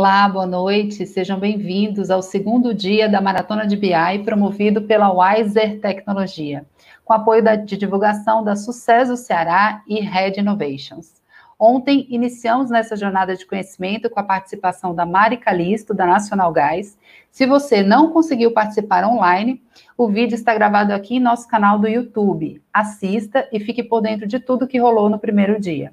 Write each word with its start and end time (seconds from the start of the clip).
Olá, 0.00 0.26
boa 0.30 0.46
noite, 0.46 1.04
sejam 1.04 1.38
bem-vindos 1.38 2.10
ao 2.10 2.22
segundo 2.22 2.72
dia 2.72 3.06
da 3.06 3.20
Maratona 3.20 3.66
de 3.66 3.76
BI, 3.76 4.24
promovido 4.24 4.80
pela 4.80 5.12
Wiser 5.12 5.78
Tecnologia, 5.78 6.64
com 7.04 7.12
apoio 7.12 7.44
da, 7.44 7.54
de 7.54 7.76
divulgação 7.76 8.42
da 8.42 8.56
Sucesso 8.56 9.14
Ceará 9.14 9.82
e 9.86 10.00
Red 10.00 10.40
Innovations. 10.40 11.20
Ontem 11.58 12.06
iniciamos 12.08 12.70
nessa 12.70 12.96
jornada 12.96 13.36
de 13.36 13.44
conhecimento 13.44 14.08
com 14.08 14.18
a 14.18 14.22
participação 14.22 14.94
da 14.94 15.04
Mari 15.04 15.36
Calisto, 15.36 15.92
da 15.92 16.06
Nacional 16.06 16.50
Gás. 16.50 16.96
Se 17.30 17.44
você 17.44 17.82
não 17.82 18.10
conseguiu 18.10 18.54
participar 18.54 19.04
online, 19.04 19.62
o 19.98 20.08
vídeo 20.08 20.34
está 20.34 20.54
gravado 20.54 20.94
aqui 20.94 21.16
em 21.16 21.20
nosso 21.20 21.46
canal 21.46 21.78
do 21.78 21.86
YouTube. 21.86 22.62
Assista 22.72 23.46
e 23.52 23.60
fique 23.60 23.82
por 23.82 24.00
dentro 24.00 24.26
de 24.26 24.40
tudo 24.40 24.66
que 24.66 24.80
rolou 24.80 25.10
no 25.10 25.18
primeiro 25.18 25.60
dia. 25.60 25.92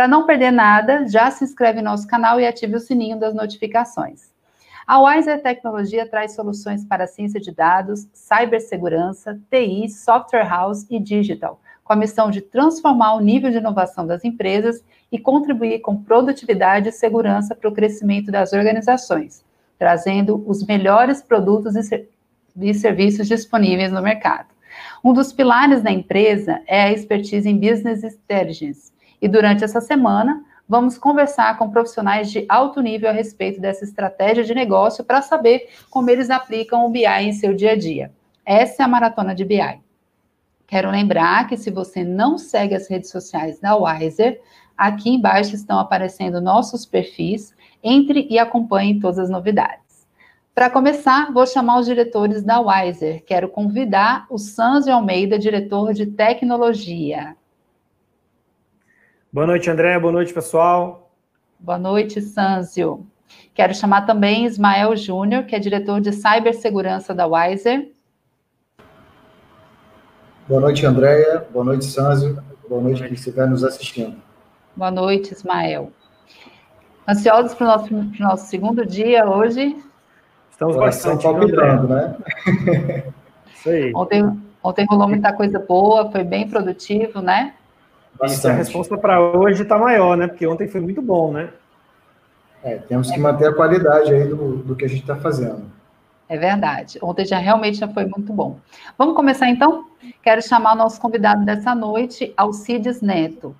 Para 0.00 0.08
não 0.08 0.24
perder 0.24 0.50
nada, 0.50 1.06
já 1.06 1.30
se 1.30 1.44
inscreve 1.44 1.82
no 1.82 1.90
nosso 1.90 2.08
canal 2.08 2.40
e 2.40 2.46
ative 2.46 2.74
o 2.74 2.80
sininho 2.80 3.20
das 3.20 3.34
notificações. 3.34 4.30
A 4.86 4.98
Wiser 4.98 5.42
Tecnologia 5.42 6.08
traz 6.08 6.34
soluções 6.34 6.82
para 6.86 7.06
ciência 7.06 7.38
de 7.38 7.52
dados, 7.54 8.08
cibersegurança, 8.14 9.38
TI, 9.50 9.90
software 9.90 10.48
house 10.48 10.86
e 10.88 10.98
digital 10.98 11.60
com 11.84 11.92
a 11.92 11.96
missão 11.96 12.30
de 12.30 12.40
transformar 12.40 13.12
o 13.12 13.20
nível 13.20 13.50
de 13.50 13.58
inovação 13.58 14.06
das 14.06 14.24
empresas 14.24 14.82
e 15.12 15.18
contribuir 15.18 15.80
com 15.80 16.02
produtividade 16.02 16.88
e 16.88 16.92
segurança 16.92 17.54
para 17.54 17.68
o 17.68 17.74
crescimento 17.74 18.32
das 18.32 18.54
organizações, 18.54 19.44
trazendo 19.78 20.42
os 20.46 20.64
melhores 20.64 21.20
produtos 21.20 21.74
e, 21.76 22.72
serviços 22.72 23.28
disponíveis 23.28 23.92
no 23.92 24.00
mercado. 24.00 24.48
Um 25.04 25.12
dos 25.12 25.30
pilares 25.30 25.82
da 25.82 25.90
empresa 25.90 26.62
é 26.66 26.84
a 26.84 26.90
expertise 26.90 27.46
em 27.46 27.58
Business 27.58 28.02
Intelligence, 28.02 28.90
e 29.20 29.28
durante 29.28 29.64
essa 29.64 29.80
semana 29.80 30.44
vamos 30.68 30.96
conversar 30.96 31.58
com 31.58 31.70
profissionais 31.70 32.30
de 32.30 32.46
alto 32.48 32.80
nível 32.80 33.10
a 33.10 33.12
respeito 33.12 33.60
dessa 33.60 33.84
estratégia 33.84 34.44
de 34.44 34.54
negócio 34.54 35.02
para 35.02 35.20
saber 35.20 35.68
como 35.90 36.08
eles 36.10 36.30
aplicam 36.30 36.86
o 36.86 36.90
BI 36.90 37.04
em 37.04 37.32
seu 37.32 37.54
dia 37.54 37.72
a 37.72 37.76
dia. 37.76 38.12
Essa 38.46 38.82
é 38.82 38.84
a 38.84 38.88
maratona 38.88 39.34
de 39.34 39.44
BI. 39.44 39.80
Quero 40.66 40.88
lembrar 40.88 41.48
que 41.48 41.56
se 41.56 41.70
você 41.70 42.04
não 42.04 42.38
segue 42.38 42.76
as 42.76 42.88
redes 42.88 43.10
sociais 43.10 43.58
da 43.58 43.74
Wiser, 43.74 44.40
aqui 44.76 45.10
embaixo 45.10 45.56
estão 45.56 45.80
aparecendo 45.80 46.40
nossos 46.40 46.86
perfis. 46.86 47.52
Entre 47.82 48.28
e 48.30 48.38
acompanhe 48.38 49.00
todas 49.00 49.18
as 49.18 49.30
novidades. 49.30 50.06
Para 50.54 50.70
começar, 50.70 51.32
vou 51.32 51.46
chamar 51.46 51.80
os 51.80 51.86
diretores 51.86 52.44
da 52.44 52.60
Wiser. 52.60 53.24
Quero 53.24 53.48
convidar 53.48 54.26
o 54.30 54.38
Sanzio 54.38 54.94
Almeida, 54.94 55.38
diretor 55.38 55.92
de 55.92 56.06
tecnologia. 56.06 57.34
Boa 59.32 59.46
noite, 59.46 59.70
André. 59.70 59.96
Boa 59.96 60.12
noite, 60.12 60.34
pessoal. 60.34 61.08
Boa 61.56 61.78
noite, 61.78 62.20
Sanzio. 62.20 63.06
Quero 63.54 63.72
chamar 63.72 64.04
também 64.04 64.44
Ismael 64.44 64.96
Júnior, 64.96 65.44
que 65.44 65.54
é 65.54 65.58
diretor 65.60 66.00
de 66.00 66.12
cibersegurança 66.12 67.14
da 67.14 67.28
Wiser. 67.28 67.92
Boa 70.48 70.60
noite, 70.60 70.84
Andréia. 70.84 71.46
Boa 71.52 71.64
noite, 71.64 71.84
Sanzio. 71.84 72.42
Boa 72.68 72.82
noite 72.82 73.04
quem 73.04 73.12
estiver 73.12 73.48
nos 73.48 73.62
assistindo. 73.62 74.20
Boa 74.74 74.90
noite, 74.90 75.32
Ismael. 75.32 75.92
Ansiosos 77.08 77.54
para 77.54 77.64
o 77.64 77.68
nosso, 77.68 77.94
nosso 78.18 78.46
segundo 78.46 78.84
dia 78.84 79.30
hoje? 79.30 79.76
Estamos 80.50 80.74
bastante 80.74 81.22
palpitando, 81.22 81.86
né? 81.86 82.16
Isso 83.54 83.70
aí. 83.70 83.92
Ontem, 83.94 84.42
ontem 84.60 84.84
rolou 84.90 85.08
muita 85.08 85.32
coisa 85.32 85.60
boa, 85.60 86.10
foi 86.10 86.24
bem 86.24 86.48
produtivo, 86.48 87.22
né? 87.22 87.54
Bastante. 88.18 88.52
a 88.52 88.56
resposta 88.56 88.98
para 88.98 89.20
hoje 89.20 89.62
está 89.62 89.78
maior, 89.78 90.16
né? 90.16 90.26
Porque 90.26 90.46
ontem 90.46 90.68
foi 90.68 90.80
muito 90.80 91.00
bom, 91.00 91.32
né? 91.32 91.50
É, 92.62 92.76
temos 92.76 93.10
que 93.10 93.18
manter 93.18 93.48
a 93.48 93.54
qualidade 93.54 94.12
aí 94.12 94.28
do, 94.28 94.56
do 94.56 94.76
que 94.76 94.84
a 94.84 94.88
gente 94.88 95.00
está 95.00 95.16
fazendo. 95.16 95.62
É 96.28 96.36
verdade. 96.36 96.98
Ontem 97.02 97.24
já 97.24 97.38
realmente 97.38 97.78
já 97.78 97.88
foi 97.88 98.04
muito 98.04 98.32
bom. 98.32 98.58
Vamos 98.96 99.16
começar 99.16 99.48
então? 99.48 99.86
Quero 100.22 100.40
chamar 100.40 100.74
o 100.74 100.76
nosso 100.76 101.00
convidado 101.00 101.44
dessa 101.44 101.74
noite, 101.74 102.32
Alcides 102.36 103.00
Neto. 103.00 103.56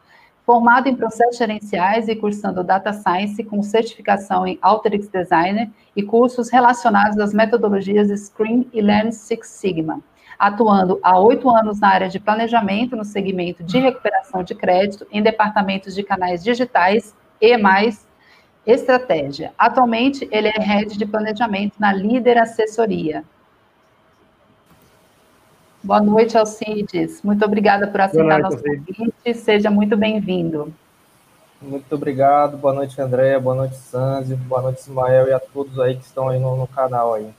Formado 0.46 0.88
em 0.88 0.94
processos 0.94 1.36
gerenciais 1.36 2.08
e 2.08 2.14
cursando 2.14 2.62
Data 2.62 2.92
Science 2.92 3.42
com 3.44 3.62
certificação 3.62 4.46
em 4.46 4.58
Alteryx 4.62 5.08
Designer 5.08 5.70
e 5.96 6.02
cursos 6.02 6.50
relacionados 6.50 7.18
às 7.18 7.32
metodologias 7.32 8.08
Scrum 8.20 8.64
e 8.72 8.80
Lean 8.80 9.10
Six 9.10 9.48
Sigma. 9.48 10.00
Atuando 10.40 10.98
há 11.02 11.18
oito 11.18 11.50
anos 11.50 11.80
na 11.80 11.88
área 11.88 12.08
de 12.08 12.18
planejamento 12.18 12.96
no 12.96 13.04
segmento 13.04 13.62
de 13.62 13.78
recuperação 13.78 14.42
de 14.42 14.54
crédito 14.54 15.06
em 15.12 15.22
departamentos 15.22 15.94
de 15.94 16.02
canais 16.02 16.42
digitais 16.42 17.14
e 17.38 17.58
mais 17.58 18.08
Estratégia. 18.66 19.52
Atualmente, 19.58 20.28
ele 20.30 20.48
é 20.48 20.60
head 20.60 20.96
de 20.96 21.06
planejamento 21.06 21.74
na 21.78 21.92
Líder 21.92 22.38
Assessoria. 22.38 23.24
Boa 25.82 26.00
noite, 26.00 26.36
Alcides. 26.36 27.22
Muito 27.22 27.44
obrigada 27.44 27.86
por 27.86 28.00
aceitar 28.00 28.38
noite, 28.38 28.42
nosso 28.42 28.62
convite. 28.62 29.34
Seja 29.34 29.70
muito 29.70 29.96
bem-vindo. 29.96 30.72
Muito 31.60 31.94
obrigado. 31.94 32.56
Boa 32.56 32.74
noite, 32.74 33.00
André. 33.00 33.38
Boa 33.38 33.56
noite, 33.56 33.76
Sanzi. 33.76 34.34
Boa 34.36 34.62
noite, 34.62 34.80
Ismael 34.80 35.28
e 35.28 35.32
a 35.32 35.40
todos 35.40 35.78
aí 35.80 35.96
que 35.96 36.04
estão 36.04 36.28
aí 36.28 36.38
no, 36.38 36.56
no 36.56 36.66
canal 36.66 37.14
aí. 37.14 37.30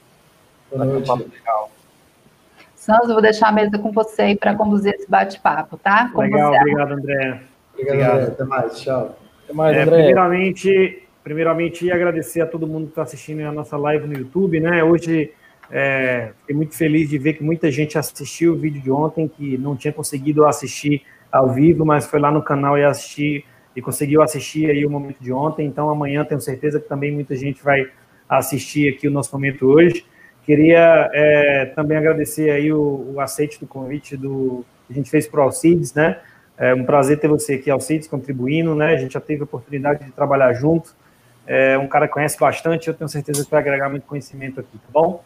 Boa 0.70 0.84
noite. 0.84 1.10
Um 1.10 1.14
legal. 1.14 1.70
Sanzi, 2.82 3.08
eu 3.08 3.14
vou 3.14 3.22
deixar 3.22 3.48
a 3.48 3.52
mesa 3.52 3.78
com 3.78 3.92
você 3.92 4.22
aí 4.22 4.36
para 4.36 4.54
conduzir 4.54 4.94
esse 4.94 5.08
bate-papo, 5.08 5.76
tá? 5.76 6.10
Com 6.12 6.22
legal, 6.22 6.50
você. 6.50 6.58
obrigado, 6.58 6.92
André. 6.92 7.40
Obrigado, 7.72 7.94
obrigado. 7.94 8.16
André. 8.16 8.32
Até 8.32 8.44
mais. 8.44 8.80
Tchau. 8.80 9.18
Até 9.44 9.52
mais, 9.52 9.76
é, 9.76 9.82
André. 9.82 9.96
Primeiramente, 9.96 11.02
Primeiramente, 11.22 11.88
agradecer 11.88 12.40
a 12.40 12.46
todo 12.46 12.66
mundo 12.66 12.86
que 12.86 12.92
está 12.92 13.02
assistindo 13.02 13.42
a 13.42 13.52
nossa 13.52 13.76
live 13.76 14.08
no 14.08 14.18
YouTube, 14.18 14.58
né? 14.58 14.82
Hoje, 14.82 15.30
é, 15.70 16.32
fiquei 16.40 16.56
muito 16.56 16.76
feliz 16.76 17.08
de 17.08 17.16
ver 17.16 17.34
que 17.34 17.44
muita 17.44 17.70
gente 17.70 17.96
assistiu 17.96 18.54
o 18.54 18.56
vídeo 18.56 18.82
de 18.82 18.90
ontem, 18.90 19.28
que 19.28 19.56
não 19.56 19.76
tinha 19.76 19.92
conseguido 19.92 20.44
assistir 20.44 21.02
ao 21.30 21.50
vivo, 21.50 21.86
mas 21.86 22.06
foi 22.06 22.18
lá 22.18 22.32
no 22.32 22.42
canal 22.42 22.76
e 22.76 22.84
assistir 22.84 23.44
e 23.74 23.80
conseguiu 23.80 24.20
assistir 24.20 24.68
aí 24.68 24.84
o 24.84 24.90
momento 24.90 25.20
de 25.20 25.32
ontem. 25.32 25.64
Então, 25.64 25.88
amanhã 25.88 26.24
tenho 26.24 26.40
certeza 26.40 26.80
que 26.80 26.88
também 26.88 27.12
muita 27.12 27.36
gente 27.36 27.62
vai 27.62 27.88
assistir 28.28 28.92
aqui 28.92 29.06
o 29.06 29.10
nosso 29.10 29.32
momento 29.32 29.66
hoje. 29.66 30.04
Queria 30.44 31.10
é, 31.12 31.66
também 31.66 31.96
agradecer 31.96 32.50
aí 32.50 32.72
o, 32.72 33.12
o 33.14 33.20
aceite 33.20 33.60
do 33.60 33.66
convite 33.66 34.16
do 34.16 34.64
que 34.86 34.92
a 34.92 34.96
gente 34.96 35.10
fez 35.10 35.26
para 35.26 35.40
o 35.40 35.42
Alcides, 35.44 35.94
né? 35.94 36.20
É 36.58 36.74
um 36.74 36.84
prazer 36.84 37.18
ter 37.18 37.28
você 37.28 37.54
aqui, 37.54 37.70
Alcides, 37.70 38.08
contribuindo, 38.08 38.74
né? 38.74 38.94
A 38.94 38.96
gente 38.96 39.14
já 39.14 39.20
teve 39.20 39.42
a 39.42 39.44
oportunidade 39.44 40.04
de 40.04 40.12
trabalhar 40.12 40.52
junto. 40.52 40.94
É 41.46 41.76
um 41.78 41.88
cara 41.88 42.06
que 42.06 42.14
conhece 42.14 42.38
bastante, 42.38 42.88
eu 42.88 42.94
tenho 42.94 43.08
certeza 43.08 43.44
que 43.44 43.50
vai 43.50 43.60
agregar 43.60 43.88
muito 43.88 44.06
conhecimento 44.06 44.60
aqui, 44.60 44.78
tá 44.78 44.88
bom? 44.92 45.22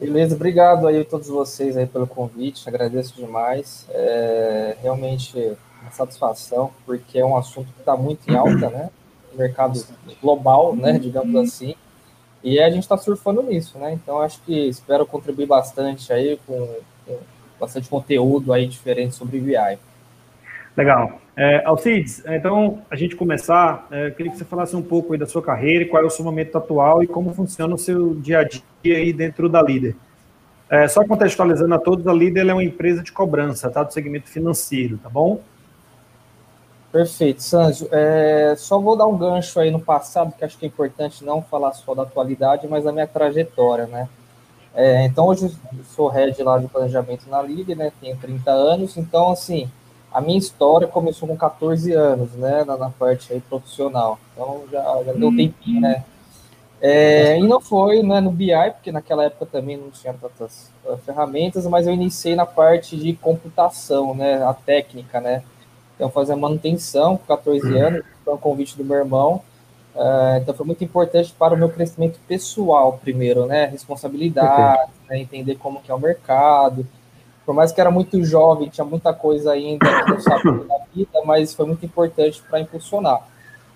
Beleza, 0.00 0.36
obrigado 0.36 0.86
aí 0.86 1.00
a 1.00 1.04
todos 1.04 1.28
vocês 1.28 1.76
aí 1.76 1.86
pelo 1.86 2.06
convite, 2.06 2.68
agradeço 2.68 3.16
demais. 3.16 3.86
É 3.90 4.76
realmente 4.80 5.56
uma 5.82 5.90
satisfação, 5.90 6.70
porque 6.86 7.18
é 7.18 7.24
um 7.24 7.36
assunto 7.36 7.72
que 7.72 7.80
está 7.80 7.96
muito 7.96 8.30
em 8.30 8.36
alta, 8.36 8.70
né? 8.70 8.90
mercado 9.38 9.80
global, 10.20 10.74
né? 10.74 10.98
Digamos 10.98 11.34
assim. 11.36 11.74
E 12.42 12.60
a 12.60 12.70
gente 12.70 12.82
está 12.82 12.96
surfando 12.96 13.42
nisso, 13.42 13.78
né? 13.78 13.92
Então 13.92 14.20
acho 14.20 14.40
que 14.42 14.68
espero 14.68 15.04
contribuir 15.04 15.46
bastante 15.46 16.12
aí 16.12 16.38
com, 16.46 16.76
com 17.06 17.18
bastante 17.58 17.88
conteúdo 17.88 18.52
aí 18.52 18.66
diferente 18.66 19.14
sobre 19.14 19.38
VI. 19.38 19.78
Legal. 20.76 21.20
É, 21.36 21.62
Alcides, 21.64 22.22
então, 22.26 22.82
a 22.90 22.96
gente 22.96 23.14
começar, 23.14 23.86
é, 23.92 24.10
queria 24.10 24.30
que 24.32 24.38
você 24.38 24.44
falasse 24.44 24.74
um 24.74 24.82
pouco 24.82 25.12
aí 25.12 25.18
da 25.18 25.26
sua 25.26 25.42
carreira, 25.42 25.84
qual 25.84 26.02
é 26.02 26.06
o 26.06 26.10
seu 26.10 26.24
momento 26.24 26.58
atual 26.58 27.02
e 27.02 27.06
como 27.06 27.32
funciona 27.32 27.74
o 27.74 27.78
seu 27.78 28.14
dia 28.14 28.40
a 28.40 28.44
dia 28.44 28.96
aí 28.96 29.12
dentro 29.12 29.48
da 29.48 29.62
Líder. 29.62 29.94
É, 30.70 30.86
só 30.86 31.04
contextualizando 31.04 31.74
a 31.74 31.78
todos, 31.78 32.06
a 32.06 32.12
Líder 32.12 32.48
é 32.48 32.52
uma 32.52 32.62
empresa 32.62 33.02
de 33.02 33.10
cobrança, 33.10 33.70
tá? 33.70 33.82
Do 33.82 33.92
segmento 33.92 34.28
financeiro, 34.28 34.98
tá 34.98 35.08
bom? 35.08 35.40
Perfeito, 36.90 37.42
Sanjo. 37.42 37.88
É, 37.92 38.54
só 38.56 38.78
vou 38.78 38.96
dar 38.96 39.06
um 39.06 39.16
gancho 39.16 39.60
aí 39.60 39.70
no 39.70 39.80
passado, 39.80 40.32
que 40.36 40.44
acho 40.44 40.56
que 40.56 40.64
é 40.64 40.68
importante 40.68 41.24
não 41.24 41.42
falar 41.42 41.72
só 41.72 41.94
da 41.94 42.02
atualidade, 42.02 42.66
mas 42.66 42.84
da 42.84 42.92
minha 42.92 43.06
trajetória, 43.06 43.86
né? 43.86 44.08
É, 44.74 45.04
então, 45.04 45.26
hoje 45.26 45.54
sou 45.94 46.08
head 46.08 46.40
lá 46.42 46.58
de 46.58 46.68
planejamento 46.68 47.28
na 47.28 47.42
Líder, 47.42 47.76
né? 47.76 47.92
Tenho 48.00 48.16
30 48.16 48.50
anos, 48.50 48.96
então, 48.96 49.30
assim, 49.30 49.68
a 50.12 50.20
minha 50.20 50.38
história 50.38 50.88
começou 50.88 51.28
com 51.28 51.36
14 51.36 51.92
anos, 51.92 52.32
né, 52.32 52.64
na, 52.64 52.76
na 52.76 52.90
parte 52.90 53.32
aí 53.32 53.40
profissional. 53.40 54.18
Então 54.32 54.64
já, 54.70 54.82
já 55.04 55.12
deu 55.12 55.28
um 55.28 55.36
tempinho, 55.36 55.80
né? 55.80 56.04
É, 56.80 57.38
e 57.38 57.42
não 57.42 57.60
foi 57.60 58.02
né, 58.02 58.20
no 58.20 58.30
BI, 58.30 58.52
porque 58.72 58.92
naquela 58.92 59.24
época 59.24 59.46
também 59.46 59.76
não 59.76 59.90
tinha 59.90 60.14
tantas 60.14 60.70
uh, 60.84 60.96
ferramentas, 60.98 61.66
mas 61.66 61.86
eu 61.86 61.92
iniciei 61.92 62.36
na 62.36 62.46
parte 62.46 62.96
de 62.96 63.14
computação, 63.14 64.14
né, 64.14 64.42
a 64.44 64.54
técnica, 64.54 65.20
né? 65.20 65.42
Então, 65.98 66.08
fazer 66.08 66.36
manutenção 66.36 67.16
com 67.16 67.26
14 67.26 67.66
uhum. 67.66 67.86
anos, 67.86 68.04
foi 68.24 68.34
um 68.34 68.38
convite 68.38 68.78
do 68.78 68.84
meu 68.84 68.98
irmão. 68.98 69.42
Uh, 69.96 70.38
então, 70.40 70.54
foi 70.54 70.64
muito 70.64 70.84
importante 70.84 71.34
para 71.36 71.54
o 71.54 71.56
meu 71.58 71.68
crescimento 71.68 72.20
pessoal, 72.28 73.00
primeiro, 73.02 73.46
né? 73.46 73.66
Responsabilidade, 73.66 74.92
né, 75.10 75.18
entender 75.18 75.56
como 75.56 75.80
que 75.80 75.90
é 75.90 75.94
o 75.94 75.98
mercado, 75.98 76.86
por 77.48 77.54
mais 77.54 77.72
que 77.72 77.80
era 77.80 77.90
muito 77.90 78.22
jovem, 78.22 78.68
tinha 78.68 78.84
muita 78.84 79.10
coisa 79.14 79.52
ainda 79.52 79.86
que 80.04 80.10
não 80.10 80.20
sabia 80.20 80.64
da 80.64 80.78
vida, 80.94 81.22
mas 81.24 81.54
foi 81.54 81.64
muito 81.64 81.82
importante 81.82 82.42
para 82.42 82.60
impulsionar. 82.60 83.26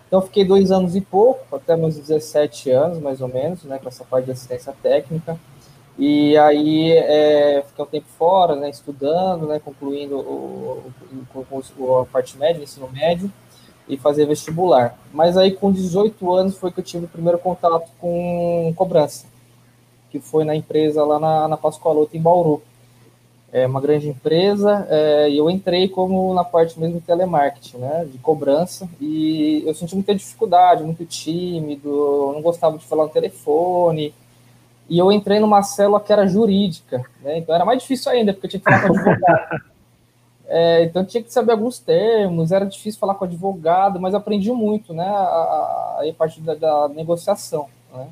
Então, 0.07 0.21
fiquei 0.21 0.45
dois 0.45 0.71
anos 0.71 0.95
e 0.95 1.01
pouco, 1.01 1.57
até 1.57 1.75
meus 1.75 1.97
17 1.97 2.69
anos, 2.69 2.99
mais 2.99 3.23
ou 3.23 3.29
menos, 3.29 3.65
né, 3.65 3.79
com 3.79 3.89
essa 3.89 4.05
parte 4.05 4.27
de 4.27 4.33
assistência 4.33 4.75
técnica. 4.83 5.39
E 5.99 6.37
aí, 6.39 6.93
é, 6.93 7.63
fiquei 7.69 7.85
um 7.85 7.89
tempo 7.89 8.07
fora, 8.19 8.57
né, 8.57 8.71
estudando, 8.71 9.47
né, 9.47 9.61
concluindo 9.63 10.19
o, 10.19 10.93
o, 11.79 11.99
a 11.99 12.07
parte 12.07 12.37
média, 12.39 12.61
o 12.61 12.65
ensino 12.65 12.89
médio, 12.91 13.31
e 13.89 13.97
fazer 13.97 14.27
vestibular. 14.27 14.99
Mas 15.13 15.37
aí, 15.37 15.53
com 15.53 15.71
18 15.71 16.33
anos, 16.33 16.57
foi 16.57 16.73
que 16.73 16.81
eu 16.81 16.85
tive 16.85 17.05
o 17.05 17.09
primeiro 17.09 17.39
contato 17.39 17.91
com 18.01 18.73
cobrança, 18.75 19.27
que 20.11 20.19
foi 20.19 20.45
na 20.45 20.57
empresa 20.57 21.05
lá 21.05 21.19
na, 21.19 21.49
na 21.49 21.57
Pascoaloto, 21.57 22.17
em 22.17 22.23
Bauru 22.23 22.63
é 23.53 23.67
uma 23.67 23.83
grande 23.83 24.09
empresa, 24.09 24.87
é, 24.89 25.29
e 25.29 25.37
eu 25.37 25.51
entrei 25.51 25.87
como 25.87 26.33
na 26.33 26.43
parte 26.43 26.81
mesmo 26.81 26.99
de 26.99 27.07
telemarketing, 27.07 27.77
né, 27.77 28.09
de 28.11 28.17
cobrança, 28.17 28.89
e 28.99 29.63
eu 29.67 29.75
senti 29.75 29.95
muita 29.95 30.15
dificuldade, 30.15 30.83
muito 30.83 31.05
tímido, 31.05 32.33
não 32.33 32.41
gostava 32.41 32.79
de 32.79 32.87
falar 32.87 33.05
no 33.05 33.11
telefone, 33.11 34.15
e 34.93 34.99
eu 34.99 35.11
entrei 35.11 35.41
numa 35.41 35.63
célula 35.63 35.99
que 35.99 36.13
era 36.13 36.27
jurídica, 36.27 37.03
né, 37.23 37.39
então 37.39 37.55
era 37.55 37.65
mais 37.65 37.81
difícil 37.81 38.13
ainda, 38.13 38.35
porque 38.35 38.45
eu 38.47 38.51
tinha 38.51 38.61
que 38.61 38.71
falar 38.71 38.87
com 38.87 38.95
advogado. 38.95 39.63
É, 40.55 40.85
então 40.85 41.03
tinha 41.03 41.23
que 41.23 41.33
saber 41.33 41.53
alguns 41.53 41.79
termos, 41.79 42.53
era 42.53 42.67
difícil 42.67 43.01
falar 43.01 43.15
com 43.15 43.25
advogado, 43.25 43.99
mas 43.99 44.15
aprendi 44.15 44.53
muito, 44.53 44.93
né, 44.93 45.07
a, 45.07 45.09
a, 45.09 46.03
a 46.07 46.13
parte 46.13 46.43
da, 46.43 46.55
da 46.55 46.89
negociação, 46.91 47.69
né, 47.91 48.09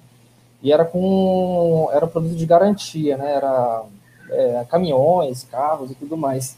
e 0.63 0.73
era 0.73 0.87
com, 0.87 1.91
era 1.93 2.07
produto 2.07 2.35
de 2.35 2.47
garantia, 2.47 3.19
né, 3.19 3.35
era 3.35 3.83
é, 4.31 4.65
caminhões, 4.71 5.45
carros 5.45 5.91
e 5.91 5.95
tudo 5.95 6.17
mais. 6.17 6.57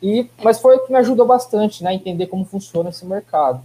E, 0.00 0.30
mas 0.40 0.60
foi 0.60 0.76
o 0.76 0.86
que 0.86 0.92
me 0.92 0.98
ajudou 0.98 1.26
bastante 1.26 1.82
né, 1.82 1.90
a 1.90 1.94
entender 1.94 2.28
como 2.28 2.44
funciona 2.44 2.90
esse 2.90 3.04
mercado. 3.04 3.60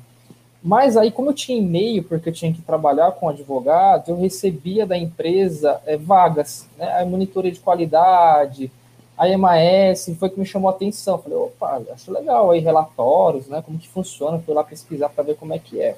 Mas 0.62 0.98
aí, 0.98 1.10
como 1.10 1.30
eu 1.30 1.34
tinha 1.34 1.58
e-mail, 1.58 2.04
porque 2.04 2.30
eu 2.30 2.34
tinha 2.34 2.52
que 2.52 2.62
trabalhar 2.62 3.14
com 3.14 3.30
advogado, 3.30 4.10
eu 4.10 4.18
recebia 4.18 4.86
da 4.86 4.98
empresa 4.98 5.82
é, 5.86 5.96
vagas, 5.96 6.68
né, 6.78 7.02
a 7.02 7.06
monitoria 7.06 7.52
de 7.52 7.62
qualidade, 7.62 8.70
a 9.18 9.28
EMAS, 9.30 10.10
foi 10.18 10.30
que 10.30 10.40
me 10.40 10.46
chamou 10.46 10.70
a 10.70 10.74
atenção. 10.74 11.18
Falei, 11.18 11.38
opa, 11.38 11.82
acho 11.94 12.12
legal 12.12 12.52
aí 12.52 12.60
relatórios, 12.60 13.48
né, 13.48 13.62
como 13.62 13.80
que 13.80 13.88
funciona, 13.88 14.40
fui 14.40 14.54
lá 14.54 14.64
pesquisar 14.64 15.10
para 15.10 15.24
ver 15.24 15.36
como 15.36 15.54
é 15.54 15.60
que 15.60 15.82
é. 15.82 15.96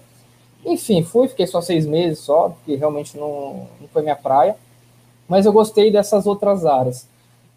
Enfim, 0.64 1.04
fui, 1.04 1.28
fiquei 1.28 1.48
só 1.48 1.60
seis 1.60 1.86
meses 1.88 2.20
só, 2.20 2.50
porque 2.50 2.76
realmente 2.76 3.18
não, 3.18 3.68
não 3.80 3.88
foi 3.92 4.04
minha 4.04 4.16
praia, 4.16 4.56
mas 5.28 5.46
eu 5.46 5.54
gostei 5.54 5.92
dessas 5.92 6.28
outras 6.28 6.66
áreas. 6.66 7.08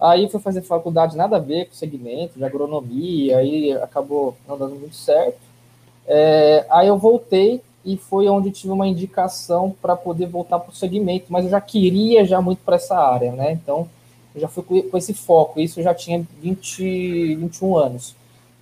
Aí 0.01 0.29
fui 0.29 0.41
fazer 0.41 0.63
faculdade 0.63 1.17
nada 1.17 1.37
a 1.37 1.41
ver 1.41 1.67
com 1.67 1.75
segmento 1.75 2.39
de 2.39 2.45
agronomia, 2.45 3.39
aí 3.39 3.73
acabou 3.73 4.35
não 4.49 4.57
dando 4.57 4.77
muito 4.77 4.97
certo. 4.97 5.39
É, 6.07 6.67
aí 6.71 6.89
eu 6.89 6.99
voltei 6.99 7.61
e 7.85 7.97
foi 7.97 8.29
onde 8.29 8.51
tive 8.51 8.73
uma 8.73 8.87
indicação 8.87 9.75
para 9.81 9.95
poder 9.95 10.27
voltar 10.27 10.59
para 10.59 10.71
o 10.71 10.75
segmento, 10.75 11.27
mas 11.29 11.45
eu 11.45 11.51
já 11.51 11.61
queria 11.61 12.25
já 12.25 12.41
muito 12.41 12.61
para 12.65 12.77
essa 12.77 12.97
área, 12.97 13.33
né? 13.33 13.53
Então, 13.53 13.89
eu 14.35 14.41
já 14.41 14.49
fui 14.49 14.83
com 14.83 14.97
esse 14.97 15.13
foco, 15.15 15.61
isso 15.61 15.81
eu 15.81 15.85
já 15.85 15.95
tinha 15.95 16.27
20, 16.41 17.37
21 17.37 17.77
anos. 17.77 18.17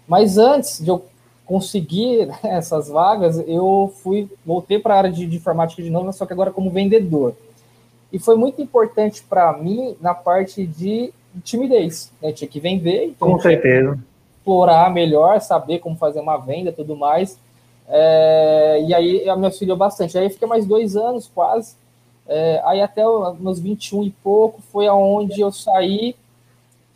Mas 0.07 0.39
antes 0.39 0.81
de 0.81 0.89
eu 0.89 1.05
conseguir 1.47 2.27
né, 2.27 2.39
essas 2.43 2.89
vagas, 2.89 3.43
eu 3.47 3.93
fui 4.03 4.29
voltei 4.45 4.79
para 4.79 4.95
a 4.95 4.99
área 4.99 5.13
de, 5.13 5.27
de 5.27 5.37
informática 5.37 5.83
de 5.83 5.91
novo, 5.91 6.13
só 6.13 6.27
que 6.27 6.33
agora 6.33 6.51
como 6.51 6.71
vendedor. 6.71 7.35
E 8.13 8.19
foi 8.19 8.37
muito 8.37 8.61
importante 8.61 9.23
para 9.23 9.57
mim 9.57 9.97
na 10.01 10.15
parte 10.15 10.67
de 10.67 11.13
timidez, 11.43 12.13
né? 12.21 12.33
Tinha 12.33 12.49
que 12.49 12.61
vender. 12.61 13.07
Então 13.07 13.31
Com 13.31 13.41
certeza. 13.41 13.99
Explorar 14.43 14.93
melhor, 14.93 15.41
saber 15.41 15.79
como 15.79 15.95
fazer 15.95 16.19
uma 16.19 16.37
venda 16.37 16.73
tudo 16.73 16.97
mais. 16.97 17.39
É, 17.89 18.83
e 18.85 18.93
aí 18.93 19.37
me 19.37 19.47
auxiliou 19.47 19.77
bastante. 19.77 20.19
Aí 20.19 20.29
fiquei 20.29 20.49
mais 20.49 20.67
dois 20.67 20.97
anos 20.97 21.31
quase. 21.33 21.77
É, 22.27 22.61
aí 22.65 22.81
até 22.81 23.03
meus 23.39 23.61
21 23.61 24.03
e 24.03 24.11
pouco 24.11 24.61
foi 24.73 24.89
aonde 24.89 25.41
eu 25.41 25.53
saí 25.53 26.17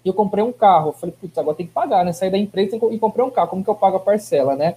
e 0.04 0.08
eu 0.08 0.12
comprei 0.14 0.42
um 0.42 0.52
carro. 0.52 0.88
Eu 0.88 0.92
falei, 0.92 1.14
putz, 1.20 1.38
agora 1.38 1.56
tem 1.56 1.66
que 1.66 1.72
pagar, 1.72 2.04
né? 2.04 2.12
Saí 2.12 2.30
da 2.30 2.38
empresa 2.38 2.76
e 2.90 2.98
comprei 2.98 3.24
um 3.24 3.30
carro. 3.30 3.48
Como 3.48 3.62
que 3.62 3.70
eu 3.70 3.76
pago 3.76 3.96
a 3.96 4.00
parcela, 4.00 4.56
né? 4.56 4.74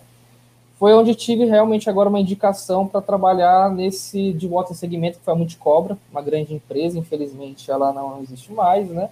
Foi 0.77 0.94
onde 0.94 1.16
tive 1.16 1.45
realmente 1.45 1.89
agora 1.89 2.07
uma 2.07 2.19
indicação 2.19 2.88
para 2.88 3.01
trabalhar 3.01 3.71
nesse 3.71 4.31
de 4.31 4.48
volta 4.48 4.75
segmento 4.75 5.18
que 5.18 5.25
foi 5.25 5.33
a 5.33 5.38
Multicobra, 5.38 5.98
uma 6.12 6.21
grande 6.21 6.54
empresa. 6.54 7.00
Infelizmente 7.00 7.71
ela 7.71 7.92
não 7.92 8.21
existe 8.21 8.54
mais, 8.54 8.89
né? 8.89 9.10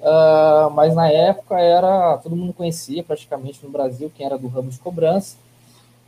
Uh, 0.00 0.70
mas 0.74 0.94
na 0.94 1.08
época 1.08 1.58
era 1.58 2.18
todo 2.18 2.36
mundo 2.36 2.52
conhecia 2.52 3.02
praticamente 3.02 3.60
no 3.62 3.70
Brasil 3.70 4.12
quem 4.14 4.26
era 4.26 4.36
do 4.36 4.48
ramo 4.48 4.70
de 4.70 4.78
cobrança. 4.78 5.36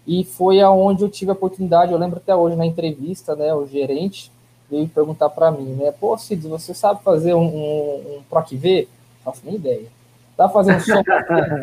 E 0.06 0.22
foi 0.22 0.60
aonde 0.60 1.02
eu 1.02 1.08
tive 1.08 1.30
a 1.30 1.34
oportunidade 1.34 1.92
eu 1.92 1.98
lembro 1.98 2.18
até 2.18 2.34
hoje 2.34 2.56
na 2.56 2.66
entrevista 2.66 3.34
né 3.34 3.54
o 3.54 3.66
gerente 3.66 4.30
veio 4.70 4.88
perguntar 4.88 5.30
para 5.30 5.50
mim 5.50 5.74
né 5.74 5.92
pô 5.92 6.16
Cid 6.18 6.46
você 6.46 6.74
sabe 6.74 7.02
fazer 7.02 7.34
um, 7.34 7.46
um, 7.46 8.16
um 8.18 8.22
PROC 8.28 8.56
V? 8.56 8.88
Faço 9.24 9.40
nem 9.44 9.54
ideia. 9.54 9.86
Tá 10.36 10.48
fazendo 10.48 10.80
som 10.80 11.02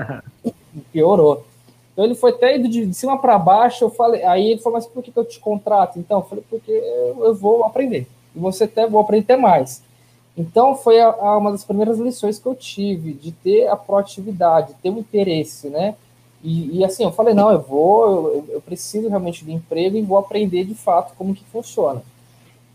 piorou. 0.91 1.45
Então 1.91 2.05
ele 2.05 2.15
foi 2.15 2.31
até 2.31 2.57
indo 2.57 2.67
de, 2.67 2.87
de 2.87 2.93
cima 2.95 3.19
para 3.19 3.37
baixo 3.37 3.85
eu 3.85 3.91
falei 3.91 4.23
aí 4.23 4.51
ele 4.51 4.61
falou 4.61 4.77
mas 4.77 4.87
por 4.87 5.03
que, 5.03 5.11
que 5.11 5.19
eu 5.19 5.25
te 5.25 5.39
contrato 5.39 5.99
então? 5.99 6.19
Eu 6.19 6.25
falei 6.25 6.43
porque 6.49 6.71
eu, 6.71 7.25
eu 7.25 7.35
vou 7.35 7.63
aprender. 7.63 8.07
E 8.35 8.39
você 8.39 8.63
até 8.63 8.87
vou 8.87 8.99
aprender 8.99 9.25
até 9.25 9.37
mais 9.37 9.83
então, 10.35 10.75
foi 10.75 10.99
a, 10.99 11.07
a 11.07 11.37
uma 11.37 11.51
das 11.51 11.63
primeiras 11.63 11.99
lições 11.99 12.39
que 12.39 12.45
eu 12.45 12.55
tive, 12.55 13.13
de 13.13 13.31
ter 13.31 13.67
a 13.67 13.75
proatividade, 13.75 14.75
ter 14.81 14.89
o 14.89 14.93
um 14.93 14.99
interesse, 14.99 15.69
né? 15.69 15.95
E, 16.43 16.79
e, 16.79 16.83
assim, 16.83 17.03
eu 17.03 17.11
falei, 17.11 17.33
não, 17.33 17.51
eu 17.51 17.61
vou, 17.61 18.05
eu, 18.05 18.45
eu, 18.49 18.61
preciso 18.61 19.07
realmente 19.07 19.45
do 19.45 19.51
emprego 19.51 19.95
e 19.95 20.01
vou 20.01 20.17
aprender 20.17 20.65
de 20.65 20.75
fato 20.75 21.13
como 21.17 21.33
que 21.33 21.43
funciona. 21.45 22.03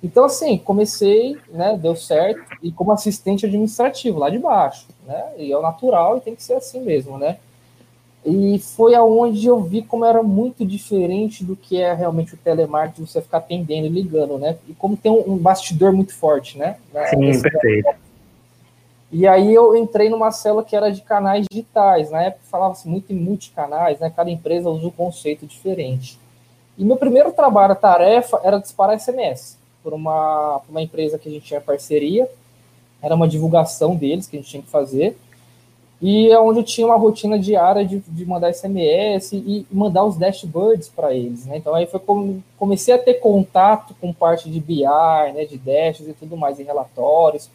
Então, 0.02 0.24
assim, 0.24 0.56
comecei, 0.56 1.36
né, 1.50 1.76
deu 1.76 1.96
certo, 1.96 2.40
e 2.62 2.70
como 2.70 2.92
assistente 2.92 3.44
administrativo, 3.44 4.18
lá 4.18 4.30
de 4.30 4.38
baixo, 4.38 4.86
né? 5.04 5.32
E 5.36 5.52
é 5.52 5.58
o 5.58 5.60
natural 5.60 6.16
e 6.16 6.20
tem 6.20 6.36
que 6.36 6.42
ser 6.42 6.54
assim 6.54 6.80
mesmo, 6.80 7.18
né? 7.18 7.38
E 8.26 8.58
foi 8.58 8.94
aonde 8.94 9.46
eu 9.46 9.60
vi 9.62 9.82
como 9.82 10.04
era 10.04 10.22
muito 10.22 10.64
diferente 10.66 11.44
do 11.44 11.54
que 11.54 11.80
é 11.80 11.94
realmente 11.94 12.34
o 12.34 12.36
telemarketing, 12.36 13.06
você 13.06 13.22
ficar 13.22 13.38
atendendo 13.38 13.86
e 13.86 13.90
ligando, 13.90 14.38
né? 14.38 14.58
E 14.68 14.74
como 14.74 14.96
tem 14.96 15.10
um, 15.10 15.32
um 15.32 15.36
bastidor 15.36 15.92
muito 15.92 16.14
forte, 16.14 16.58
né? 16.58 16.76
Sim, 17.10 17.40
perfeito. 17.40 17.88
E 19.10 19.26
aí 19.26 19.54
eu 19.54 19.74
entrei 19.74 20.10
numa 20.10 20.30
célula 20.30 20.62
que 20.62 20.76
era 20.76 20.92
de 20.92 21.00
canais 21.00 21.46
digitais. 21.50 22.10
Na 22.10 22.22
época 22.22 22.42
falava-se 22.50 22.86
muito 22.86 23.12
em 23.12 23.16
multicanais, 23.16 23.98
né? 23.98 24.12
Cada 24.14 24.30
empresa 24.30 24.68
usa 24.68 24.86
um 24.86 24.90
conceito 24.90 25.46
diferente. 25.46 26.18
E 26.76 26.84
meu 26.84 26.96
primeiro 26.96 27.32
trabalho, 27.32 27.72
a 27.72 27.76
tarefa, 27.76 28.40
era 28.44 28.58
disparar 28.58 28.98
SMS 29.00 29.56
por 29.82 29.94
uma, 29.94 30.60
por 30.64 30.70
uma 30.70 30.82
empresa 30.82 31.18
que 31.18 31.28
a 31.28 31.32
gente 31.32 31.46
tinha 31.46 31.60
parceria. 31.60 32.28
Era 33.00 33.14
uma 33.14 33.28
divulgação 33.28 33.96
deles 33.96 34.26
que 34.26 34.36
a 34.36 34.40
gente 34.40 34.50
tinha 34.50 34.62
que 34.62 34.68
fazer 34.68 35.16
e 36.00 36.30
é 36.30 36.38
onde 36.38 36.60
eu 36.60 36.64
tinha 36.64 36.86
uma 36.86 36.96
rotina 36.96 37.36
diária 37.38 37.84
de, 37.84 37.98
de 37.98 38.24
mandar 38.24 38.54
SMS 38.54 39.32
e 39.32 39.66
mandar 39.70 40.04
os 40.04 40.16
dashboards 40.16 40.88
para 40.88 41.12
eles, 41.12 41.44
né? 41.44 41.56
Então 41.56 41.74
aí 41.74 41.86
foi 41.86 41.98
como 41.98 42.42
comecei 42.56 42.94
a 42.94 42.98
ter 42.98 43.14
contato 43.14 43.94
com 44.00 44.12
parte 44.12 44.48
de 44.48 44.60
BI, 44.60 44.84
né, 44.84 45.44
de 45.44 45.58
dashes 45.58 46.08
e 46.08 46.12
tudo 46.12 46.36
mais, 46.36 46.60
em 46.60 46.64
relatórios. 46.64 47.50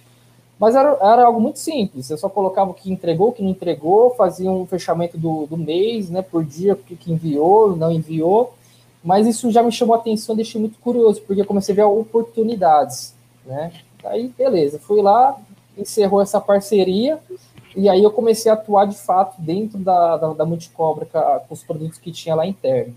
Mas 0.60 0.76
era, 0.76 0.98
era 1.02 1.26
algo 1.26 1.40
muito 1.40 1.60
simples, 1.60 2.10
eu 2.10 2.18
só 2.18 2.30
colocava 2.30 2.72
o 2.72 2.74
que 2.74 2.92
entregou, 2.92 3.30
o 3.30 3.32
que 3.32 3.42
não 3.42 3.50
entregou, 3.50 4.14
fazia 4.16 4.52
um 4.52 4.66
fechamento 4.66 5.18
do, 5.18 5.46
do 5.46 5.58
mês, 5.58 6.10
né, 6.10 6.22
por 6.22 6.44
dia, 6.44 6.74
o 6.74 6.78
que 6.78 7.12
enviou, 7.12 7.76
não 7.76 7.92
enviou. 7.92 8.54
Mas 9.04 9.28
isso 9.28 9.52
já 9.52 9.62
me 9.62 9.72
chamou 9.72 9.96
a 9.96 10.00
atenção, 10.00 10.36
deixei 10.36 10.60
muito 10.62 10.80
curioso, 10.80 11.22
porque 11.22 11.42
eu 11.42 11.46
comecei 11.46 11.74
a 11.74 11.76
ver 11.76 11.84
oportunidades, 11.84 13.14
né? 13.46 13.74
Aí, 14.06 14.30
beleza, 14.38 14.80
fui 14.80 15.02
lá, 15.02 15.38
encerrou 15.78 16.22
essa 16.22 16.40
parceria, 16.40 17.20
e 17.76 17.90
aí 17.90 18.04
eu 18.04 18.12
comecei 18.12 18.52
a 18.52 18.56
atuar 18.56 18.86
de 18.86 18.96
fato 18.96 19.42
dentro 19.42 19.78
da, 19.80 20.18
da, 20.18 20.34
da 20.34 20.46
Multicobra 20.46 21.06
com 21.06 21.54
os 21.54 21.64
produtos 21.64 21.98
que 21.98 22.12
tinha 22.12 22.36
lá 22.36 22.46
interno. 22.46 22.96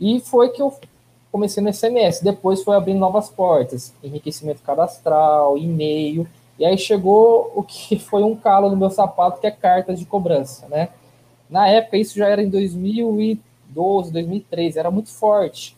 E 0.00 0.20
foi 0.20 0.48
que 0.50 0.62
eu 0.62 0.74
comecei 1.30 1.62
no 1.62 1.72
SMS. 1.72 2.20
Depois 2.22 2.62
foi 2.62 2.76
abrindo 2.76 2.98
novas 2.98 3.28
portas, 3.28 3.92
enriquecimento 4.02 4.62
cadastral, 4.62 5.58
e-mail. 5.58 6.26
E 6.58 6.64
aí 6.64 6.76
chegou 6.78 7.52
o 7.54 7.62
que 7.62 7.98
foi 8.00 8.22
um 8.22 8.34
calo 8.34 8.70
no 8.70 8.76
meu 8.76 8.90
sapato, 8.90 9.40
que 9.40 9.46
é 9.46 9.50
cartas 9.50 9.98
de 9.98 10.06
cobrança, 10.06 10.66
né? 10.68 10.88
Na 11.48 11.68
época, 11.68 11.96
isso 11.96 12.16
já 12.16 12.28
era 12.28 12.42
em 12.42 12.48
2012, 12.48 14.12
2013, 14.12 14.78
era 14.78 14.90
muito 14.90 15.10
forte. 15.10 15.76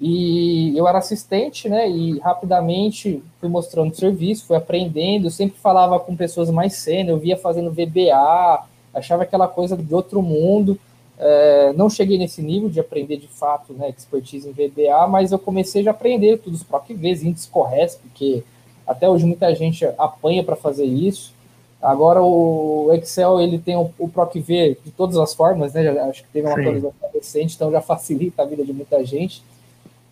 E 0.00 0.76
eu 0.76 0.86
era 0.86 0.98
assistente, 0.98 1.68
né? 1.68 1.88
E 1.90 2.18
rapidamente 2.20 3.22
fui 3.40 3.48
mostrando 3.48 3.94
serviço, 3.94 4.46
fui 4.46 4.56
aprendendo. 4.56 5.26
Eu 5.26 5.30
sempre 5.30 5.58
falava 5.58 5.98
com 5.98 6.14
pessoas 6.14 6.48
mais 6.50 6.74
sênior, 6.74 7.16
eu 7.16 7.20
via 7.20 7.36
fazendo 7.36 7.72
VBA, 7.72 8.64
achava 8.94 9.24
aquela 9.24 9.48
coisa 9.48 9.76
de 9.76 9.92
outro 9.92 10.22
mundo. 10.22 10.78
É, 11.18 11.72
não 11.72 11.90
cheguei 11.90 12.16
nesse 12.16 12.40
nível 12.40 12.68
de 12.68 12.78
aprender 12.78 13.16
de 13.16 13.26
fato, 13.26 13.72
né? 13.72 13.90
Expertise 13.90 14.48
em 14.48 14.52
VBA, 14.52 15.08
mas 15.08 15.32
eu 15.32 15.38
comecei 15.38 15.82
já 15.82 15.90
a 15.90 15.94
aprender 15.94 16.38
tudo 16.38 16.54
os 16.54 16.62
PROC-Vs, 16.62 17.24
índice 17.24 17.48
correto, 17.48 17.98
porque 18.02 18.44
até 18.86 19.08
hoje 19.08 19.26
muita 19.26 19.52
gente 19.52 19.84
apanha 19.98 20.44
para 20.44 20.54
fazer 20.54 20.84
isso. 20.84 21.34
Agora 21.82 22.22
o 22.22 22.92
Excel 22.92 23.40
ele 23.40 23.58
tem 23.58 23.76
o, 23.76 23.90
o 23.98 24.08
PROC-V 24.08 24.78
de 24.84 24.92
todas 24.92 25.16
as 25.16 25.34
formas, 25.34 25.72
né? 25.72 25.82
Já, 25.82 26.04
acho 26.04 26.22
que 26.22 26.28
teve 26.32 26.46
uma 26.46 26.54
Sim. 26.54 26.60
atualização 26.60 27.10
recente, 27.12 27.56
então 27.56 27.72
já 27.72 27.80
facilita 27.80 28.42
a 28.42 28.46
vida 28.46 28.64
de 28.64 28.72
muita 28.72 29.04
gente. 29.04 29.42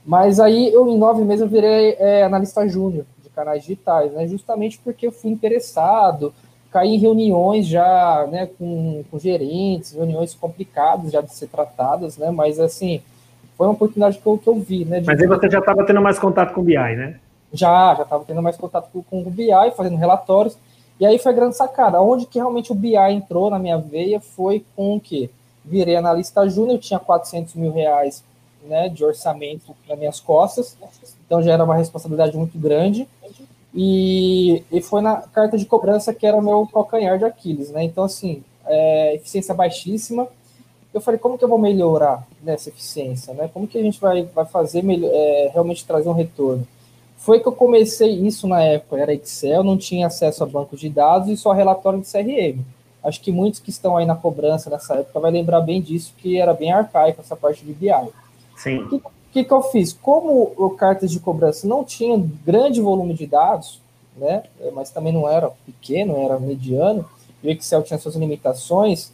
Mas 0.07 0.39
aí 0.39 0.73
eu, 0.73 0.89
em 0.89 0.97
nove 0.97 1.25
meses, 1.25 1.43
eu 1.43 1.49
virei 1.49 1.97
é, 1.99 2.23
analista 2.23 2.67
júnior 2.69 3.05
de 3.23 3.29
canais 3.29 3.63
digitais, 3.63 4.13
né? 4.13 4.29
Justamente 4.29 4.79
porque 4.79 5.09
eu 5.09 5.13
fui 5.13 5.33
interessado, 5.33 6.33
caí 6.71 6.95
em 6.95 6.99
reuniões 6.99 7.67
já, 7.67 8.29
né, 8.31 8.49
com, 8.59 9.03
com 9.11 9.19
gerentes, 9.19 9.93
reuniões 9.93 10.33
complicadas 10.33 11.11
já 11.11 11.21
de 11.21 11.35
ser 11.35 11.49
tratadas, 11.49 12.17
né? 12.17 12.31
Mas 12.31 12.61
assim, 12.61 13.03
foi 13.59 13.67
uma 13.67 13.73
oportunidade 13.73 14.19
que 14.19 14.27
eu, 14.27 14.39
que 14.39 14.49
eu 14.49 14.55
vi, 14.55 14.85
né? 14.85 15.03
Mas 15.05 15.21
aí 15.21 15.27
você 15.27 15.51
já 15.51 15.59
estava 15.59 15.85
tendo 15.85 16.01
mais 16.01 16.21
contato 16.21 16.55
com 16.55 16.61
o 16.61 16.65
BI, 16.65 16.75
né? 16.75 17.19
Já, 17.53 17.95
já 17.97 18.05
estava 18.05 18.25
tendo 18.25 18.43
mais 18.43 18.57
contato 18.57 18.89
com, 18.93 19.03
com 19.03 19.23
o 19.23 19.31
BI, 19.31 19.51
fazendo 19.77 19.97
relatórios. 19.97 20.57
E 21.01 21.05
aí 21.05 21.19
foi 21.19 21.33
a 21.33 21.35
grande 21.35 21.57
sacada. 21.57 22.01
Onde 22.01 22.27
que 22.27 22.39
realmente 22.39 22.71
o 22.71 22.75
BI 22.75 22.97
entrou 23.11 23.51
na 23.51 23.59
minha 23.59 23.79
veia 23.79 24.21
foi 24.21 24.65
com 24.77 24.97
o 24.97 25.01
quê? 25.01 25.31
Virei 25.65 25.97
analista 25.97 26.49
júnior, 26.49 26.79
tinha 26.79 27.01
400 27.01 27.55
mil 27.55 27.73
reais 27.73 28.23
né, 28.67 28.89
de 28.89 29.05
orçamento 29.05 29.75
nas 29.89 29.99
minhas 29.99 30.21
costas, 30.21 30.77
então 31.25 31.43
já 31.43 31.53
era 31.53 31.65
uma 31.65 31.77
responsabilidade 31.77 32.37
muito 32.37 32.59
grande. 32.59 33.09
E, 33.75 34.63
e 34.73 34.81
foi 34.81 35.03
na 35.03 35.17
carta 35.17 35.59
de 35.59 35.67
cobrança 35.67 36.15
que 36.15 36.27
era 36.27 36.37
o 36.37 36.43
meu 36.43 36.67
calcanhar 36.67 37.19
de 37.19 37.27
Aquiles, 37.27 37.71
né? 37.71 37.85
Então, 37.85 38.05
assim, 38.05 38.43
é, 38.67 39.15
eficiência 39.15 39.55
baixíssima. 39.55 40.27
Eu 40.95 41.01
falei, 41.01 41.21
como 41.21 41.37
que 41.37 41.45
eu 41.45 41.49
vou 41.49 41.59
melhorar 41.59 42.27
nessa 42.43 42.71
eficiência, 42.71 43.35
né? 43.35 43.51
Como 43.53 43.67
que 43.67 43.77
a 43.77 43.83
gente 43.83 44.01
vai, 44.01 44.23
vai 44.25 44.47
fazer 44.47 44.83
é, 44.89 45.51
realmente 45.53 45.85
trazer 45.85 46.09
um 46.09 46.15
retorno? 46.15 46.67
Foi 47.19 47.41
que 47.41 47.47
eu 47.47 47.53
comecei 47.53 48.13
isso 48.13 48.47
na 48.47 48.63
época, 48.63 48.99
era 48.99 49.13
Excel, 49.13 49.63
não 49.63 49.77
tinha 49.77 50.07
acesso 50.07 50.43
a 50.43 50.47
banco 50.47 50.77
de 50.77 50.89
dados 50.89 51.29
e 51.29 51.37
só 51.37 51.53
relatório 51.53 52.01
de 52.01 52.11
CRM. 52.11 52.65
Acho 53.03 53.21
que 53.21 53.31
muitos 53.31 53.61
que 53.61 53.71
estão 53.71 53.97
aí 53.97 54.07
na 54.07 54.17
cobrança 54.17 54.71
nessa 54.71 54.95
época 54.95 55.21
vai 55.21 55.31
lembrar 55.31 55.61
bem 55.61 55.83
disso, 55.83 56.15
que 56.19 56.39
era 56.39 56.55
bem 56.55 56.73
arcaico 56.73 57.21
essa 57.21 57.37
parte 57.37 57.65
de 57.65 57.73
BI. 57.73 57.91
Sim. 58.57 58.79
O 58.79 58.89
que, 58.89 59.03
que, 59.33 59.45
que 59.45 59.53
eu 59.53 59.63
fiz? 59.63 59.93
Como 59.93 60.53
o 60.57 60.71
cartas 60.71 61.11
de 61.11 61.21
cobrança 61.21 61.67
não 61.69 61.85
tinha 61.85 62.17
grande 62.45 62.81
volume 62.81 63.15
de 63.15 63.27
dados, 63.27 63.81
né, 64.17 64.45
mas 64.75 64.91
também 64.91 65.13
não 65.13 65.29
era 65.29 65.51
pequeno, 65.65 66.17
era 66.17 66.39
mediano, 66.39 67.05
e 67.43 67.49
o 67.49 67.51
Excel 67.51 67.83
tinha 67.83 67.99
suas 67.99 68.17
limitações, 68.17 69.13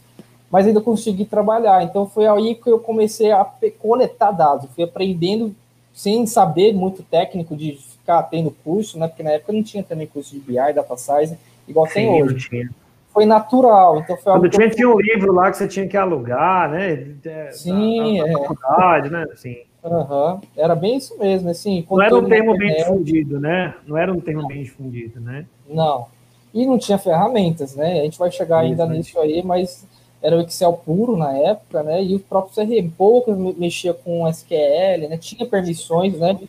mas 0.49 0.65
ainda 0.65 0.79
consegui 0.79 1.25
trabalhar. 1.25 1.83
Então 1.83 2.07
foi 2.07 2.25
aí 2.25 2.55
que 2.55 2.69
eu 2.69 2.79
comecei 2.79 3.31
a 3.31 3.45
coletar 3.79 4.31
dados, 4.31 4.69
fui 4.73 4.83
aprendendo 4.83 5.53
sem 5.93 6.25
saber 6.25 6.73
muito 6.73 7.03
técnico 7.03 7.55
de 7.55 7.73
ficar 7.73 8.23
tendo 8.23 8.51
curso, 8.63 8.97
né? 8.97 9.07
Porque 9.07 9.23
na 9.23 9.31
época 9.31 9.53
não 9.53 9.63
tinha 9.63 9.83
também 9.83 10.07
curso 10.07 10.31
de 10.31 10.39
BI, 10.39 10.55
Data 10.55 10.97
Science, 10.97 11.37
igual 11.67 11.85
Sim, 11.87 11.93
tem 11.93 12.23
hoje. 12.23 12.49
Tinha. 12.49 12.69
Foi 13.13 13.25
natural. 13.25 13.99
Então 13.99 14.17
foi 14.17 14.33
Quando 14.33 14.49
tinha, 14.49 14.69
tinha 14.69 14.89
um 14.89 14.99
livro 14.99 15.31
lá 15.31 15.51
que 15.51 15.57
você 15.57 15.67
tinha 15.67 15.87
que 15.87 15.95
alugar, 15.95 16.69
né? 16.71 17.15
Sim, 17.51 18.17
da, 18.17 18.23
da 18.23 18.29
é. 18.29 18.33
faculdade, 18.33 19.09
né? 19.11 19.25
Assim. 19.31 19.57
Uhum. 19.83 20.39
Era 20.57 20.75
bem 20.75 20.97
isso 20.97 21.17
mesmo, 21.19 21.49
assim. 21.49 21.85
Não 21.89 22.01
era 22.01 22.15
um 22.15 22.27
termo 22.27 22.57
bem 22.57 22.75
difundido, 22.75 23.39
né? 23.39 23.75
Não 23.85 23.97
era 23.97 24.11
um 24.11 24.19
termo 24.19 24.47
bem 24.47 24.63
difundido, 24.63 25.19
né? 25.19 25.45
Não. 25.69 26.07
E 26.53 26.65
não 26.65 26.77
tinha 26.77 26.97
ferramentas, 26.97 27.75
né? 27.75 27.99
A 27.99 28.03
gente 28.03 28.17
vai 28.17 28.31
chegar 28.31 28.59
ainda 28.59 28.85
nisso 28.85 29.19
aí, 29.19 29.43
mas 29.43 29.85
era 30.21 30.37
o 30.37 30.41
Excel 30.41 30.73
puro 30.73 31.17
na 31.17 31.37
época, 31.37 31.83
né? 31.83 32.01
E 32.01 32.15
o 32.15 32.19
próprio 32.19 32.55
CRM, 32.55 32.89
pouco 32.97 33.35
mexia 33.57 33.93
com 33.93 34.27
SQL, 34.27 35.09
né? 35.09 35.17
Tinha 35.17 35.45
permissões, 35.45 36.17
né? 36.17 36.39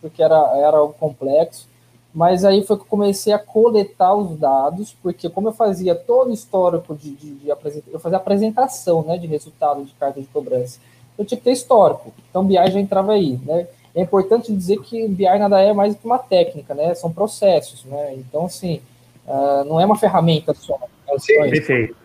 Porque 0.00 0.22
era, 0.22 0.36
era 0.56 0.76
algo 0.76 0.94
complexo. 0.94 1.68
Mas 2.14 2.44
aí 2.44 2.64
foi 2.64 2.76
que 2.76 2.82
eu 2.82 2.86
comecei 2.86 3.32
a 3.32 3.38
coletar 3.38 4.14
os 4.14 4.38
dados, 4.38 4.96
porque 5.02 5.28
como 5.28 5.48
eu 5.48 5.52
fazia 5.52 5.96
todo 5.96 6.30
o 6.30 6.32
histórico 6.32 6.94
de, 6.94 7.10
de, 7.10 7.34
de 7.34 7.50
apresentação, 7.50 7.92
eu 7.92 7.98
fazia 7.98 8.18
apresentação, 8.18 9.02
né? 9.02 9.18
De 9.18 9.26
resultado 9.26 9.84
de 9.84 9.92
carta 9.94 10.20
de 10.20 10.26
cobrança. 10.28 10.78
Eu 11.18 11.24
tinha 11.24 11.36
que 11.36 11.44
ter 11.44 11.50
histórico. 11.50 12.12
Então, 12.30 12.44
BI 12.44 12.54
já 12.54 12.78
entrava 12.78 13.12
aí, 13.12 13.38
né? 13.44 13.66
É 13.92 14.00
importante 14.00 14.52
dizer 14.52 14.80
que 14.80 15.08
BI 15.08 15.38
nada 15.38 15.60
é 15.60 15.72
mais 15.72 15.94
do 15.94 16.00
que 16.00 16.06
uma 16.06 16.18
técnica, 16.18 16.72
né? 16.72 16.94
São 16.94 17.12
processos, 17.12 17.84
né? 17.84 18.14
Então, 18.14 18.46
assim, 18.46 18.80
uh, 19.26 19.64
não 19.64 19.80
é 19.80 19.84
uma 19.84 19.96
ferramenta 19.96 20.54
só. 20.54 20.78
É 21.08 21.18
Sim, 21.18 21.50
perfeito. 21.50 21.96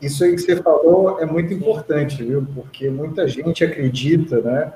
Isso 0.00 0.22
aí 0.22 0.32
que 0.32 0.42
você 0.42 0.56
falou 0.62 1.18
é 1.20 1.26
muito 1.26 1.52
importante, 1.52 2.22
viu? 2.22 2.46
Porque 2.54 2.88
muita 2.88 3.26
gente 3.26 3.64
acredita, 3.64 4.40
né? 4.40 4.72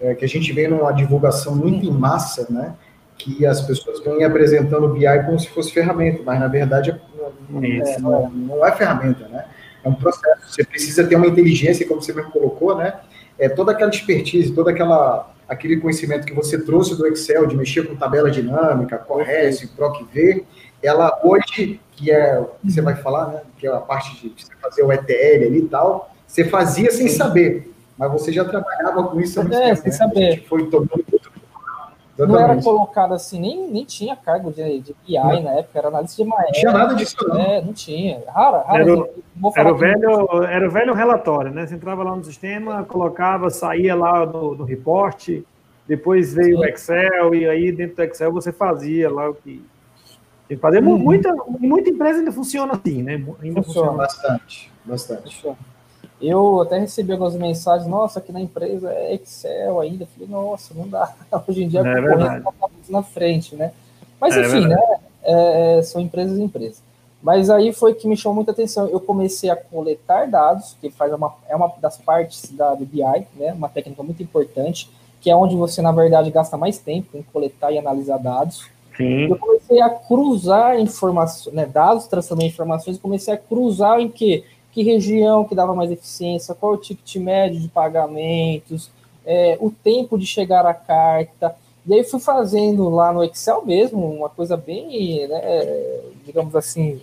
É, 0.00 0.14
que 0.14 0.24
a 0.24 0.28
gente 0.28 0.52
vê 0.52 0.66
numa 0.66 0.90
divulgação 0.90 1.54
muito 1.54 1.86
em 1.86 1.90
massa, 1.90 2.46
né? 2.50 2.74
Que 3.16 3.46
as 3.46 3.60
pessoas 3.60 4.02
vêm 4.02 4.24
apresentando 4.24 4.86
o 4.86 4.92
BI 4.92 5.06
como 5.24 5.38
se 5.38 5.48
fosse 5.48 5.72
ferramenta, 5.72 6.22
mas 6.24 6.38
na 6.40 6.48
verdade 6.48 7.00
não 7.48 7.64
é, 7.64 7.98
não 7.98 8.14
é, 8.14 8.30
não 8.32 8.66
é 8.66 8.72
ferramenta, 8.72 9.28
né? 9.28 9.44
É 9.82 9.88
um 9.88 9.94
processo. 9.94 10.40
Você 10.48 10.64
precisa 10.64 11.04
ter 11.06 11.14
uma 11.16 11.26
inteligência, 11.26 11.86
como 11.86 12.02
você 12.02 12.12
mesmo 12.12 12.30
colocou, 12.30 12.76
né? 12.76 13.00
É 13.38 13.48
toda 13.48 13.72
aquela 13.72 13.90
expertise, 13.90 14.52
toda 14.52 14.70
aquela 14.70 15.30
aquele 15.46 15.76
conhecimento 15.76 16.26
que 16.26 16.32
você 16.32 16.58
trouxe 16.58 16.96
do 16.96 17.06
Excel 17.06 17.46
de 17.46 17.54
mexer 17.54 17.86
com 17.86 17.94
tabela 17.94 18.30
dinâmica, 18.30 18.96
Corres, 18.96 19.62
PROC-V, 19.76 20.42
ela 20.82 21.20
hoje, 21.22 21.80
que 21.92 22.10
é 22.10 22.38
o 22.38 22.46
que 22.46 22.72
você 22.72 22.80
vai 22.80 22.96
falar, 22.96 23.28
né? 23.28 23.40
Que 23.58 23.66
é 23.66 23.70
a 23.70 23.78
parte 23.78 24.20
de 24.20 24.42
você 24.42 24.52
fazer 24.60 24.82
o 24.82 24.92
ETL 24.92 25.46
ali 25.46 25.58
e 25.58 25.68
tal, 25.68 26.14
você 26.26 26.44
fazia 26.44 26.90
sem 26.90 27.08
saber, 27.08 27.72
mas 27.96 28.10
você 28.10 28.32
já 28.32 28.44
trabalhava 28.44 29.04
com 29.04 29.20
isso 29.20 29.38
há 29.38 29.44
muito 29.44 29.56
é, 29.56 29.74
tempo, 29.74 29.82
sem 29.82 29.90
né? 29.90 29.96
saber. 29.96 30.44
foi 30.48 30.66
tomando 30.68 31.04
não 32.18 32.38
era 32.38 32.62
colocado 32.62 33.14
assim, 33.14 33.40
nem, 33.40 33.68
nem 33.68 33.84
tinha 33.84 34.14
cargo 34.14 34.52
de, 34.52 34.80
de 34.80 34.94
BI 35.06 35.14
não. 35.14 35.42
na 35.42 35.50
época, 35.52 35.78
era 35.78 35.88
análise 35.88 36.16
de 36.16 36.24
maestro. 36.24 36.54
Não 36.54 36.60
tinha 36.60 36.72
nada 36.72 36.94
disso, 36.94 37.16
não. 37.20 37.40
É, 37.40 37.60
não 37.60 37.72
tinha. 37.72 38.22
Rara, 38.28 38.62
rara. 38.62 38.82
Era, 38.82 38.94
o, 38.94 39.08
era, 39.56 39.72
o 39.72 39.76
velho, 39.76 40.44
era 40.44 40.68
o 40.68 40.70
velho 40.70 40.94
relatório, 40.94 41.52
né? 41.52 41.66
Você 41.66 41.74
entrava 41.74 42.04
lá 42.04 42.14
no 42.14 42.24
sistema, 42.24 42.84
colocava, 42.84 43.50
saía 43.50 43.94
lá 43.94 44.24
do, 44.24 44.54
do 44.54 44.64
reporte, 44.64 45.44
depois 45.88 46.32
veio 46.32 46.58
Sim. 46.58 46.62
o 46.62 46.64
Excel, 46.64 47.34
e 47.34 47.48
aí 47.48 47.72
dentro 47.72 47.96
do 47.96 48.02
Excel 48.02 48.32
você 48.32 48.52
fazia 48.52 49.10
lá 49.10 49.30
o 49.30 49.34
que 49.34 49.64
tem 50.46 50.56
que 50.56 50.60
fazer 50.60 50.82
uhum. 50.82 50.98
muita, 50.98 51.34
muita 51.58 51.90
empresa 51.90 52.18
ainda 52.18 52.32
funciona 52.32 52.74
assim, 52.74 53.02
né? 53.02 53.14
Ainda 53.14 53.62
funciona, 53.62 53.62
funciona. 53.62 53.92
bastante, 53.92 54.72
bastante. 54.84 55.22
Funciona. 55.34 55.73
Eu 56.24 56.60
até 56.60 56.78
recebi 56.78 57.12
algumas 57.12 57.34
mensagens, 57.34 57.88
nossa, 57.88 58.18
aqui 58.18 58.32
na 58.32 58.40
empresa 58.40 58.90
é 58.90 59.14
Excel 59.14 59.80
ainda. 59.80 60.04
Eu 60.04 60.08
falei, 60.08 60.28
nossa, 60.28 60.74
não 60.74 60.88
dá. 60.88 61.12
Hoje 61.46 61.64
em 61.64 61.68
dia 61.68 61.80
é 61.80 61.82
a 61.82 62.38
está 62.38 62.52
na 62.88 63.02
frente, 63.02 63.54
né? 63.54 63.72
Mas 64.20 64.36
é 64.36 64.46
enfim, 64.46 64.66
né? 64.66 64.78
É, 65.22 65.82
são 65.82 66.00
empresas 66.00 66.38
e 66.38 66.42
empresas. 66.42 66.82
Mas 67.22 67.48
aí 67.48 67.72
foi 67.72 67.94
que 67.94 68.06
me 68.06 68.16
chamou 68.16 68.36
muita 68.36 68.52
atenção. 68.52 68.86
Eu 68.88 69.00
comecei 69.00 69.48
a 69.50 69.56
coletar 69.56 70.28
dados, 70.28 70.76
que 70.80 70.90
faz 70.90 71.12
uma, 71.12 71.34
é 71.48 71.56
uma 71.56 71.72
das 71.80 71.96
partes 71.96 72.50
da, 72.50 72.74
do 72.74 72.84
BI, 72.84 73.02
né? 73.36 73.52
Uma 73.52 73.68
técnica 73.68 74.02
muito 74.02 74.22
importante, 74.22 74.90
que 75.20 75.30
é 75.30 75.36
onde 75.36 75.56
você, 75.56 75.80
na 75.80 75.90
verdade, 75.90 76.30
gasta 76.30 76.56
mais 76.56 76.78
tempo 76.78 77.16
em 77.16 77.22
coletar 77.22 77.72
e 77.72 77.78
analisar 77.78 78.18
dados. 78.18 78.66
Sim. 78.96 79.28
Eu 79.28 79.38
comecei 79.38 79.80
a 79.80 79.90
cruzar 79.90 80.78
informações, 80.78 81.54
né, 81.54 81.66
dados, 81.66 82.06
transformar 82.06 82.44
em 82.44 82.48
informações, 82.48 82.98
comecei 82.98 83.34
a 83.34 83.38
cruzar 83.38 84.00
em 84.00 84.08
que, 84.08 84.44
que 84.74 84.82
região 84.82 85.44
que 85.44 85.54
dava 85.54 85.72
mais 85.72 85.90
eficiência, 85.92 86.54
qual 86.54 86.72
o 86.72 86.76
ticket 86.76 87.16
médio 87.16 87.60
de 87.60 87.68
pagamentos, 87.68 88.90
é, 89.24 89.56
o 89.60 89.70
tempo 89.70 90.18
de 90.18 90.26
chegar 90.26 90.66
à 90.66 90.74
carta. 90.74 91.54
E 91.86 91.94
aí 91.94 92.02
fui 92.02 92.18
fazendo 92.18 92.88
lá 92.88 93.12
no 93.12 93.22
Excel 93.22 93.64
mesmo, 93.64 94.04
uma 94.04 94.28
coisa 94.28 94.56
bem, 94.56 95.28
né, 95.28 96.00
digamos 96.26 96.56
assim, 96.56 97.00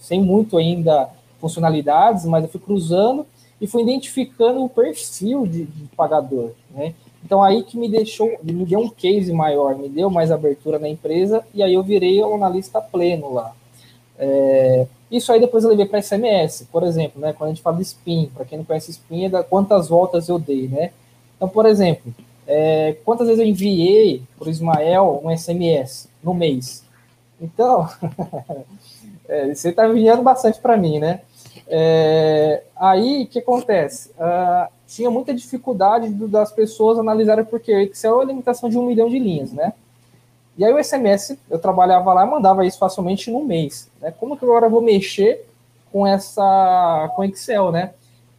sem 0.00 0.20
muito 0.20 0.58
ainda 0.58 1.08
funcionalidades, 1.40 2.24
mas 2.24 2.42
eu 2.42 2.50
fui 2.50 2.60
cruzando 2.60 3.24
e 3.60 3.68
fui 3.68 3.82
identificando 3.82 4.64
o 4.64 4.68
perfil 4.68 5.46
de, 5.46 5.64
de 5.64 5.84
pagador, 5.96 6.50
né? 6.74 6.92
Então 7.24 7.40
aí 7.40 7.62
que 7.62 7.78
me 7.78 7.88
deixou, 7.88 8.36
me 8.42 8.64
deu 8.64 8.80
um 8.80 8.88
case 8.88 9.32
maior, 9.32 9.76
me 9.76 9.88
deu 9.88 10.10
mais 10.10 10.32
abertura 10.32 10.76
na 10.76 10.88
empresa 10.88 11.44
e 11.54 11.62
aí 11.62 11.74
eu 11.74 11.82
virei 11.82 12.20
analista 12.20 12.80
pleno 12.80 13.32
lá. 13.32 13.54
É, 14.18 14.86
isso 15.16 15.32
aí 15.32 15.38
depois 15.38 15.62
eu 15.62 15.70
levei 15.70 15.86
para 15.86 16.00
SMS, 16.00 16.66
por 16.72 16.82
exemplo, 16.82 17.20
né? 17.20 17.32
Quando 17.32 17.50
a 17.50 17.52
gente 17.52 17.62
fala 17.62 17.76
de 17.76 17.82
spin, 17.82 18.30
para 18.34 18.44
quem 18.44 18.58
não 18.58 18.64
conhece 18.64 18.90
spin, 18.90 19.26
é 19.26 19.28
da 19.28 19.44
quantas 19.44 19.88
voltas 19.88 20.28
eu 20.28 20.38
dei, 20.38 20.68
né? 20.68 20.90
Então, 21.36 21.48
por 21.48 21.66
exemplo, 21.66 22.14
é, 22.46 22.96
quantas 23.04 23.26
vezes 23.26 23.40
eu 23.40 23.46
enviei 23.46 24.22
para 24.38 24.48
o 24.48 24.50
Ismael 24.50 25.20
um 25.22 25.36
SMS 25.36 26.08
no 26.22 26.32
mês? 26.32 26.84
Então, 27.40 27.88
é, 29.28 29.54
você 29.54 29.70
está 29.70 29.86
enviando 29.88 30.22
bastante 30.22 30.60
para 30.60 30.76
mim, 30.76 30.98
né? 30.98 31.20
É, 31.68 32.62
aí, 32.76 33.24
o 33.24 33.26
que 33.26 33.38
acontece? 33.38 34.10
Uh, 34.10 34.70
tinha 34.86 35.10
muita 35.10 35.32
dificuldade 35.34 36.08
do, 36.10 36.28
das 36.28 36.52
pessoas 36.52 36.98
analisarem 36.98 37.44
porque 37.44 37.74
o 37.74 37.80
Excel 37.80 38.20
é 38.20 38.22
a 38.22 38.26
limitação 38.26 38.68
de 38.68 38.78
um 38.78 38.86
milhão 38.86 39.08
de 39.08 39.18
linhas, 39.18 39.52
né? 39.52 39.72
E 40.56 40.64
aí 40.64 40.72
o 40.72 40.82
SMS, 40.82 41.38
eu 41.50 41.58
trabalhava 41.58 42.12
lá 42.12 42.26
mandava 42.26 42.66
isso 42.66 42.78
facilmente 42.78 43.30
no 43.30 43.44
mês, 43.44 43.88
né? 44.00 44.12
Como 44.18 44.36
que 44.36 44.44
agora 44.44 44.66
eu 44.66 44.70
vou 44.70 44.82
mexer 44.82 45.46
com 45.90 46.06
essa, 46.06 47.10
com 47.14 47.24
Excel, 47.24 47.72
né? 47.72 47.92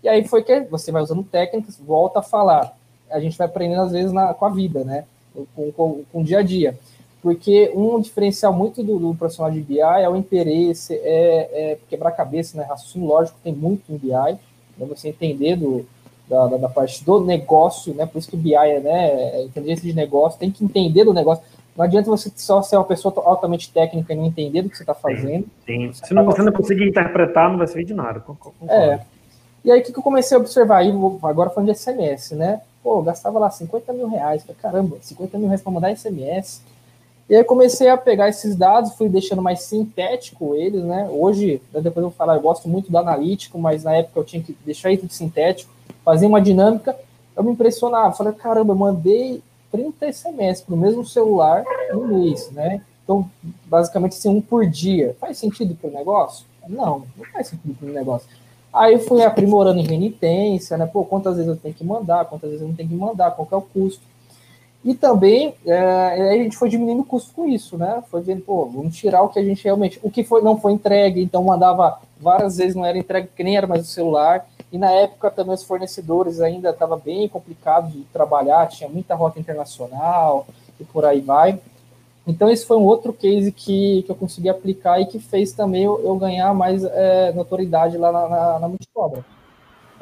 E 0.03 0.09
aí 0.09 0.27
foi 0.27 0.43
que 0.43 0.61
você 0.61 0.91
vai 0.91 1.01
usando 1.01 1.23
técnicas, 1.23 1.79
volta 1.79 2.19
a 2.19 2.23
falar. 2.23 2.75
A 3.09 3.19
gente 3.19 3.37
vai 3.37 3.47
aprendendo 3.47 3.81
às 3.81 3.91
vezes 3.91 4.11
na, 4.11 4.33
com 4.33 4.45
a 4.45 4.49
vida, 4.49 4.83
né? 4.83 5.05
Com, 5.55 5.71
com, 5.71 6.03
com 6.11 6.21
o 6.21 6.23
dia 6.23 6.39
a 6.39 6.43
dia. 6.43 6.77
Porque 7.21 7.71
um 7.73 8.01
diferencial 8.01 8.51
muito 8.51 8.83
do, 8.83 8.99
do 8.99 9.15
profissional 9.15 9.49
de 9.49 9.61
BI 9.61 9.79
é 9.79 10.09
o 10.09 10.15
interesse, 10.15 10.93
é, 10.95 11.49
é 11.53 11.77
quebrar 11.89 12.11
cabeça, 12.11 12.57
né? 12.57 12.65
Raciocínio 12.65 13.07
lógico 13.07 13.39
tem 13.41 13.53
muito 13.53 13.83
em 13.89 13.97
BI, 13.97 14.09
né? 14.09 14.37
você 14.79 15.07
entender 15.07 15.55
do, 15.55 15.85
da, 16.27 16.47
da, 16.47 16.57
da, 16.57 16.69
parte 16.69 17.03
do 17.05 17.21
negócio, 17.21 17.93
né? 17.93 18.05
Por 18.05 18.19
isso 18.19 18.29
que 18.29 18.35
o 18.35 18.39
BI 18.39 18.53
é, 18.53 18.79
né, 18.81 19.09
é 19.35 19.43
inteligência 19.43 19.87
de 19.87 19.93
negócio, 19.93 20.37
tem 20.37 20.51
que 20.51 20.65
entender 20.65 21.05
do 21.05 21.13
negócio. 21.13 21.43
Não 21.75 21.85
adianta 21.85 22.09
você 22.09 22.31
só 22.35 22.61
ser 22.61 22.75
uma 22.77 22.85
pessoa 22.85 23.13
altamente 23.25 23.71
técnica 23.71 24.13
e 24.13 24.15
não 24.15 24.25
entender 24.25 24.61
do 24.61 24.69
que 24.69 24.77
você 24.77 24.83
está 24.83 24.93
fazendo. 24.93 25.45
Sim, 25.65 25.91
sim. 25.91 26.05
Se 26.05 26.13
não, 26.13 26.23
você 26.25 26.43
não 26.43 26.51
conseguir 26.51 26.87
interpretar, 26.87 27.49
não 27.49 27.57
vai 27.57 27.67
servir 27.67 27.85
de 27.85 27.93
nada. 27.93 28.19
Concordo. 28.19 28.57
É. 28.69 29.01
E 29.65 29.71
aí, 29.71 29.79
o 29.79 29.83
que, 29.83 29.91
que 29.91 29.97
eu 29.97 30.03
comecei 30.03 30.37
a 30.37 30.39
observar? 30.39 30.77
Aí, 30.77 30.93
agora 31.23 31.49
falando 31.49 31.71
de 31.71 31.77
SMS, 31.77 32.31
né? 32.35 32.61
Pô, 32.83 33.01
gastava 33.01 33.39
lá 33.39 33.49
50 33.49 33.91
mil 33.93 34.07
reais. 34.07 34.43
Falei, 34.43 34.57
caramba, 34.61 34.97
50 35.01 35.37
mil 35.37 35.47
reais 35.47 35.61
para 35.61 35.71
mandar 35.71 35.95
SMS. 35.95 36.61
E 37.29 37.35
aí 37.35 37.43
comecei 37.43 37.87
a 37.89 37.97
pegar 37.97 38.27
esses 38.27 38.55
dados, 38.55 38.93
fui 38.93 39.07
deixando 39.07 39.41
mais 39.41 39.61
sintético 39.61 40.55
eles, 40.55 40.83
né? 40.83 41.07
Hoje, 41.09 41.61
depois 41.71 41.95
eu 41.95 42.03
vou 42.03 42.11
falar, 42.11 42.35
eu 42.35 42.41
gosto 42.41 42.67
muito 42.67 42.91
do 42.91 42.97
analítico, 42.97 43.57
mas 43.57 43.85
na 43.85 43.95
época 43.95 44.19
eu 44.19 44.23
tinha 44.25 44.43
que 44.43 44.55
deixar 44.65 44.91
isso 44.91 45.07
de 45.07 45.13
sintético, 45.13 45.73
fazer 46.03 46.25
uma 46.25 46.41
dinâmica. 46.41 46.95
Eu 47.35 47.43
me 47.43 47.51
impressionava, 47.51 48.13
falei, 48.13 48.33
caramba, 48.33 48.73
eu 48.73 48.77
mandei 48.77 49.41
30 49.73 50.13
SMS 50.13 50.61
para 50.61 50.75
o 50.75 50.77
mesmo 50.77 51.03
celular 51.03 51.63
no 51.91 52.07
mês, 52.07 52.51
né? 52.51 52.79
Então, 53.03 53.27
basicamente, 53.65 54.11
assim, 54.11 54.29
um 54.29 54.39
por 54.39 54.67
dia. 54.67 55.15
Faz 55.19 55.39
sentido 55.39 55.73
para 55.73 55.89
o 55.89 55.93
negócio? 55.93 56.45
Não, 56.69 57.03
não 57.17 57.25
faz 57.33 57.47
sentido 57.47 57.75
para 57.75 57.89
o 57.89 57.91
negócio. 57.91 58.29
Aí 58.71 58.99
fui 58.99 59.23
aprimorando 59.23 59.79
em 59.79 59.85
renitência, 59.85 60.77
né? 60.77 60.85
Pô, 60.85 61.03
quantas 61.03 61.35
vezes 61.35 61.49
eu 61.49 61.57
tenho 61.57 61.73
que 61.73 61.83
mandar, 61.83 62.25
quantas 62.25 62.51
vezes 62.51 62.61
eu 62.61 62.67
não 62.67 62.75
tenho 62.75 62.89
que 62.89 62.95
mandar, 62.95 63.31
qual 63.31 63.47
que 63.47 63.53
é 63.53 63.57
o 63.57 63.61
custo. 63.61 64.01
E 64.83 64.93
também 64.93 65.55
é, 65.65 66.31
a 66.31 66.33
gente 66.33 66.57
foi 66.57 66.67
diminuindo 66.67 67.01
o 67.01 67.05
custo 67.05 67.33
com 67.33 67.47
isso, 67.47 67.77
né? 67.77 68.03
Foi 68.11 68.21
vendo, 68.21 68.41
pô, 68.41 68.65
vamos 68.65 68.95
tirar 68.97 69.21
o 69.21 69.29
que 69.29 69.39
a 69.39 69.43
gente 69.43 69.63
realmente. 69.63 69.97
O 70.03 70.11
que 70.11 70.23
foi, 70.23 70.41
não 70.41 70.59
foi 70.59 70.73
entregue, 70.73 71.23
então 71.23 71.41
mandava 71.43 71.99
várias 72.19 72.57
vezes, 72.57 72.75
não 72.75 72.85
era 72.85 72.97
entregue, 72.97 73.29
que 73.33 73.43
nem 73.43 73.55
era 73.55 73.65
mais 73.65 73.83
o 73.83 73.91
celular. 73.91 74.45
E 74.71 74.77
na 74.77 74.91
época 74.91 75.31
também 75.31 75.53
os 75.53 75.63
fornecedores 75.63 76.41
ainda 76.41 76.71
estava 76.71 76.97
bem 76.97 77.29
complicado 77.29 77.91
de 77.91 78.01
trabalhar, 78.11 78.67
tinha 78.67 78.89
muita 78.89 79.15
rota 79.15 79.39
internacional 79.39 80.45
e 80.79 80.83
por 80.83 81.05
aí 81.05 81.21
vai. 81.21 81.59
Então 82.25 82.49
esse 82.49 82.65
foi 82.65 82.77
um 82.77 82.83
outro 82.83 83.13
case 83.13 83.51
que, 83.51 84.03
que 84.03 84.11
eu 84.11 84.15
consegui 84.15 84.49
aplicar 84.49 84.99
e 84.99 85.05
que 85.05 85.19
fez 85.19 85.53
também 85.53 85.83
eu, 85.83 86.01
eu 86.03 86.15
ganhar 86.15 86.53
mais 86.53 86.83
é, 86.83 87.31
notoriedade 87.33 87.97
lá 87.97 88.11
na, 88.11 88.27
na, 88.27 88.59
na 88.59 88.67
Multicobra. 88.67 89.23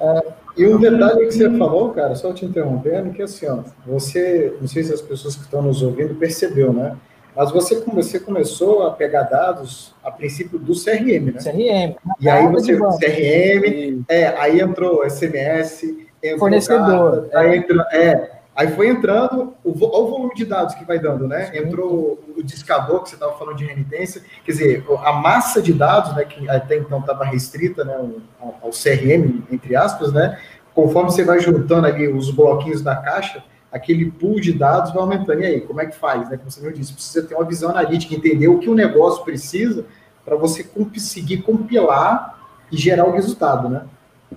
É, 0.02 0.24
e 0.58 0.68
um 0.68 0.80
detalhe 0.80 1.28
que 1.28 1.34
você 1.34 1.50
falou, 1.58 1.92
cara, 1.92 2.16
só 2.16 2.34
te 2.34 2.44
interrompendo, 2.44 3.12
que 3.12 3.22
assim, 3.22 3.48
ó, 3.48 3.60
você, 3.86 4.58
não 4.60 4.68
sei 4.68 4.84
se 4.84 4.94
as 4.94 5.02
pessoas 5.02 5.36
que 5.36 5.44
estão 5.44 5.62
nos 5.62 5.82
ouvindo 5.84 6.16
percebeu, 6.16 6.74
né? 6.74 6.98
Mas 7.36 7.52
você, 7.52 7.82
você 7.94 8.20
começou 8.20 8.86
a 8.86 8.92
pegar 8.92 9.24
dados 9.24 9.94
a 10.04 10.12
princípio 10.12 10.60
do 10.60 10.74
CRM, 10.74 11.32
né? 11.32 11.40
CRM. 11.42 11.96
E 12.20 12.28
aí 12.28 12.48
você, 12.48 12.76
CRM, 12.76 14.04
é, 14.10 14.28
aí 14.28 14.60
entrou 14.60 15.10
SMS, 15.10 15.84
entrou 16.22 16.40
fornecedor. 16.40 17.30
Carta, 17.30 17.40
aí 17.40 17.58
entrou, 17.58 17.82
é, 17.94 18.41
aí 18.56 18.74
foi 18.76 18.90
entrando, 18.90 19.54
o, 19.64 19.72
o 19.72 20.08
volume 20.08 20.34
de 20.36 20.46
dados 20.46 20.76
que 20.76 20.86
vai 20.86 21.00
dando, 21.00 21.28
né? 21.28 21.52
Entrou 21.58 22.20
o 22.38 22.44
discador, 22.44 23.04
que 23.04 23.10
você 23.10 23.16
estava 23.16 23.38
falando 23.38 23.58
de 23.58 23.66
renitência, 23.66 24.22
quer 24.44 24.52
dizer, 24.52 24.86
a 25.04 25.14
massa 25.14 25.62
de 25.62 25.74
dados, 25.74 26.16
né, 26.16 26.26
que 26.26 26.50
até 26.50 26.78
então 26.78 27.00
estava 27.00 27.26
restrita 27.26 27.84
né, 27.84 27.96
ao, 28.40 28.60
ao 28.62 28.70
CRM, 28.70 29.44
entre 29.52 29.76
aspas, 29.76 30.12
né? 30.12 30.40
Conforme 30.74 31.12
você 31.12 31.24
vai 31.24 31.40
juntando 31.40 31.88
ali 31.88 32.08
os 32.08 32.32
bloquinhos 32.32 32.82
da 32.82 32.96
caixa, 32.96 33.44
aquele 33.72 34.12
pool 34.12 34.40
de 34.40 34.54
dados 34.54 34.92
vai 34.92 35.02
aumentando. 35.02 35.42
E 35.42 35.46
aí, 35.46 35.62
como 35.62 35.82
é 35.82 35.86
que 35.86 35.96
faz? 35.96 36.30
Né? 36.30 36.38
Como 36.38 36.52
você 36.52 36.62
me 36.62 36.74
disse, 36.74 36.94
precisa 36.94 37.26
ter 37.26 37.36
uma 37.36 37.46
visão 37.46 37.70
analítica, 37.70 38.14
entender 38.14 38.48
o 38.48 38.60
que 38.60 38.70
o 38.70 38.76
negócio 38.76 39.24
precisa 39.24 39.86
para 40.26 40.36
você 40.36 40.64
conseguir 40.64 41.42
compilar 41.42 42.40
e 42.72 42.78
gerar 42.78 43.06
o 43.06 43.12
resultado, 43.12 43.68
né? 43.68 43.86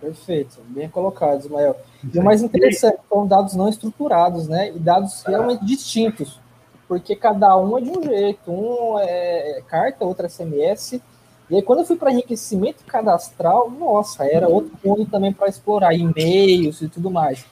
Perfeito, 0.00 0.60
bem 0.68 0.88
colocado, 0.88 1.40
Ismael. 1.40 1.76
E 2.12 2.18
o 2.18 2.22
mais 2.22 2.42
interessante, 2.42 2.98
são 3.08 3.26
dados 3.26 3.54
não 3.54 3.68
estruturados, 3.68 4.48
né? 4.48 4.70
E 4.74 4.78
dados 4.78 5.22
realmente 5.22 5.64
distintos, 5.64 6.40
porque 6.88 7.14
cada 7.14 7.56
um 7.56 7.78
é 7.78 7.80
de 7.80 7.90
um 7.90 8.02
jeito, 8.02 8.50
um 8.50 8.98
é 8.98 9.62
carta, 9.68 10.04
outro 10.04 10.26
é 10.26 10.28
SMS. 10.28 11.00
E 11.48 11.56
aí, 11.56 11.62
quando 11.62 11.80
eu 11.80 11.84
fui 11.84 11.96
para 11.96 12.10
enriquecimento 12.10 12.84
cadastral, 12.84 13.70
nossa, 13.70 14.24
era 14.24 14.48
outro 14.48 14.72
mundo 14.84 15.06
também 15.06 15.32
para 15.32 15.48
explorar, 15.48 15.94
e-mails 15.94 16.80
e 16.80 16.88
tudo 16.88 17.10
mais. 17.10 17.44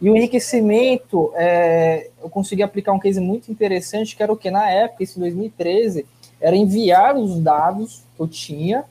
E 0.00 0.08
o 0.08 0.16
enriquecimento, 0.16 1.32
é, 1.34 2.10
eu 2.22 2.30
consegui 2.30 2.62
aplicar 2.62 2.92
um 2.92 3.00
case 3.00 3.20
muito 3.20 3.50
interessante, 3.50 4.14
que 4.14 4.22
era 4.22 4.32
o 4.32 4.36
que 4.36 4.50
na 4.50 4.70
época, 4.70 5.02
isso 5.02 5.18
em 5.18 5.22
2013, 5.22 6.06
era 6.40 6.54
enviar 6.54 7.16
os 7.16 7.40
dados 7.40 8.04
que 8.14 8.22
eu 8.22 8.28
tinha 8.28 8.84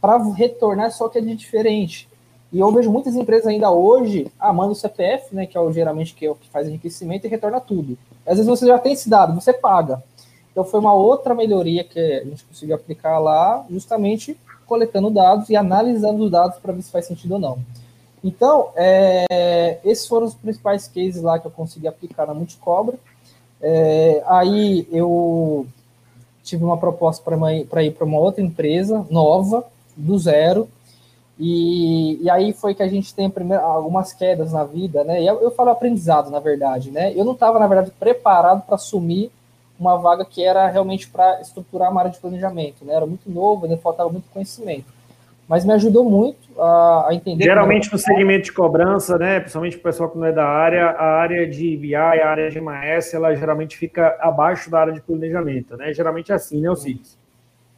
para 0.00 0.16
retornar 0.32 0.90
só 0.90 1.08
que 1.08 1.18
é 1.18 1.20
de 1.20 1.34
diferente. 1.34 2.08
E 2.52 2.60
eu 2.60 2.70
vejo 2.72 2.90
muitas 2.90 3.16
empresas 3.16 3.46
ainda 3.46 3.70
hoje, 3.70 4.30
ah, 4.38 4.52
manda 4.52 4.72
o 4.72 4.76
CPF, 4.76 5.34
né, 5.34 5.46
que 5.46 5.56
é 5.56 5.60
o 5.60 5.72
geralmente 5.72 6.14
que, 6.14 6.26
é 6.26 6.30
o 6.30 6.34
que 6.34 6.48
faz 6.48 6.68
enriquecimento 6.68 7.26
e 7.26 7.30
retorna 7.30 7.60
tudo. 7.60 7.98
Às 8.26 8.36
vezes 8.36 8.46
você 8.46 8.66
já 8.66 8.78
tem 8.78 8.92
esse 8.92 9.08
dado, 9.08 9.34
você 9.34 9.52
paga. 9.52 10.02
Então 10.52 10.64
foi 10.64 10.78
uma 10.78 10.94
outra 10.94 11.34
melhoria 11.34 11.82
que 11.82 11.98
a 11.98 12.24
gente 12.24 12.44
conseguiu 12.44 12.76
aplicar 12.76 13.18
lá, 13.18 13.64
justamente 13.68 14.36
coletando 14.66 15.10
dados 15.10 15.50
e 15.50 15.56
analisando 15.56 16.24
os 16.24 16.30
dados 16.30 16.58
para 16.58 16.72
ver 16.72 16.82
se 16.82 16.90
faz 16.90 17.06
sentido 17.06 17.34
ou 17.34 17.40
não. 17.40 17.58
Então, 18.22 18.70
é, 18.74 19.78
esses 19.84 20.06
foram 20.06 20.26
os 20.26 20.34
principais 20.34 20.88
cases 20.88 21.20
lá 21.20 21.38
que 21.38 21.46
eu 21.46 21.50
consegui 21.50 21.86
aplicar 21.86 22.26
na 22.26 22.32
Multicobra. 22.32 22.96
É, 23.60 24.22
aí 24.26 24.88
eu 24.90 25.66
tive 26.42 26.64
uma 26.64 26.78
proposta 26.78 27.22
para 27.22 27.82
ir 27.82 27.92
para 27.92 28.04
uma 28.04 28.18
outra 28.18 28.42
empresa 28.42 29.06
nova, 29.10 29.64
do 29.96 30.18
zero, 30.18 30.68
e, 31.38 32.22
e, 32.22 32.30
aí 32.30 32.52
foi 32.52 32.74
que 32.74 32.82
a 32.82 32.88
gente 32.88 33.14
tem 33.14 33.28
primeiro, 33.28 33.64
algumas 33.64 34.12
quedas 34.12 34.52
na 34.52 34.62
vida, 34.62 35.02
né? 35.02 35.20
E 35.20 35.26
eu, 35.26 35.40
eu 35.40 35.50
falo 35.50 35.70
aprendizado, 35.70 36.30
na 36.30 36.38
verdade, 36.38 36.90
né? 36.90 37.12
Eu 37.14 37.24
não 37.24 37.32
estava, 37.32 37.58
na 37.58 37.66
verdade, 37.66 37.90
preparado 37.98 38.62
para 38.62 38.76
assumir 38.76 39.30
uma 39.78 39.96
vaga 39.96 40.24
que 40.24 40.44
era 40.44 40.68
realmente 40.68 41.08
para 41.08 41.40
estruturar 41.40 41.90
uma 41.90 42.02
área 42.02 42.12
de 42.12 42.20
planejamento, 42.20 42.84
né? 42.84 42.94
Era 42.94 43.06
muito 43.06 43.28
novo, 43.28 43.64
ainda 43.64 43.76
faltava 43.76 44.08
muito 44.10 44.30
conhecimento 44.30 44.94
mas 45.48 45.64
me 45.64 45.72
ajudou 45.74 46.08
muito 46.08 46.60
a, 46.60 47.08
a 47.08 47.14
entender. 47.14 47.44
Geralmente 47.44 47.92
no 47.92 47.98
segmento 47.98 48.44
de 48.44 48.52
cobrança, 48.52 49.18
né, 49.18 49.40
principalmente 49.40 49.76
o 49.76 49.80
pessoal 49.80 50.10
que 50.10 50.18
não 50.18 50.26
é 50.26 50.32
da 50.32 50.46
área, 50.46 50.86
a 50.86 51.20
área 51.20 51.46
de 51.48 51.76
BI, 51.76 51.94
a 51.94 52.28
área 52.28 52.50
de 52.50 52.60
MAS, 52.60 53.12
ela 53.12 53.34
geralmente 53.34 53.76
fica 53.76 54.16
abaixo 54.20 54.70
da 54.70 54.80
área 54.80 54.92
de 54.92 55.00
planejamento, 55.00 55.76
né? 55.76 55.92
Geralmente 55.92 56.32
é 56.32 56.34
assim, 56.34 56.60
né, 56.60 56.70
Osiris? 56.70 57.18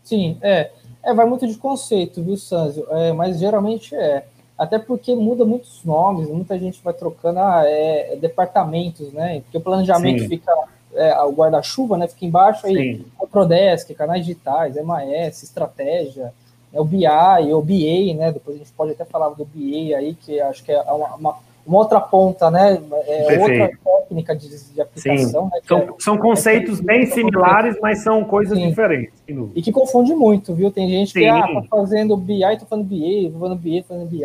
Sim, 0.03 0.39
é. 0.41 0.71
É, 1.07 1.15
vai 1.15 1.25
muito 1.25 1.47
de 1.47 1.55
conceito, 1.57 2.21
viu, 2.21 2.37
Sanzio? 2.37 2.85
É, 2.91 3.13
mas 3.13 3.39
geralmente 3.39 3.95
é. 3.95 4.27
Até 4.59 4.77
porque 4.77 5.15
muda 5.15 5.45
muitos 5.45 5.85
nomes, 5.85 6.29
muita 6.29 6.59
gente 6.59 6.83
vai 6.83 6.93
trocando 6.93 7.39
ah, 7.39 7.63
é, 7.65 8.15
é 8.15 8.17
departamentos, 8.17 9.13
né? 9.13 9.41
Porque 9.43 9.59
o 9.59 9.61
planejamento 9.61 10.23
Sim. 10.23 10.29
fica, 10.29 10.53
é, 10.95 11.17
o 11.23 11.31
guarda-chuva, 11.31 11.97
né? 11.97 12.09
Fica 12.09 12.27
embaixo 12.27 12.67
aí, 12.67 13.07
o 13.21 13.27
Prodesk, 13.27 13.95
canais 13.95 14.27
digitais, 14.27 14.75
MAS, 14.83 15.45
estratégia, 15.45 16.33
é 16.73 16.81
o 16.81 16.85
BI, 16.85 17.07
o 17.53 17.63
BA, 17.63 18.15
né? 18.19 18.33
Depois 18.33 18.57
a 18.57 18.59
gente 18.59 18.73
pode 18.73 18.93
até 18.93 19.05
falar 19.05 19.29
do 19.29 19.45
BA 19.45 19.97
aí, 19.97 20.15
que 20.15 20.41
acho 20.41 20.65
que 20.65 20.73
é 20.73 20.81
uma, 20.81 21.15
uma, 21.15 21.37
uma 21.67 21.79
outra 21.79 22.01
ponta, 22.01 22.51
né? 22.51 22.81
É 23.07 23.39
outra 23.41 23.71
técnica 23.85 24.37
de, 24.37 24.73
de 24.73 24.81
aplicação. 24.81 25.47
Né, 25.47 25.61
são, 25.67 25.79
é, 25.79 25.95
são 25.99 26.19
conceitos 26.19 26.81
é, 26.81 26.83
bem 26.83 27.07
similares, 27.07 27.77
mas 27.83 28.03
são 28.03 28.25
coisas 28.25 28.57
Sim. 28.57 28.69
diferentes. 28.69 29.13
E 29.55 29.63
que 29.63 29.73
confunde 29.73 30.15
muito, 30.15 30.55
viu? 30.55 30.71
Tem 30.71 30.89
gente 30.89 31.13
Sim. 31.13 31.21
que 31.21 31.27
ah, 31.27 31.43
tá 31.43 31.63
fazendo 31.69 32.17
BI, 32.17 32.41
tô 32.59 32.67
falando 32.67 32.87
BA, 32.87 33.33
tô 33.33 33.39
falando 33.39 33.59
BA, 33.59 33.83
tô 33.83 33.89
falando 33.89 34.09
BI. 34.09 34.25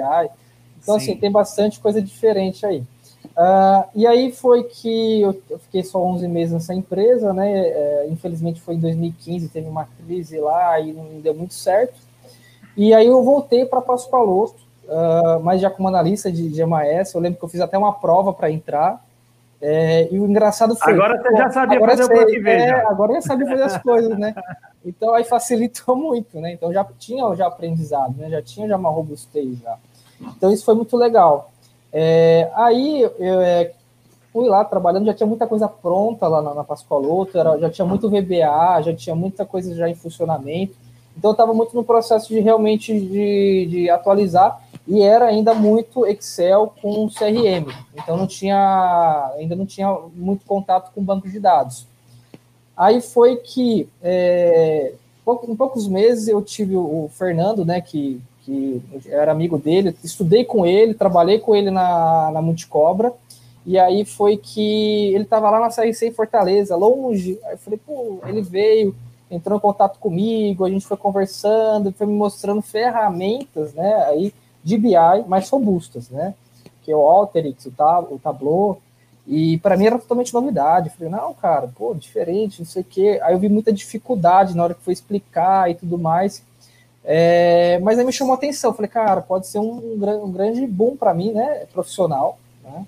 Então, 0.81 0.99
Sim. 0.99 1.11
assim, 1.11 1.17
tem 1.17 1.31
bastante 1.31 1.79
coisa 1.79 2.01
diferente 2.01 2.65
aí. 2.65 2.83
Uh, 3.25 3.87
e 3.95 4.05
aí 4.05 4.31
foi 4.31 4.63
que 4.63 5.21
eu, 5.21 5.41
eu, 5.49 5.59
fiquei 5.59 5.83
só 5.83 6.03
11 6.03 6.27
meses 6.27 6.53
nessa 6.53 6.73
empresa, 6.73 7.31
né? 7.33 7.49
É, 7.51 8.07
infelizmente 8.09 8.59
foi 8.59 8.75
em 8.75 8.79
2015, 8.79 9.47
teve 9.49 9.67
uma 9.67 9.85
crise 9.85 10.39
lá 10.39 10.79
e 10.79 10.91
não 10.91 11.21
deu 11.21 11.33
muito 11.33 11.53
certo. 11.53 11.95
E 12.75 12.93
aí 12.93 13.07
eu 13.07 13.23
voltei 13.23 13.65
para 13.65 13.81
Passo 13.81 14.09
Palosto, 14.09 14.61
uh, 14.91 15.39
mas 15.41 15.61
já 15.61 15.69
como 15.69 15.87
analista 15.87 16.31
de, 16.31 16.49
de 16.49 16.65
MAS, 16.65 17.13
eu 17.13 17.21
lembro 17.21 17.39
que 17.39 17.45
eu 17.45 17.49
fiz 17.49 17.61
até 17.61 17.77
uma 17.77 17.93
prova 17.93 18.33
para 18.33 18.51
entrar. 18.51 19.03
É, 19.61 20.07
e 20.11 20.19
o 20.19 20.25
engraçado 20.25 20.75
foi. 20.75 20.93
Agora 20.93 21.21
você 21.21 21.37
já 21.37 21.49
sabia 21.51 21.79
fazer 21.79 22.03
sei, 22.05 22.23
o 22.23 22.25
que 22.25 22.49
é, 22.49 22.71
Agora 22.87 23.11
eu 23.11 23.15
já 23.15 23.21
sabia 23.21 23.45
fazer 23.45 23.63
as 23.63 23.77
coisas, 23.81 24.17
né? 24.17 24.35
Então 24.83 25.13
aí 25.13 25.23
facilitou 25.23 25.95
muito, 25.95 26.39
né? 26.39 26.53
Então 26.53 26.73
já 26.73 26.83
tinha 26.97 27.33
já 27.35 27.45
aprendizado, 27.45 28.15
né? 28.17 28.29
Já 28.29 28.41
tinha 28.41 28.67
já 28.67 28.75
uma 28.75 28.89
robustez 28.89 29.59
já. 29.59 29.77
Então 30.19 30.51
isso 30.51 30.65
foi 30.65 30.73
muito 30.73 30.97
legal. 30.97 31.51
É, 31.93 32.49
aí 32.55 33.03
eu 33.19 33.41
é, 33.41 33.71
fui 34.33 34.47
lá 34.47 34.65
trabalhando, 34.65 35.05
já 35.05 35.13
tinha 35.13 35.27
muita 35.27 35.45
coisa 35.45 35.67
pronta 35.67 36.27
lá 36.27 36.41
na, 36.41 36.55
na 36.55 36.63
Pascoaloto, 36.63 37.33
já 37.59 37.69
tinha 37.69 37.85
muito 37.85 38.09
VBA, 38.09 38.81
já 38.81 38.95
tinha 38.95 39.15
muita 39.15 39.45
coisa 39.45 39.75
já 39.75 39.87
em 39.87 39.95
funcionamento. 39.95 40.73
Então, 41.17 41.31
estava 41.31 41.53
muito 41.53 41.75
no 41.75 41.83
processo 41.83 42.29
de 42.29 42.39
realmente 42.39 42.97
de, 42.97 43.67
de 43.69 43.89
atualizar 43.89 44.59
e 44.91 45.01
era 45.01 45.27
ainda 45.27 45.53
muito 45.53 46.05
Excel 46.05 46.73
com 46.81 47.07
CRM. 47.07 47.73
Então, 47.95 48.17
não 48.17 48.27
tinha, 48.27 49.31
ainda 49.37 49.55
não 49.55 49.65
tinha 49.65 49.89
muito 50.13 50.45
contato 50.45 50.91
com 50.93 51.01
banco 51.01 51.29
de 51.29 51.39
dados. 51.39 51.87
Aí 52.75 52.99
foi 52.99 53.37
que, 53.37 53.87
é, 54.03 54.91
em 55.47 55.55
poucos 55.55 55.87
meses, 55.87 56.27
eu 56.27 56.41
tive 56.41 56.75
o 56.75 57.09
Fernando, 57.13 57.63
né, 57.63 57.79
que 57.79 58.21
que 58.43 58.81
era 59.05 59.31
amigo 59.31 59.55
dele, 59.55 59.95
estudei 60.03 60.43
com 60.43 60.65
ele, 60.65 60.95
trabalhei 60.95 61.37
com 61.37 61.55
ele 61.55 61.69
na, 61.69 62.31
na 62.31 62.41
Multicobra, 62.41 63.13
e 63.63 63.77
aí 63.77 64.03
foi 64.03 64.35
que 64.35 65.13
ele 65.13 65.23
estava 65.23 65.47
lá 65.51 65.59
na 65.59 65.69
CRC 65.69 66.07
em 66.07 66.11
Fortaleza, 66.11 66.75
longe. 66.75 67.37
Aí 67.45 67.53
eu 67.53 67.57
falei, 67.59 67.79
pô, 67.85 68.17
ele 68.25 68.41
veio, 68.41 68.95
entrou 69.29 69.59
em 69.59 69.61
contato 69.61 69.99
comigo, 69.99 70.65
a 70.65 70.69
gente 70.71 70.87
foi 70.87 70.97
conversando, 70.97 71.93
foi 71.93 72.07
me 72.07 72.13
mostrando 72.13 72.63
ferramentas, 72.63 73.75
né, 73.75 74.05
aí 74.07 74.33
de 74.63 74.77
BI 74.77 74.95
mais 75.27 75.49
robustas, 75.49 76.09
né, 76.09 76.33
que 76.83 76.91
é 76.91 76.95
o 76.95 76.99
Alteryx, 76.99 77.65
o, 77.65 77.71
o 78.11 78.19
Tableau, 78.19 78.81
e 79.27 79.59
para 79.59 79.77
mim 79.77 79.85
era 79.85 79.99
totalmente 79.99 80.33
novidade. 80.33 80.89
Eu 80.89 80.93
falei, 80.93 81.11
não, 81.11 81.33
cara, 81.33 81.67
pô, 81.67 81.93
diferente, 81.93 82.59
não 82.59 82.65
sei 82.65 82.81
o 82.81 82.85
quê. 82.85 83.19
Aí 83.23 83.33
eu 83.33 83.39
vi 83.39 83.49
muita 83.49 83.71
dificuldade 83.71 84.55
na 84.55 84.63
hora 84.63 84.73
que 84.73 84.83
foi 84.83 84.93
explicar 84.93 85.69
e 85.69 85.75
tudo 85.75 85.97
mais. 85.97 86.43
É, 87.03 87.79
mas 87.79 87.97
aí 87.97 88.05
me 88.05 88.11
chamou 88.11 88.33
a 88.33 88.37
atenção. 88.37 88.71
Eu 88.71 88.75
falei, 88.75 88.89
cara, 88.89 89.21
pode 89.21 89.47
ser 89.47 89.59
um, 89.59 89.93
um 90.23 90.31
grande 90.31 90.65
boom 90.67 90.95
para 90.95 91.13
mim, 91.13 91.31
né, 91.31 91.65
profissional, 91.71 92.37
né? 92.63 92.85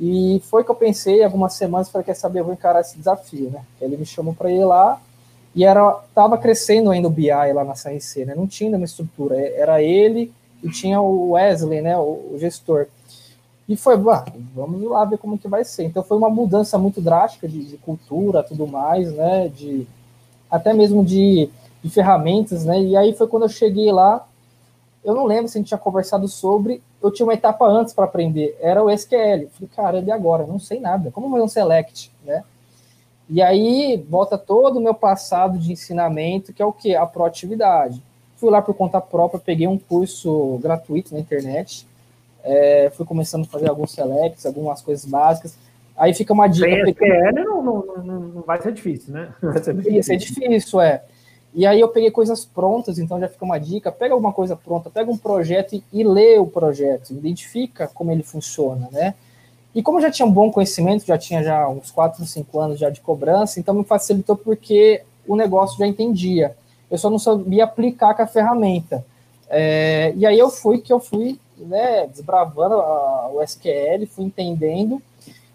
E 0.00 0.40
foi 0.44 0.62
que 0.62 0.70
eu 0.70 0.76
pensei 0.76 1.24
algumas 1.24 1.54
semanas, 1.54 1.90
falei, 1.90 2.04
quer 2.04 2.14
saber, 2.14 2.40
eu 2.40 2.44
vou 2.44 2.54
encarar 2.54 2.80
esse 2.80 2.96
desafio, 2.96 3.50
né? 3.50 3.62
Ele 3.80 3.96
me 3.96 4.06
chamou 4.06 4.32
para 4.32 4.50
ir 4.50 4.64
lá 4.64 5.00
e 5.54 5.64
era 5.64 5.92
tava 6.14 6.38
crescendo 6.38 6.90
ainda 6.90 7.08
o 7.08 7.10
BI 7.10 7.30
lá 7.30 7.64
na 7.64 7.72
CRC, 7.72 8.24
né? 8.24 8.34
Não 8.34 8.46
tinha 8.46 8.76
uma 8.76 8.84
estrutura, 8.84 9.36
era 9.36 9.82
ele 9.82 10.32
e 10.62 10.68
tinha 10.70 11.00
o 11.00 11.30
Wesley, 11.32 11.80
né, 11.80 11.96
o, 11.98 12.36
gestor. 12.38 12.86
E 13.68 13.76
foi, 13.76 13.96
vamos 13.96 14.82
lá 14.82 15.04
ver 15.04 15.18
como 15.18 15.38
que 15.38 15.46
vai 15.46 15.64
ser. 15.64 15.84
Então 15.84 16.02
foi 16.02 16.16
uma 16.16 16.30
mudança 16.30 16.78
muito 16.78 17.00
drástica 17.00 17.46
de, 17.46 17.64
de 17.64 17.76
cultura, 17.76 18.42
tudo 18.42 18.66
mais, 18.66 19.12
né? 19.12 19.48
De 19.48 19.86
até 20.50 20.72
mesmo 20.72 21.04
de, 21.04 21.50
de, 21.82 21.90
ferramentas, 21.90 22.64
né? 22.64 22.80
E 22.80 22.96
aí 22.96 23.12
foi 23.12 23.26
quando 23.26 23.42
eu 23.42 23.48
cheguei 23.50 23.92
lá, 23.92 24.26
eu 25.04 25.14
não 25.14 25.26
lembro 25.26 25.48
se 25.48 25.58
a 25.58 25.60
gente 25.60 25.68
tinha 25.68 25.78
conversado 25.78 26.26
sobre, 26.26 26.82
eu 27.02 27.10
tinha 27.10 27.26
uma 27.26 27.34
etapa 27.34 27.66
antes 27.66 27.92
para 27.92 28.06
aprender, 28.06 28.56
era 28.58 28.82
o 28.82 28.90
SQL. 28.90 29.48
Falei, 29.50 29.70
cara, 29.76 30.00
e 30.00 30.10
agora? 30.10 30.46
não 30.46 30.58
sei 30.58 30.80
nada. 30.80 31.10
Como 31.10 31.30
fazer 31.30 31.42
um 31.42 31.48
select, 31.48 32.10
né? 32.24 32.42
E 33.28 33.42
aí 33.42 34.02
volta 34.08 34.38
todo 34.38 34.78
o 34.78 34.82
meu 34.82 34.94
passado 34.94 35.58
de 35.58 35.70
ensinamento, 35.70 36.54
que 36.54 36.62
é 36.62 36.64
o 36.64 36.72
que? 36.72 36.96
A 36.96 37.04
proatividade. 37.04 38.02
Fui 38.38 38.50
lá 38.50 38.62
por 38.62 38.74
conta 38.74 39.00
própria, 39.00 39.40
peguei 39.40 39.66
um 39.66 39.78
curso 39.78 40.58
gratuito 40.62 41.12
na 41.12 41.20
internet, 41.20 41.86
é, 42.42 42.90
fui 42.94 43.04
começando 43.04 43.42
a 43.42 43.48
fazer 43.48 43.68
alguns 43.68 43.92
selects, 43.92 44.46
algumas 44.46 44.80
coisas 44.80 45.04
básicas. 45.04 45.56
Aí 45.96 46.14
fica 46.14 46.32
uma 46.32 46.46
dica. 46.46 46.68
Sem 46.68 46.88
SQL 46.88 47.32
não, 47.44 47.62
não, 47.62 47.84
não, 48.04 48.20
não, 48.20 48.42
vai 48.42 48.62
ser 48.62 48.72
difícil, 48.72 49.12
né? 49.12 49.34
Vai 49.42 49.62
ser 49.62 49.74
difícil. 49.74 50.16
difícil, 50.16 50.80
é. 50.80 51.02
E 51.52 51.66
aí 51.66 51.80
eu 51.80 51.88
peguei 51.88 52.10
coisas 52.10 52.44
prontas, 52.44 52.98
então 52.98 53.18
já 53.18 53.28
fica 53.28 53.44
uma 53.44 53.58
dica, 53.58 53.90
pega 53.90 54.14
alguma 54.14 54.32
coisa 54.32 54.54
pronta, 54.54 54.88
pega 54.90 55.10
um 55.10 55.16
projeto 55.16 55.74
e, 55.74 55.82
e 55.92 56.04
lê 56.04 56.38
o 56.38 56.46
projeto, 56.46 57.10
identifica 57.10 57.88
como 57.88 58.12
ele 58.12 58.22
funciona, 58.22 58.88
né? 58.92 59.14
E 59.74 59.82
como 59.82 59.98
eu 59.98 60.02
já 60.02 60.10
tinha 60.10 60.26
um 60.26 60.32
bom 60.32 60.50
conhecimento, 60.50 61.04
já 61.04 61.18
tinha 61.18 61.42
já 61.42 61.68
uns 61.68 61.90
4, 61.90 62.24
5 62.24 62.60
anos 62.60 62.78
já 62.78 62.90
de 62.90 63.00
cobrança, 63.00 63.58
então 63.58 63.74
me 63.74 63.84
facilitou 63.84 64.36
porque 64.36 65.02
o 65.26 65.36
negócio 65.36 65.78
já 65.78 65.86
entendia. 65.86 66.56
Eu 66.90 66.98
só 66.98 67.10
não 67.10 67.18
sabia 67.18 67.64
aplicar 67.64 68.14
com 68.14 68.22
a 68.22 68.26
ferramenta. 68.26 69.04
É, 69.48 70.12
e 70.16 70.26
aí 70.26 70.38
eu 70.38 70.50
fui 70.50 70.78
que 70.78 70.92
eu 70.92 71.00
fui 71.00 71.38
né, 71.56 72.06
desbravando 72.06 72.74
a, 72.74 73.30
o 73.32 73.42
SQL, 73.42 74.06
fui 74.06 74.24
entendendo. 74.24 75.02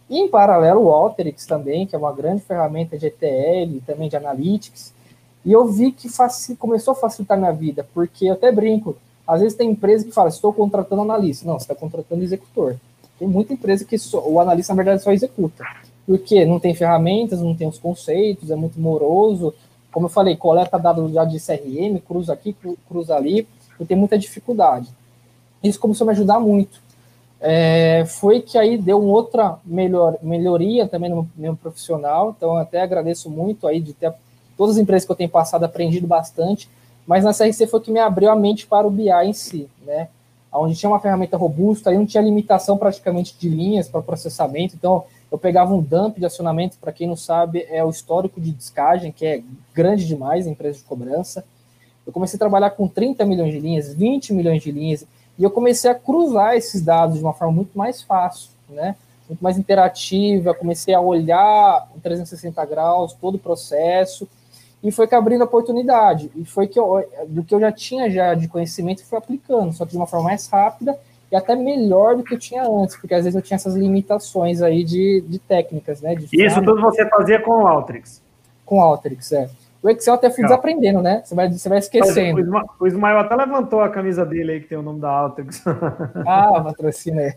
E 0.09 0.19
em 0.19 0.27
paralelo 0.27 0.83
o 0.83 0.91
Alteryx 0.91 1.45
também, 1.45 1.87
que 1.87 1.95
é 1.95 1.97
uma 1.97 2.11
grande 2.11 2.41
ferramenta 2.41 2.97
de 2.97 3.07
ETL, 3.07 3.81
também 3.85 4.09
de 4.09 4.15
Analytics. 4.15 4.93
E 5.45 5.51
eu 5.51 5.65
vi 5.67 5.91
que 5.91 6.07
começou 6.57 6.93
a 6.93 6.95
facilitar 6.95 7.37
minha 7.37 7.51
vida, 7.51 7.85
porque 7.93 8.25
eu 8.25 8.33
até 8.33 8.51
brinco. 8.51 8.95
Às 9.27 9.41
vezes 9.41 9.57
tem 9.57 9.71
empresa 9.71 10.05
que 10.05 10.11
fala, 10.11 10.29
estou 10.29 10.53
contratando 10.53 11.01
analista. 11.01 11.45
Não, 11.45 11.57
você 11.57 11.63
está 11.63 11.75
contratando 11.75 12.23
executor. 12.23 12.77
Tem 13.17 13.27
muita 13.27 13.53
empresa 13.53 13.85
que 13.85 13.97
só, 13.97 14.25
o 14.27 14.39
analista, 14.39 14.73
na 14.73 14.77
verdade, 14.77 15.03
só 15.03 15.11
executa. 15.11 15.63
Porque 16.05 16.45
não 16.45 16.59
tem 16.59 16.75
ferramentas, 16.75 17.41
não 17.41 17.55
tem 17.55 17.67
os 17.67 17.79
conceitos, 17.79 18.51
é 18.51 18.55
muito 18.55 18.79
moroso. 18.79 19.53
Como 19.93 20.07
eu 20.07 20.09
falei, 20.09 20.35
coleta 20.35 20.79
dados 20.79 21.13
já 21.13 21.23
de 21.23 21.39
CRM, 21.39 21.99
cruza 21.99 22.33
aqui, 22.33 22.55
cruza 22.89 23.15
ali, 23.15 23.47
eu 23.79 23.85
tenho 23.85 23.99
muita 23.99 24.17
dificuldade. 24.17 24.89
Isso 25.63 25.79
começou 25.79 26.03
a 26.03 26.07
me 26.07 26.13
ajudar 26.13 26.39
muito. 26.39 26.81
É, 27.39 28.03
foi 28.07 28.41
que 28.41 28.57
aí 28.57 28.75
deu 28.75 28.99
uma 28.99 29.13
outra 29.13 29.59
melhor, 29.63 30.17
melhoria 30.23 30.87
também 30.87 31.11
no 31.11 31.29
meu 31.35 31.55
profissional, 31.55 32.33
então 32.35 32.57
até 32.57 32.81
agradeço 32.81 33.29
muito 33.29 33.67
aí 33.67 33.79
de 33.79 33.93
ter 33.93 34.11
todas 34.57 34.77
as 34.77 34.81
empresas 34.81 35.05
que 35.05 35.11
eu 35.11 35.15
tenho 35.15 35.29
passado 35.29 35.63
aprendido 35.63 36.07
bastante, 36.07 36.67
mas 37.05 37.23
na 37.23 37.33
CRC 37.33 37.67
foi 37.67 37.79
que 37.81 37.91
me 37.91 37.99
abriu 37.99 38.31
a 38.31 38.35
mente 38.35 38.65
para 38.65 38.87
o 38.87 38.89
BI 38.89 39.09
em 39.09 39.33
si, 39.33 39.69
né? 39.85 40.07
Onde 40.51 40.75
tinha 40.75 40.89
uma 40.89 40.99
ferramenta 40.99 41.37
robusta, 41.37 41.89
aí 41.89 41.97
não 41.97 42.05
tinha 42.05 42.23
limitação 42.23 42.77
praticamente 42.77 43.35
de 43.37 43.49
linhas 43.49 43.87
para 43.89 44.01
processamento, 44.01 44.75
então 44.75 45.03
eu 45.33 45.39
pegava 45.39 45.73
um 45.73 45.81
dump 45.81 46.19
de 46.19 46.25
acionamento, 46.27 46.77
para 46.77 46.91
quem 46.91 47.07
não 47.07 47.15
sabe, 47.15 47.65
é 47.67 47.83
o 47.83 47.89
histórico 47.89 48.39
de 48.39 48.51
descagem, 48.51 49.11
que 49.11 49.25
é 49.25 49.41
grande 49.73 50.05
demais 50.05 50.45
em 50.45 50.51
empresa 50.51 50.77
de 50.77 50.83
cobrança. 50.83 51.43
Eu 52.05 52.13
comecei 52.13 52.37
a 52.37 52.39
trabalhar 52.39 52.69
com 52.69 52.87
30 52.87 53.25
milhões 53.25 53.51
de 53.51 53.59
linhas, 53.59 53.91
20 53.95 54.31
milhões 54.31 54.61
de 54.61 54.71
linhas, 54.71 55.07
e 55.39 55.43
eu 55.43 55.49
comecei 55.49 55.89
a 55.89 55.95
cruzar 55.95 56.55
esses 56.55 56.83
dados 56.83 57.17
de 57.17 57.23
uma 57.23 57.33
forma 57.33 57.51
muito 57.51 57.75
mais 57.75 58.03
fácil, 58.03 58.51
né? 58.69 58.95
Muito 59.27 59.43
mais 59.43 59.57
interativa, 59.57 60.53
comecei 60.53 60.93
a 60.93 61.01
olhar 61.01 61.89
em 61.97 61.99
360 61.99 62.63
graus 62.65 63.13
todo 63.13 63.33
o 63.33 63.39
processo 63.39 64.29
e 64.83 64.91
foi 64.91 65.07
que 65.07 65.15
abrindo 65.15 65.41
a 65.41 65.45
oportunidade. 65.45 66.29
E 66.35 66.45
foi 66.45 66.67
que 66.67 66.79
eu, 66.79 67.03
do 67.27 67.43
que 67.43 67.55
eu 67.55 67.59
já 67.59 67.71
tinha 67.71 68.07
já 68.07 68.35
de 68.35 68.47
conhecimento, 68.47 69.03
fui 69.03 69.17
aplicando, 69.17 69.73
só 69.73 69.83
que 69.83 69.93
de 69.93 69.97
uma 69.97 70.05
forma 70.05 70.25
mais 70.25 70.47
rápida 70.47 70.95
e 71.33 71.35
até 71.35 71.55
melhor 71.55 72.15
do 72.15 72.23
que 72.23 72.35
eu 72.35 72.37
tinha 72.37 72.61
antes, 72.61 72.95
porque 72.95 73.15
às 73.15 73.23
vezes 73.23 73.35
eu 73.35 73.41
tinha 73.41 73.55
essas 73.55 73.73
limitações 73.73 74.61
aí 74.61 74.83
de, 74.83 75.23
de 75.27 75.39
técnicas, 75.39 75.99
né? 75.99 76.13
De 76.13 76.27
Isso 76.31 76.61
tudo 76.61 76.79
você 76.79 77.09
fazia 77.09 77.41
com 77.41 77.63
o 77.63 77.67
Alteryx? 77.67 78.21
Com 78.63 78.77
o 78.77 78.81
Alteryx, 78.81 79.31
é. 79.31 79.49
O 79.81 79.89
Excel 79.89 80.13
até 80.13 80.29
fui 80.29 80.43
desaprendendo, 80.43 81.01
né? 81.01 81.23
Você 81.25 81.33
vai, 81.33 81.51
você 81.51 81.67
vai 81.67 81.79
esquecendo. 81.79 82.39
O 82.79 82.85
Ismael 82.85 83.17
até 83.17 83.35
levantou 83.35 83.81
a 83.81 83.89
camisa 83.89 84.23
dele 84.23 84.51
aí, 84.51 84.61
que 84.61 84.67
tem 84.67 84.77
o 84.77 84.83
nome 84.83 85.01
da 85.01 85.09
Altex. 85.09 85.63
Ah, 86.25 86.61
patrocina 86.63 87.21
aí. 87.21 87.33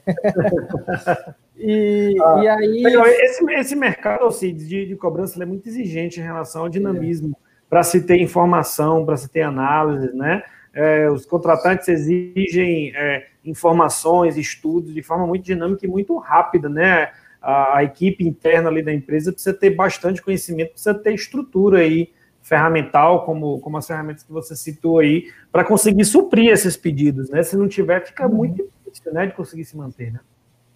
e, 1.57 2.17
ah, 2.23 2.41
e 2.43 2.49
aí. 2.49 2.83
Esse, 3.23 3.51
esse 3.51 3.75
mercado 3.75 4.27
assim, 4.27 4.55
de, 4.55 4.87
de 4.87 4.95
cobrança 4.95 5.43
é 5.43 5.47
muito 5.47 5.67
exigente 5.67 6.21
em 6.21 6.23
relação 6.23 6.63
ao 6.63 6.69
dinamismo, 6.69 7.31
é. 7.31 7.37
para 7.69 7.83
se 7.83 8.03
ter 8.03 8.21
informação, 8.21 9.07
para 9.07 9.17
se 9.17 9.29
ter 9.29 9.41
análise, 9.41 10.15
né? 10.15 10.43
É, 10.75 11.11
os 11.11 11.25
contratantes 11.25 11.89
exigem 11.89 12.93
é, 12.95 13.27
informações, 13.51 14.37
estudos 14.37 14.95
de 14.95 15.03
forma 15.03 15.27
muito 15.27 15.45
dinâmica 15.45 15.85
e 15.85 15.89
muito 15.89 16.17
rápida, 16.19 16.69
né? 16.69 17.11
A, 17.41 17.79
a, 17.79 17.85
equipe 17.85 18.27
interna 18.27 18.69
ali 18.69 18.83
da 18.83 18.93
empresa 18.93 19.33
precisa 19.33 19.55
ter 19.55 19.71
bastante 19.71 20.23
conhecimento, 20.23 20.73
precisa 20.73 20.95
ter 20.95 21.15
estrutura 21.15 21.79
aí 21.79 22.11
ferramental, 22.43 23.25
como, 23.25 23.59
como 23.61 23.77
as 23.77 23.87
ferramentas 23.87 24.23
que 24.23 24.33
você 24.33 24.55
citou 24.55 25.01
aí, 25.01 25.33
para 25.51 25.65
conseguir 25.65 26.05
suprir 26.05 26.53
esses 26.53 26.77
pedidos, 26.77 27.29
né? 27.29 27.43
Se 27.43 27.57
não 27.57 27.69
tiver, 27.69 28.05
fica 28.07 28.27
uhum. 28.27 28.35
muito 28.35 28.71
difícil, 28.85 29.13
né, 29.13 29.27
de 29.27 29.35
conseguir 29.35 29.65
se 29.65 29.77
manter, 29.77 30.13
né? 30.13 30.21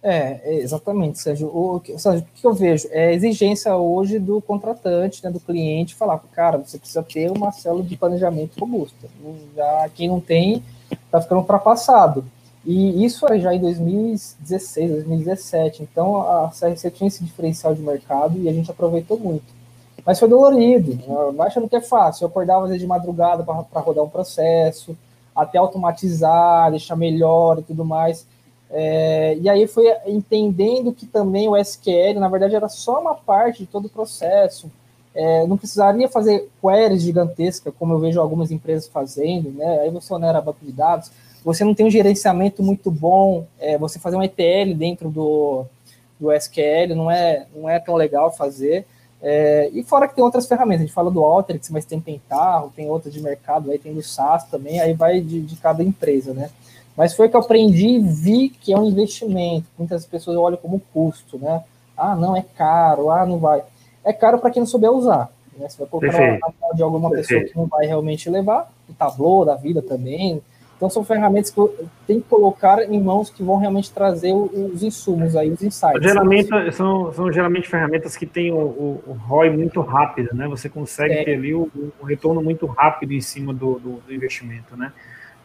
É, 0.03 0.57
exatamente, 0.57 1.19
Sérgio. 1.19 1.47
O, 1.47 1.81
Sérgio, 1.97 2.23
o 2.23 2.39
que 2.39 2.45
eu 2.45 2.53
vejo 2.53 2.87
é 2.91 3.13
exigência 3.13 3.75
hoje 3.75 4.17
do 4.17 4.41
contratante, 4.41 5.23
né, 5.23 5.29
do 5.29 5.39
cliente, 5.39 5.93
falar, 5.93 6.17
cara, 6.31 6.57
você 6.57 6.77
precisa 6.77 7.03
ter 7.03 7.29
uma 7.29 7.51
célula 7.51 7.83
de 7.83 7.95
planejamento 7.95 8.59
robusta. 8.59 9.07
Já 9.55 9.89
quem 9.93 10.07
não 10.07 10.19
tem, 10.19 10.63
está 10.89 11.21
ficando 11.21 11.41
ultrapassado. 11.41 12.25
E 12.65 13.03
isso 13.03 13.25
é 13.27 13.39
já 13.39 13.53
em 13.53 13.59
2016, 13.59 14.91
2017. 14.91 15.83
Então 15.83 16.17
a 16.17 16.49
CRC 16.49 16.91
tinha 16.91 17.07
esse 17.07 17.23
diferencial 17.23 17.73
de 17.73 17.81
mercado 17.81 18.37
e 18.37 18.47
a 18.47 18.53
gente 18.53 18.69
aproveitou 18.69 19.19
muito. 19.19 19.61
Mas 20.05 20.19
foi 20.19 20.27
dolorido. 20.27 20.99
Achando 21.39 21.67
que 21.67 21.75
é 21.75 21.81
fácil. 21.81 22.23
Eu 22.23 22.29
acordava 22.29 22.63
às 22.63 22.69
vezes 22.69 22.81
de 22.81 22.87
madrugada 22.87 23.43
para 23.43 23.81
rodar 23.81 24.03
um 24.03 24.09
processo, 24.09 24.95
até 25.35 25.57
automatizar, 25.57 26.71
deixar 26.71 26.95
melhor 26.95 27.59
e 27.59 27.63
tudo 27.63 27.85
mais. 27.85 28.25
É, 28.69 29.37
e 29.41 29.49
aí 29.49 29.67
foi 29.67 29.85
entendendo 30.07 30.93
que 30.93 31.05
também 31.05 31.47
o 31.49 31.57
SQL, 31.57 32.19
na 32.19 32.29
verdade, 32.29 32.55
era 32.55 32.69
só 32.69 33.01
uma 33.01 33.15
parte 33.15 33.59
de 33.59 33.65
todo 33.65 33.85
o 33.85 33.89
processo. 33.89 34.71
É, 35.13 35.45
não 35.45 35.57
precisaria 35.57 36.07
fazer 36.07 36.49
queries 36.61 37.01
gigantescas, 37.01 37.73
como 37.77 37.93
eu 37.93 37.99
vejo 37.99 38.19
algumas 38.19 38.49
empresas 38.49 38.87
fazendo, 38.87 39.51
né? 39.51 39.81
Aí 39.81 39.89
você 39.89 40.13
onera 40.13 40.39
banco 40.39 40.59
de 40.63 40.71
dados, 40.71 41.11
você 41.43 41.63
não 41.63 41.73
tem 41.73 41.85
um 41.85 41.91
gerenciamento 41.91 42.61
muito 42.61 42.91
bom, 42.91 43.45
é, 43.59 43.77
você 43.77 43.99
fazer 43.99 44.15
um 44.15 44.23
ETL 44.23 44.75
dentro 44.75 45.09
do, 45.09 45.65
do 46.19 46.31
SQL 46.31 46.95
não 46.95 47.09
é, 47.09 47.47
não 47.55 47.69
é 47.69 47.79
tão 47.79 47.95
legal 47.95 48.31
fazer. 48.31 48.85
É, 49.23 49.69
e 49.73 49.83
fora 49.83 50.07
que 50.07 50.15
tem 50.15 50.23
outras 50.23 50.47
ferramentas, 50.47 50.81
a 50.81 50.85
gente 50.85 50.93
fala 50.93 51.11
do 51.11 51.23
Alteryx, 51.23 51.69
mas 51.69 51.85
tem 51.85 51.99
Pentaho, 51.99 52.71
tem 52.75 52.89
outras 52.89 53.13
de 53.13 53.21
mercado, 53.21 53.69
aí 53.69 53.77
tem 53.77 53.93
do 53.93 54.01
SaaS 54.01 54.45
também, 54.45 54.79
aí 54.79 54.93
vai 54.93 55.21
de, 55.21 55.41
de 55.41 55.55
cada 55.57 55.83
empresa, 55.83 56.33
né? 56.33 56.49
Mas 56.95 57.13
foi 57.13 57.29
que 57.29 57.35
eu 57.35 57.39
aprendi 57.39 57.87
e 57.87 57.99
vi 57.99 58.49
que 58.49 58.73
é 58.73 58.77
um 58.77 58.85
investimento. 58.85 59.67
Muitas 59.77 60.05
pessoas 60.05 60.37
olham 60.37 60.57
como 60.57 60.81
custo, 60.93 61.37
né? 61.37 61.63
Ah, 61.95 62.15
não, 62.15 62.35
é 62.35 62.43
caro, 62.57 63.11
ah, 63.11 63.25
não 63.25 63.37
vai. 63.37 63.63
É 64.03 64.11
caro 64.11 64.39
para 64.39 64.49
quem 64.49 64.59
não 64.59 64.67
souber 64.67 64.91
usar. 64.91 65.31
Né? 65.57 65.69
Você 65.69 65.77
vai 65.77 65.87
colocar 65.87 66.17
na 66.17 66.39
mão 66.39 66.75
de 66.75 66.83
alguma 66.83 67.09
Perfeito. 67.09 67.43
pessoa 67.43 67.53
que 67.53 67.57
não 67.57 67.67
vai 67.67 67.85
realmente 67.85 68.29
levar, 68.29 68.71
o 68.89 68.93
Tableau 68.93 69.45
da 69.45 69.55
vida 69.55 69.81
também. 69.81 70.41
Então 70.81 70.89
são 70.89 71.03
ferramentas 71.03 71.51
que 71.51 71.61
tem 72.07 72.19
que 72.19 72.27
colocar 72.27 72.81
em 72.81 72.99
mãos 72.99 73.29
que 73.29 73.43
vão 73.43 73.57
realmente 73.57 73.93
trazer 73.93 74.33
os 74.33 74.81
insumos 74.81 75.35
aí, 75.35 75.51
os 75.51 75.61
insights. 75.61 76.01
Geralmente, 76.01 76.49
são, 76.71 77.13
são 77.13 77.31
geralmente 77.31 77.69
ferramentas 77.69 78.17
que 78.17 78.25
têm 78.25 78.51
o, 78.51 78.57
o, 78.57 79.03
o 79.05 79.13
ROI 79.13 79.51
muito 79.51 79.79
rápido, 79.81 80.35
né? 80.35 80.47
Você 80.47 80.67
consegue 80.67 81.13
é. 81.13 81.23
ter 81.23 81.35
ali 81.35 81.53
o, 81.53 81.69
o, 81.99 82.03
retorno 82.03 82.41
muito 82.41 82.65
rápido 82.65 83.13
em 83.13 83.21
cima 83.21 83.53
do, 83.53 83.77
do, 83.77 83.91
do 84.07 84.11
investimento, 84.11 84.75
né? 84.75 84.91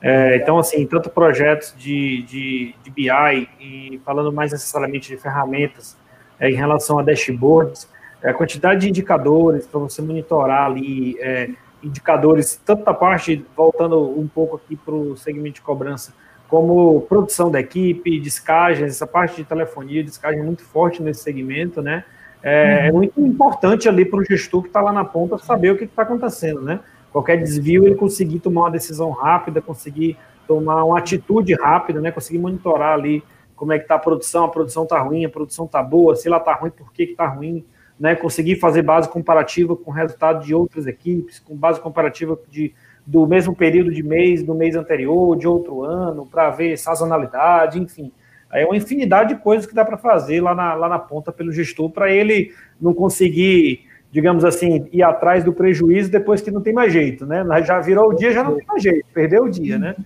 É, 0.01 0.37
então, 0.37 0.59
assim, 0.59 0.87
tanto 0.87 1.11
projetos 1.11 1.75
de, 1.77 2.23
de, 2.23 2.75
de, 2.83 2.91
BI 2.91 3.49
e 3.61 4.01
falando 4.07 4.33
mais 4.33 4.53
necessariamente 4.53 5.11
de 5.11 5.19
ferramentas 5.19 5.99
é, 6.41 6.49
em 6.49 6.55
relação 6.55 6.99
a 6.99 7.03
dashboards, 7.03 7.87
é, 8.23 8.31
a 8.31 8.33
quantidade 8.33 8.81
de 8.81 8.89
indicadores 8.89 9.67
para 9.67 9.81
você 9.81 10.01
monitorar 10.01 10.65
ali 10.65 11.15
é, 11.21 11.51
indicadores, 11.87 12.61
tanto 12.65 12.85
da 12.85 12.93
parte, 12.93 13.45
voltando 13.57 13.99
um 14.19 14.27
pouco 14.27 14.57
aqui 14.57 14.77
para 14.77 14.95
o 14.95 15.17
segmento 15.17 15.57
de 15.57 15.63
cobrança, 15.63 16.13
como 16.49 17.01
produção 17.03 17.51
da 17.51 17.61
equipe, 17.61 18.21
descagens, 18.21 18.91
essa 18.93 19.07
parte 19.07 19.37
de 19.37 19.45
telefonia, 19.45 20.03
descagem 20.03 20.43
muito 20.43 20.63
forte 20.63 21.03
nesse 21.03 21.23
segmento, 21.23 21.83
né? 21.83 22.05
É, 22.43 22.63
uhum. 22.63 22.87
é 22.89 22.93
muito 22.93 23.21
importante 23.21 23.89
ali 23.89 24.05
para 24.05 24.21
o 24.21 24.25
gestor 24.25 24.63
que 24.63 24.69
está 24.69 24.81
lá 24.81 24.93
na 24.93 25.05
ponta 25.05 25.39
saber 25.39 25.71
o 25.71 25.77
que 25.77 25.85
está 25.85 26.03
acontecendo, 26.03 26.61
né? 26.61 26.81
Qualquer 27.13 27.39
desvio, 27.39 27.87
ele 27.87 27.95
conseguir 27.95 28.41
tomar 28.41 28.63
uma 28.63 28.71
decisão 28.71 29.11
rápida, 29.11 29.61
conseguir 29.61 30.17
tomar 30.47 30.85
uma 30.85 30.99
atitude 30.99 31.55
rápida, 31.55 32.01
né? 32.01 32.11
Conseguir 32.13 32.39
monitorar 32.39 32.93
ali 32.93 33.25
como 33.57 33.73
é 33.73 33.79
que 33.79 33.85
está 33.85 33.95
a 33.95 33.99
produção, 33.99 34.45
a 34.45 34.49
produção 34.49 34.83
está 34.85 35.01
ruim, 35.01 35.25
a 35.25 35.31
produção 35.31 35.65
está 35.65 35.83
boa, 35.83 36.15
se 36.15 36.29
ela 36.29 36.37
está 36.37 36.55
ruim, 36.55 36.71
por 36.71 36.93
que 36.93 37.05
está 37.05 37.27
ruim, 37.27 37.65
né, 37.99 38.15
conseguir 38.15 38.57
fazer 38.57 38.83
base 38.83 39.09
comparativa 39.09 39.77
com 39.77 39.91
o 39.91 39.95
resultado 39.95 40.45
de 40.45 40.55
outras 40.55 40.87
equipes, 40.87 41.39
com 41.39 41.57
base 41.57 41.81
comparativa 41.81 42.39
de, 42.51 42.75
do 43.07 43.27
mesmo 43.27 43.55
período 43.55 43.93
de 43.93 44.03
mês, 44.03 44.43
do 44.43 44.55
mês 44.55 44.77
anterior, 44.77 45.37
de 45.37 45.47
outro 45.47 45.83
ano, 45.83 46.27
para 46.27 46.51
ver 46.51 46.77
sazonalidade, 46.77 47.81
enfim. 47.81 48.13
É 48.53 48.65
uma 48.65 48.77
infinidade 48.77 49.35
de 49.35 49.41
coisas 49.41 49.67
que 49.67 49.75
dá 49.75 49.85
para 49.85 49.97
fazer 49.97 50.41
lá 50.41 50.55
na, 50.55 50.75
lá 50.75 50.89
na 50.89 50.99
ponta 50.99 51.33
pelo 51.33 51.53
gestor, 51.53 51.91
para 51.91 52.11
ele 52.11 52.53
não 52.81 52.95
conseguir, 52.95 53.85
digamos 54.13 54.45
assim, 54.45 54.87
ir 54.93 55.03
atrás 55.03 55.43
do 55.43 55.53
prejuízo 55.53 56.11
depois 56.11 56.41
que 56.41 56.51
não 56.51 56.61
tem 56.61 56.73
mais 56.73 56.93
jeito, 56.93 57.27
né? 57.27 57.45
Já 57.65 57.81
virou 57.81 58.11
o 58.11 58.15
dia, 58.15 58.33
já 58.33 58.45
não 58.45 58.55
tem 58.55 58.67
mais 58.67 58.83
jeito, 58.83 59.05
perdeu 59.13 59.45
o 59.45 59.51
dia, 59.51 59.79
né? 59.79 59.97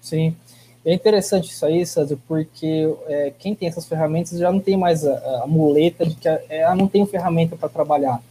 Sim. 0.00 0.36
É 0.86 0.94
interessante 0.94 1.50
isso 1.50 1.66
aí, 1.66 1.84
Sérgio, 1.84 2.16
porque 2.28 2.88
é, 3.08 3.32
quem 3.36 3.56
tem 3.56 3.66
essas 3.66 3.84
ferramentas 3.86 4.38
já 4.38 4.52
não 4.52 4.60
tem 4.60 4.76
mais 4.76 5.04
a, 5.04 5.42
a 5.42 5.46
muleta 5.48 6.06
de 6.06 6.14
que 6.14 6.28
é, 6.28 6.62
ah, 6.62 6.76
não 6.76 6.86
tenho 6.86 7.04
ferramenta 7.06 7.56
para 7.56 7.68
trabalhar. 7.68 8.22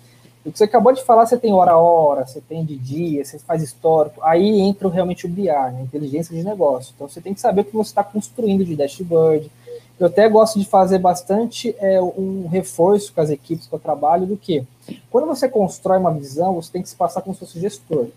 O 0.45 0.49
que 0.49 0.57
você 0.57 0.63
acabou 0.63 0.93
de 0.93 1.03
falar, 1.03 1.25
você 1.25 1.37
tem 1.37 1.51
hora 1.51 1.71
a 1.71 1.77
hora, 1.77 2.25
você 2.25 2.39
tem 2.39 2.63
de 2.63 2.77
dia, 2.77 3.25
você 3.25 3.37
faz 3.39 3.61
histórico, 3.61 4.21
aí 4.23 4.61
entra 4.61 4.87
realmente 4.87 5.25
o 5.25 5.29
BI, 5.29 5.47
né, 5.47 5.81
inteligência 5.81 6.33
de 6.33 6.45
negócio. 6.45 6.93
Então 6.95 7.09
você 7.09 7.19
tem 7.19 7.33
que 7.33 7.41
saber 7.41 7.61
o 7.61 7.65
que 7.65 7.75
você 7.75 7.89
está 7.89 8.05
construindo 8.05 8.63
de 8.63 8.73
dashboard. 8.73 9.51
Eu 9.99 10.07
até 10.07 10.29
gosto 10.29 10.57
de 10.57 10.63
fazer 10.63 10.99
bastante 10.99 11.75
é, 11.77 12.01
um 12.01 12.47
reforço 12.47 13.11
com 13.11 13.19
as 13.19 13.29
equipes 13.29 13.67
que 13.67 13.75
eu 13.75 13.79
trabalho 13.79 14.25
do 14.25 14.37
que 14.37 14.63
quando 15.09 15.27
você 15.27 15.49
constrói 15.49 15.97
uma 15.97 16.13
visão, 16.13 16.53
você 16.53 16.71
tem 16.71 16.81
que 16.81 16.87
se 16.87 16.95
passar 16.95 17.21
como 17.21 17.33
se 17.33 17.41
fosse 17.41 17.59
gestor. 17.59 18.07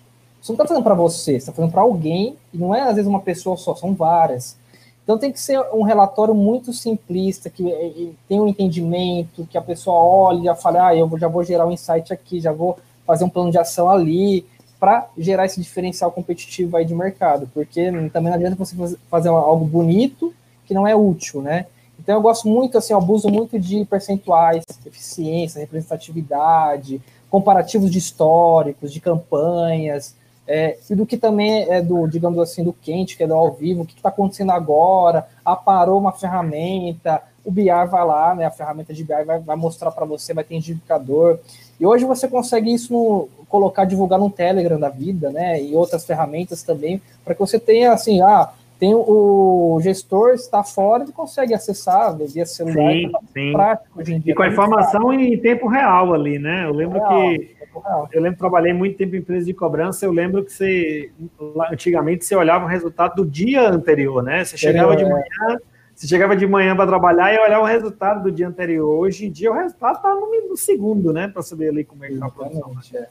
Você 0.41 0.53
não 0.53 0.55
está 0.55 0.67
fazendo 0.67 0.85
para 0.85 0.95
você, 0.95 1.33
você 1.33 1.37
está 1.37 1.53
fazendo 1.53 1.73
para 1.73 1.83
alguém, 1.83 2.37
e 2.53 2.59
não 2.59 2.75
é 2.75 2.83
às 2.83 2.95
vezes 2.95 3.07
uma 3.07 3.21
pessoa 3.21 3.57
só, 3.57 3.75
são 3.75 3.95
várias. 3.95 4.57
Então 5.03 5.19
tem 5.19 5.33
que 5.33 5.41
ser 5.41 5.59
um 5.73 5.83
relatório 5.83 6.35
muito 6.35 6.73
simplista, 6.73 7.49
que 7.49 8.15
tem 8.29 8.41
um 8.41 8.47
entendimento, 8.47 9.47
que 9.51 9.57
a 9.57 9.63
pessoa 9.63 9.99
olha 9.99 10.53
e 10.53 10.57
fala, 10.57 10.89
ah, 10.89 10.97
eu 10.97 11.11
já 11.19 11.29
vou 11.29 11.43
gerar 11.43 11.67
um 11.67 11.73
insight 11.73 12.13
aqui, 12.13 12.41
já 12.41 12.53
vou 12.53 12.79
fazer 13.07 13.25
um 13.25 13.29
plano 13.29 13.51
de 13.51 13.59
ação 13.59 13.89
ali, 13.89 14.45
para 14.79 15.09
gerar 15.17 15.47
esse 15.47 15.61
diferencial 15.61 16.13
competitivo 16.13 16.77
aí 16.77 16.85
de 16.85 16.95
mercado, 16.95 17.51
porque 17.53 17.91
também 18.13 18.31
não 18.31 18.35
adianta 18.35 18.55
você 18.55 18.77
fazer 19.11 19.29
algo 19.29 19.65
bonito 19.65 20.33
que 20.67 20.75
não 20.75 20.87
é 20.87 20.95
útil, 20.95 21.43
né? 21.43 21.67
Então 21.99 22.15
eu 22.15 22.23
gosto 22.23 22.47
muito, 22.47 22.79
assim, 22.79 22.93
eu 22.93 22.99
abuso 22.99 23.29
muito 23.29 23.59
de 23.59 23.85
percentuais, 23.85 24.63
eficiência, 24.87 25.59
representatividade, 25.59 27.03
comparativos 27.29 27.91
de 27.91 27.99
históricos, 27.99 28.93
de 28.93 29.01
campanhas, 29.01 30.15
é, 30.49 30.79
e 30.89 30.95
do 30.95 31.05
que 31.05 31.19
também 31.19 31.71
é 31.71 31.83
do, 31.83 32.09
digamos 32.09 32.39
assim, 32.39 32.65
do 32.65 32.73
quente, 32.73 33.19
que 33.19 33.23
é 33.23 33.27
do 33.27 33.35
ao 33.35 33.53
vivo, 33.53 33.83
o 33.83 33.87
que 33.87 33.95
está 33.95 34.09
acontecendo 34.09 34.51
agora, 34.51 35.27
aparou 35.45 36.01
uma 36.01 36.11
ferramenta, 36.11 37.23
o 37.45 37.51
BI 37.51 37.67
vai 37.67 38.05
lá, 38.07 38.35
né, 38.35 38.47
a 38.47 38.51
ferramenta 38.51 38.95
de 38.95 39.05
BI 39.05 39.25
vai, 39.25 39.39
vai 39.41 39.57
mostrar 39.57 39.91
para 39.91 40.07
você, 40.07 40.33
vai 40.33 40.43
ter 40.43 40.57
indicador, 40.57 41.39
e 41.79 41.85
hoje 41.85 42.07
você 42.07 42.27
consegue 42.27 42.73
isso 42.73 42.93
no, 42.93 43.29
colocar, 43.47 43.85
divulgar 43.85 44.19
no 44.19 44.31
Telegram 44.31 44.81
da 44.81 44.89
vida, 44.89 45.31
né, 45.31 45.63
e 45.63 45.77
outras 45.77 46.07
ferramentas 46.07 46.63
também, 46.63 47.01
para 47.23 47.35
que 47.35 47.41
você 47.41 47.61
tenha, 47.61 47.93
assim, 47.93 48.23
ah, 48.23 48.51
tem 48.79 48.95
o 48.95 49.81
gestor 49.83 50.31
está 50.35 50.63
fora 50.63 51.05
e 51.05 51.11
consegue 51.11 51.53
acessar 51.53 52.17
via 52.17 52.47
celular. 52.47 52.93
Sim, 52.93 53.11
tá 53.11 53.19
sim. 53.35 53.53
Prático 53.53 54.01
hoje 54.01 54.15
em 54.15 54.21
dia. 54.21 54.33
E 54.33 54.37
com 54.37 54.43
a 54.43 54.47
tá 54.47 54.53
informação 54.53 55.13
em 55.13 55.37
tempo 55.37 55.67
real 55.67 56.15
ali, 56.15 56.39
né? 56.39 56.65
Eu 56.65 56.73
lembro 56.73 57.01
real, 57.01 57.11
que 57.11 57.57
eu 58.13 58.21
lembro 58.21 58.37
que 58.37 58.39
trabalhei 58.39 58.73
muito 58.73 58.97
tempo 58.97 59.15
em 59.15 59.19
empresa 59.19 59.47
de 59.47 59.55
cobrança. 59.55 60.05
Eu 60.05 60.13
lembro 60.13 60.45
que 60.45 60.53
você 60.53 61.11
antigamente 61.71 62.25
você 62.25 62.35
olhava 62.35 62.65
o 62.65 62.69
resultado 62.69 63.17
do 63.17 63.27
dia 63.27 63.69
anterior, 63.69 64.23
né? 64.23 64.45
Você 64.45 64.57
chegava 64.57 64.97
de 64.97 65.05
é. 65.05 65.09
manhã, 65.09 65.59
você 65.95 66.07
chegava 66.07 66.37
de 66.37 66.47
manhã 66.47 66.77
para 66.77 66.87
trabalhar 66.87 67.35
e 67.35 67.39
olhava 67.39 67.63
o 67.63 67.67
resultado 67.67 68.23
do 68.23 68.33
dia 68.33 68.49
anterior. 68.49 68.89
Hoje 68.99 69.27
em 69.27 69.31
dia 69.31 69.51
o 69.51 69.55
resultado 69.55 69.97
está 69.97 70.15
no, 70.15 70.49
no, 70.49 70.57
segundo, 70.57 71.13
né? 71.13 71.29
Para 71.29 71.43
saber 71.43 71.69
ali 71.71 71.85
como 71.85 72.05
é 72.05 72.09
que 72.09 72.15
está 72.15 72.27
a 72.27 72.31
produção. 72.31 72.73
É. 72.95 73.09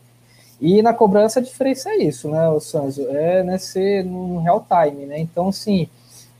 E 0.60 0.82
na 0.82 0.94
cobrança 0.94 1.40
a 1.40 1.44
diferença 1.44 1.90
é 1.90 1.98
isso, 1.98 2.30
né, 2.30 2.50
o 2.50 2.60
Sanzo? 2.60 3.08
É 3.10 3.44
né, 3.44 3.58
ser 3.60 4.04
no 4.04 4.40
real 4.40 4.66
time, 4.68 5.06
né? 5.06 5.20
Então, 5.20 5.50
assim, 5.50 5.88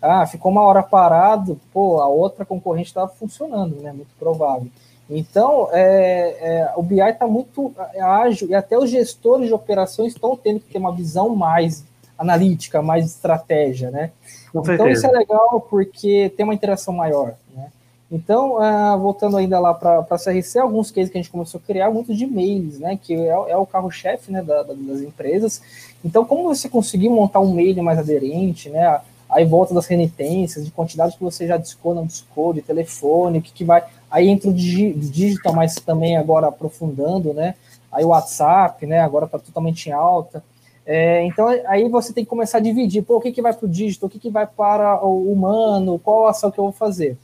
ah, 0.02 0.26
ficou 0.26 0.52
uma 0.52 0.64
hora 0.64 0.82
parado, 0.82 1.60
pô, 1.72 2.00
a 2.00 2.08
outra 2.08 2.46
concorrente 2.46 2.88
estava 2.88 3.08
funcionando, 3.08 3.82
né? 3.82 3.92
Muito 3.92 4.10
provável. 4.18 4.70
Então, 5.10 5.70
é, 5.72 6.38
é, 6.40 6.74
o 6.76 6.84
BI 6.84 7.00
está 7.00 7.28
muito 7.28 7.74
ágil 8.00 8.50
e 8.50 8.56
até 8.56 8.78
os 8.78 8.90
gestores 8.90 9.48
de 9.48 9.54
operações 9.54 10.14
estão 10.14 10.36
tendo 10.36 10.60
que 10.60 10.72
ter 10.72 10.78
uma 10.78 10.94
visão 10.94 11.36
mais 11.36 11.86
analítica, 12.18 12.82
mais 12.82 13.06
estratégia, 13.06 13.90
né? 13.92 14.12
Com 14.52 14.60
então, 14.60 14.66
certeza. 14.66 14.92
isso 14.92 15.08
é 15.08 15.18
legal 15.18 15.62
porque 15.70 16.34
tem 16.36 16.44
uma 16.44 16.54
interação 16.54 16.94
maior, 16.94 17.36
né? 17.56 17.70
Então, 18.10 18.56
uh, 18.56 18.98
voltando 18.98 19.36
ainda 19.36 19.60
lá 19.60 19.74
para 19.74 20.00
a 20.00 20.18
CRC, 20.18 20.60
alguns 20.60 20.90
cases 20.92 21.12
que 21.12 21.18
a 21.18 21.22
gente 21.22 21.32
começou 21.32 21.60
a 21.60 21.68
criar, 21.68 21.92
muitos 21.92 22.18
de 22.18 22.24
e-mails, 22.24 22.80
né, 22.80 22.98
que 23.02 23.14
é, 23.14 23.28
é 23.28 23.58
o 23.58 23.66
carro-chefe 23.66 24.32
né, 24.32 24.42
da, 24.42 24.64
da, 24.64 24.74
das 24.74 25.02
empresas. 25.02 25.62
Então, 26.04 26.24
como 26.24 26.44
você 26.44 26.70
conseguir 26.70 27.10
montar 27.10 27.42
um 27.42 27.52
e-mail 27.52 27.84
mais 27.84 28.00
aderente, 28.00 28.70
né, 28.70 29.02
aí 29.30 29.44
volta 29.44 29.74
das 29.74 29.88
renitências, 29.88 30.64
de 30.64 30.72
quantidade 30.72 31.18
que 31.18 31.24
você 31.24 31.46
já 31.46 31.58
discou, 31.58 31.94
não 31.94 32.06
discou, 32.06 32.54
de 32.54 32.62
telefone, 32.62 33.40
o 33.40 33.42
que, 33.42 33.52
que 33.52 33.66
vai... 33.66 33.84
Aí 34.10 34.28
entra 34.28 34.50
o 34.50 34.54
digital, 34.54 35.54
mas 35.54 35.76
também 35.76 36.18
agora 36.18 36.48
aprofundando, 36.48 37.34
né, 37.34 37.56
aí 37.92 38.06
o 38.06 38.10
WhatsApp, 38.10 38.86
né, 38.86 39.00
agora 39.02 39.26
está 39.26 39.38
totalmente 39.38 39.88
em 39.88 39.92
alta. 39.92 40.44
É, 40.86 41.24
então, 41.26 41.48
aí 41.66 41.90
você 41.90 42.14
tem 42.14 42.24
que 42.24 42.30
começar 42.30 42.60
a 42.60 42.62
dividir, 42.62 43.04
pô, 43.04 43.18
o 43.18 43.22
que, 43.22 43.32
que 43.32 43.42
vai 43.42 43.54
para 43.54 43.66
o 43.66 43.70
digital, 43.70 44.08
o 44.08 44.10
que, 44.10 44.20
que 44.20 44.30
vai 44.30 44.48
para 44.48 45.04
o 45.06 45.32
humano, 45.32 46.00
qual 46.00 46.28
ação 46.28 46.50
que 46.50 46.58
eu 46.58 46.64
vou 46.64 46.74
fazer. 46.74 47.18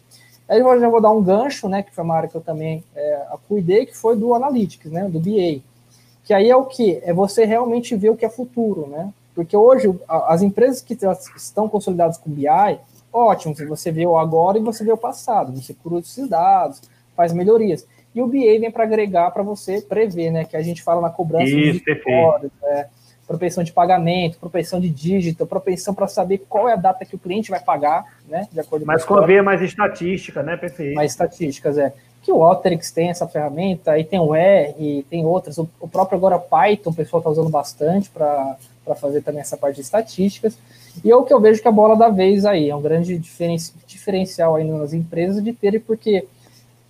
Aí 0.50 0.60
eu 0.60 0.80
já 0.80 0.90
vou 0.90 1.00
dar 1.00 1.12
um 1.12 1.24
gancho, 1.24 1.70
né, 1.70 1.82
que 1.82 1.96
foi 1.96 2.04
uma 2.04 2.16
área 2.16 2.30
que 2.30 2.36
eu 2.36 2.42
também 2.42 2.84
é, 2.94 3.26
cuidei, 3.48 3.86
que 3.86 3.96
foi 3.96 4.18
do 4.18 4.34
Analytics, 4.34 4.92
né, 4.92 5.08
do 5.08 5.20
BA. 5.20 5.62
Que 6.24 6.34
aí 6.34 6.50
é 6.50 6.56
o 6.56 6.66
que? 6.66 7.00
É 7.04 7.14
você 7.14 7.46
realmente 7.46 7.96
ver 7.96 8.10
o 8.10 8.16
que 8.16 8.26
é 8.26 8.30
futuro, 8.30 8.88
né? 8.88 9.12
Porque 9.36 9.58
hoje 9.58 9.94
as 10.08 10.42
empresas 10.42 10.82
que 10.82 10.98
estão 11.36 11.68
consolidadas 11.68 12.18
com 12.18 12.30
BI, 12.30 12.80
ótimo, 13.14 13.56
você 13.68 13.92
vê 13.92 14.06
o 14.06 14.18
agora 14.18 14.58
e 14.58 14.62
você 14.62 14.84
vê 14.84 14.92
o 14.92 14.98
passado, 14.98 15.54
você 15.54 15.74
cruza 15.74 16.08
esses 16.08 16.28
dados, 16.28 16.82
faz 17.16 17.32
melhorias. 17.32 17.88
E 18.16 18.22
o 18.22 18.28
BA 18.28 18.60
vem 18.60 18.72
para 18.72 18.84
agregar 18.84 19.32
para 19.32 19.44
você 19.44 19.82
prever, 19.82 20.32
né? 20.32 20.46
Que 20.46 20.56
a 20.56 20.62
gente 20.62 20.84
fala 20.84 21.02
na 21.02 21.10
cobrança 21.10 21.46
Isso, 21.46 21.84
de 21.84 22.14
horas, 22.14 22.52
né? 22.62 22.88
propensão 23.26 23.64
de 23.64 23.72
pagamento, 23.72 24.38
propensão 24.38 24.80
de 24.80 24.90
dígito, 24.90 25.46
propensão 25.46 25.94
para 25.94 26.08
saber 26.08 26.40
qual 26.50 26.68
é 26.68 26.74
a 26.74 26.78
data 26.78 27.06
que 27.06 27.16
o 27.16 27.20
cliente 27.20 27.50
vai 27.50 27.60
pagar, 27.60 28.06
né? 28.28 28.48
De 28.52 28.60
acordo 28.60 28.86
Mas 28.86 29.06
com 29.06 29.16
a 29.16 29.26
ver 29.26 29.42
mais 29.42 29.62
estatística, 29.62 30.44
né? 30.44 30.58
Perfeito. 30.58 30.96
Mais 30.96 31.12
estatísticas, 31.12 31.78
é. 31.78 31.94
Que 32.22 32.32
o 32.32 32.44
Alteryx 32.44 32.92
tem 32.92 33.10
essa 33.10 33.28
ferramenta, 33.28 33.92
aí 33.92 34.04
tem 34.04 34.20
o 34.20 34.36
R, 34.36 35.06
tem 35.10 35.26
outras. 35.26 35.58
O, 35.58 35.70
o 35.80 35.88
próprio 35.88 36.18
agora 36.18 36.40
Python, 36.40 36.92
o 36.92 36.94
pessoal 36.94 37.20
está 37.20 37.30
usando 37.30 37.50
bastante 37.50 38.10
para 38.10 38.58
fazer 38.96 39.22
também 39.22 39.42
essa 39.42 39.58
parte 39.58 39.76
de 39.76 39.82
estatísticas. 39.82 40.58
E 41.04 41.10
é 41.10 41.16
o 41.16 41.24
que 41.24 41.34
eu 41.34 41.40
vejo 41.40 41.62
que 41.62 41.68
a 41.68 41.72
bola 41.72 41.96
da 41.96 42.10
vez 42.10 42.46
aí, 42.46 42.70
é 42.70 42.76
um 42.76 42.82
grande 42.82 43.18
diferencial 43.88 44.56
aí 44.56 44.64
nas 44.64 44.94
empresas 44.94 45.44
de 45.44 45.54
ter, 45.54 45.80
porque 45.82 46.28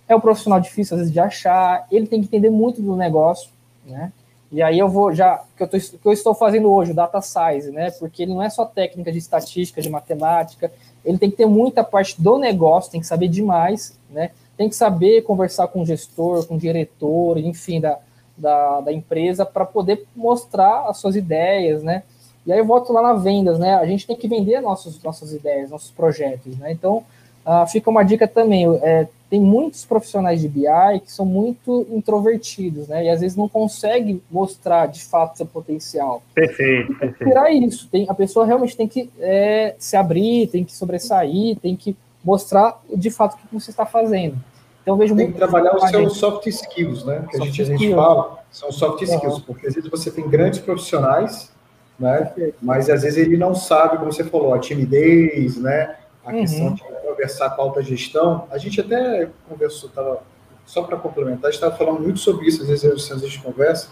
é 0.08 0.14
um 0.14 0.20
profissional 0.20 0.60
difícil 0.60 0.94
às 0.94 1.00
vezes 1.00 1.12
de 1.12 1.20
achar, 1.20 1.86
ele 1.90 2.06
tem 2.06 2.20
que 2.20 2.26
entender 2.26 2.50
muito 2.50 2.82
do 2.82 2.96
negócio, 2.96 3.50
né? 3.86 4.12
E 4.52 4.62
aí 4.62 4.78
eu 4.78 4.88
vou 4.88 5.12
já, 5.12 5.42
que 5.56 5.64
eu, 5.64 5.68
tô, 5.68 5.78
que 5.78 5.98
eu 6.06 6.12
estou 6.12 6.34
fazendo 6.34 6.70
hoje, 6.70 6.92
o 6.92 6.94
data 6.94 7.20
size, 7.20 7.72
né? 7.72 7.90
Porque 7.92 8.22
ele 8.22 8.34
não 8.34 8.42
é 8.42 8.48
só 8.48 8.64
técnica 8.64 9.10
de 9.10 9.18
estatística, 9.18 9.82
de 9.82 9.90
matemática, 9.90 10.70
ele 11.04 11.18
tem 11.18 11.30
que 11.30 11.36
ter 11.36 11.46
muita 11.46 11.82
parte 11.82 12.20
do 12.20 12.38
negócio, 12.38 12.92
tem 12.92 13.00
que 13.00 13.06
saber 13.06 13.28
demais, 13.28 13.98
né? 14.10 14.30
Tem 14.56 14.68
que 14.68 14.76
saber 14.76 15.22
conversar 15.22 15.66
com 15.68 15.82
o 15.82 15.86
gestor, 15.86 16.46
com 16.46 16.54
o 16.54 16.58
diretor, 16.58 17.36
enfim, 17.38 17.80
da, 17.80 17.98
da, 18.36 18.80
da 18.82 18.92
empresa, 18.92 19.44
para 19.44 19.64
poder 19.64 20.06
mostrar 20.14 20.88
as 20.88 20.98
suas 20.98 21.16
ideias, 21.16 21.82
né? 21.82 22.04
E 22.46 22.52
aí 22.52 22.58
eu 22.58 22.64
volto 22.64 22.92
lá 22.92 23.00
na 23.00 23.14
vendas, 23.14 23.58
né? 23.58 23.74
A 23.74 23.86
gente 23.86 24.06
tem 24.06 24.16
que 24.16 24.28
vender 24.28 24.60
nossos, 24.60 25.02
nossas 25.02 25.32
ideias, 25.32 25.70
nossos 25.70 25.90
projetos, 25.90 26.56
né? 26.58 26.72
Então, 26.72 27.04
uh, 27.46 27.66
fica 27.66 27.88
uma 27.88 28.02
dica 28.02 28.28
também. 28.28 28.66
É, 28.82 29.08
tem 29.30 29.40
muitos 29.40 29.84
profissionais 29.84 30.40
de 30.40 30.48
BI 30.48 31.00
que 31.04 31.10
são 31.10 31.24
muito 31.24 31.86
introvertidos, 31.90 32.86
né? 32.86 33.06
E 33.06 33.08
às 33.08 33.20
vezes 33.20 33.36
não 33.36 33.48
conseguem 33.48 34.22
mostrar 34.30 34.86
de 34.86 35.02
fato 35.02 35.38
seu 35.38 35.46
potencial. 35.46 36.22
Perfeito, 36.34 36.94
perfeito. 36.94 37.24
Tirar 37.24 37.50
isso. 37.50 37.88
Tem, 37.90 38.06
a 38.08 38.14
pessoa 38.14 38.44
realmente 38.44 38.76
tem 38.76 38.86
que 38.86 39.10
é, 39.18 39.74
se 39.78 39.96
abrir, 39.96 40.48
tem 40.48 40.64
que 40.64 40.74
sobressair, 40.74 41.56
tem 41.58 41.74
que 41.74 41.96
mostrar 42.22 42.80
de 42.94 43.10
fato 43.10 43.34
o 43.34 43.38
que 43.38 43.54
você 43.54 43.70
está 43.70 43.86
fazendo. 43.86 44.36
Então, 44.82 44.98
vejo 44.98 45.16
tem 45.16 45.32
que 45.32 45.38
trabalhar 45.38 45.74
os 45.74 45.88
seus 45.88 46.18
soft 46.18 46.46
skills, 46.46 47.06
né? 47.06 47.24
Que 47.30 47.40
a 47.40 47.44
gente, 47.46 47.62
a 47.62 47.64
gente 47.64 47.94
fala, 47.94 48.38
são 48.50 48.70
soft 48.70 49.00
skills, 49.00 49.36
uhum. 49.36 49.40
porque 49.40 49.66
às 49.66 49.74
vezes 49.74 49.90
você 49.90 50.10
tem 50.10 50.28
grandes 50.28 50.60
profissionais, 50.60 51.50
né? 51.98 52.32
Mas 52.60 52.90
às 52.90 53.02
vezes 53.02 53.18
ele 53.18 53.36
não 53.36 53.54
sabe, 53.54 53.98
como 53.98 54.12
você 54.12 54.24
falou, 54.24 54.54
a 54.54 54.58
timidez, 54.58 55.56
né? 55.56 55.96
A 56.24 56.30
uhum. 56.30 56.40
questão 56.40 56.74
de 56.74 56.82
conversar 57.06 57.50
com 57.50 57.62
a 57.62 57.64
alta 57.64 57.82
gestão. 57.82 58.46
A 58.50 58.58
gente 58.58 58.80
até 58.80 59.28
conversou, 59.48 59.90
tava, 59.90 60.22
só 60.64 60.82
para 60.82 60.96
complementar, 60.96 61.48
a 61.48 61.52
gente 61.52 61.62
estava 61.62 61.76
falando 61.76 62.00
muito 62.00 62.18
sobre 62.18 62.46
isso, 62.46 62.62
às 62.62 62.68
vezes, 62.68 62.82
vezes 62.82 63.12
a 63.12 63.16
gente 63.16 63.40
conversa, 63.40 63.88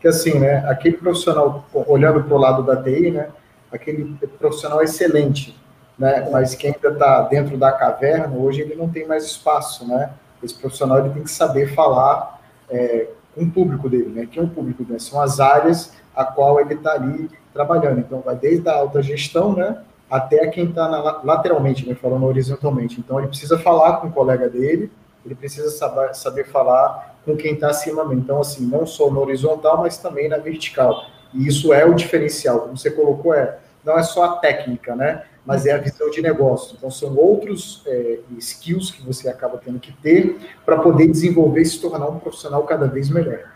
que 0.00 0.08
assim, 0.08 0.38
né? 0.38 0.58
Aquele 0.68 0.96
profissional, 0.96 1.64
olhando 1.72 2.22
para 2.24 2.34
o 2.34 2.38
lado 2.38 2.62
da 2.62 2.82
TI, 2.82 3.10
né? 3.10 3.28
Aquele 3.70 4.14
profissional 4.38 4.82
excelente, 4.82 5.58
né? 5.98 6.28
Mas 6.30 6.54
que 6.54 6.66
ainda 6.66 6.88
está 6.88 7.22
dentro 7.22 7.56
da 7.56 7.72
caverna, 7.72 8.36
hoje 8.36 8.60
ele 8.62 8.74
não 8.74 8.88
tem 8.88 9.06
mais 9.06 9.24
espaço, 9.24 9.86
né? 9.86 10.10
Esse 10.42 10.54
profissional 10.54 10.98
ele 10.98 11.10
tem 11.10 11.22
que 11.22 11.30
saber 11.30 11.74
falar 11.74 12.40
é, 12.68 13.08
com 13.34 13.44
o 13.44 13.50
público 13.50 13.88
dele, 13.88 14.10
né? 14.10 14.28
Que 14.30 14.38
é 14.38 14.42
o 14.42 14.48
público 14.48 14.84
dele, 14.84 15.00
são 15.00 15.20
as 15.20 15.40
áreas 15.40 15.92
a 16.14 16.24
qual 16.24 16.60
ele 16.60 16.74
está 16.74 16.92
ali 16.92 17.30
trabalhando. 17.54 18.00
Então, 18.00 18.20
vai 18.20 18.36
desde 18.36 18.68
a 18.68 18.74
alta 18.74 19.02
gestão, 19.02 19.54
né? 19.54 19.78
Até 20.10 20.46
quem 20.48 20.66
está 20.66 20.86
lateralmente, 21.24 21.88
né, 21.88 21.94
falando 21.94 22.26
horizontalmente. 22.26 23.00
Então, 23.00 23.18
ele 23.18 23.28
precisa 23.28 23.56
falar 23.56 23.98
com 23.98 24.08
o 24.08 24.12
colega 24.12 24.48
dele, 24.48 24.92
ele 25.24 25.34
precisa 25.34 25.70
saber, 25.70 26.14
saber 26.14 26.46
falar 26.46 27.16
com 27.24 27.34
quem 27.36 27.54
está 27.54 27.70
acima. 27.70 28.06
Então, 28.12 28.40
assim, 28.40 28.66
não 28.66 28.84
só 28.84 29.10
no 29.10 29.20
horizontal, 29.20 29.78
mas 29.78 29.96
também 29.96 30.28
na 30.28 30.36
vertical. 30.36 31.06
E 31.32 31.46
isso 31.46 31.72
é 31.72 31.86
o 31.86 31.94
diferencial. 31.94 32.60
Como 32.60 32.76
você 32.76 32.90
colocou, 32.90 33.32
é, 33.32 33.58
não 33.82 33.98
é 33.98 34.02
só 34.02 34.24
a 34.24 34.36
técnica, 34.36 34.94
né? 34.94 35.22
mas 35.44 35.66
é 35.66 35.72
a 35.72 35.78
visão 35.78 36.08
de 36.10 36.22
negócio. 36.22 36.74
Então, 36.76 36.90
são 36.90 37.14
outros 37.16 37.82
é, 37.86 38.20
skills 38.38 38.90
que 38.90 39.02
você 39.02 39.28
acaba 39.28 39.58
tendo 39.58 39.78
que 39.78 39.92
ter 39.92 40.38
para 40.64 40.78
poder 40.78 41.06
desenvolver 41.06 41.60
e 41.60 41.66
se 41.66 41.80
tornar 41.80 42.08
um 42.08 42.18
profissional 42.18 42.62
cada 42.64 42.86
vez 42.86 43.10
melhor. 43.10 43.53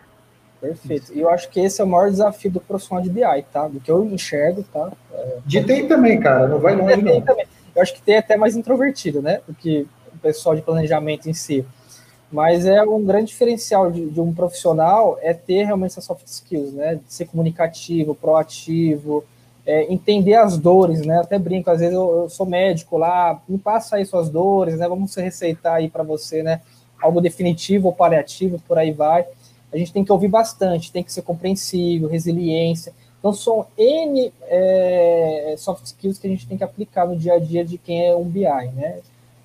Perfeito. 0.60 1.12
E 1.14 1.20
eu 1.20 1.30
acho 1.30 1.48
que 1.50 1.60
esse 1.60 1.80
é 1.80 1.84
o 1.84 1.86
maior 1.86 2.10
desafio 2.10 2.50
do 2.50 2.60
profissional 2.60 3.02
de 3.02 3.10
BI, 3.10 3.44
tá? 3.52 3.68
Do 3.68 3.78
que 3.78 3.90
eu 3.90 4.04
enxergo, 4.04 4.64
tá? 4.72 4.90
É, 5.12 5.38
de 5.46 5.62
TI 5.62 5.84
também, 5.84 6.18
cara, 6.18 6.48
não 6.48 6.58
vai 6.58 6.74
longe, 6.74 7.00
não. 7.00 7.20
Também. 7.20 7.46
Eu 7.74 7.82
acho 7.82 7.94
que 7.94 8.02
tem 8.02 8.16
até 8.16 8.36
mais 8.36 8.56
introvertido, 8.56 9.22
né? 9.22 9.40
Do 9.46 9.54
que 9.54 9.86
o 10.12 10.18
pessoal 10.18 10.56
de 10.56 10.62
planejamento 10.62 11.28
em 11.30 11.32
si. 11.32 11.64
Mas 12.30 12.66
é 12.66 12.82
um 12.82 13.04
grande 13.04 13.26
diferencial 13.26 13.90
de, 13.90 14.10
de 14.10 14.20
um 14.20 14.34
profissional 14.34 15.16
é 15.22 15.32
ter 15.32 15.64
realmente 15.64 15.92
essas 15.92 16.04
soft 16.04 16.26
skills, 16.26 16.72
né? 16.72 16.96
De 16.96 17.02
ser 17.06 17.26
comunicativo, 17.26 18.14
proativo, 18.14 19.24
é, 19.64 19.84
entender 19.92 20.34
as 20.34 20.58
dores, 20.58 21.06
né? 21.06 21.20
Até 21.20 21.38
brinco, 21.38 21.70
às 21.70 21.78
vezes 21.78 21.94
eu, 21.94 22.22
eu, 22.22 22.28
sou 22.28 22.44
médico 22.44 22.98
lá, 22.98 23.40
me 23.48 23.58
passa 23.58 23.96
aí 23.96 24.04
suas 24.04 24.28
dores, 24.28 24.76
né? 24.76 24.88
Vamos 24.88 25.14
receitar 25.14 25.74
aí 25.74 25.88
para 25.88 26.02
você, 26.02 26.42
né? 26.42 26.60
Algo 27.00 27.20
definitivo 27.20 27.86
ou 27.86 27.94
paliativo, 27.94 28.60
por 28.66 28.76
aí 28.76 28.90
vai 28.90 29.24
a 29.72 29.76
gente 29.76 29.92
tem 29.92 30.04
que 30.04 30.12
ouvir 30.12 30.28
bastante, 30.28 30.92
tem 30.92 31.02
que 31.02 31.12
ser 31.12 31.22
compreensível, 31.22 32.09
resiliência. 32.09 32.92
Então, 33.18 33.33
são 33.33 33.66
N 33.76 34.33
é, 34.42 35.54
soft 35.59 35.85
skills 35.87 36.18
que 36.18 36.26
a 36.26 36.31
gente 36.31 36.46
tem 36.46 36.57
que 36.57 36.64
aplicar 36.64 37.07
no 37.07 37.16
dia 37.16 37.35
a 37.35 37.38
dia 37.38 37.64
de 37.64 37.76
quem 37.76 38.07
é 38.07 38.14
um 38.14 38.24
BI, 38.24 38.42
né? 38.74 39.00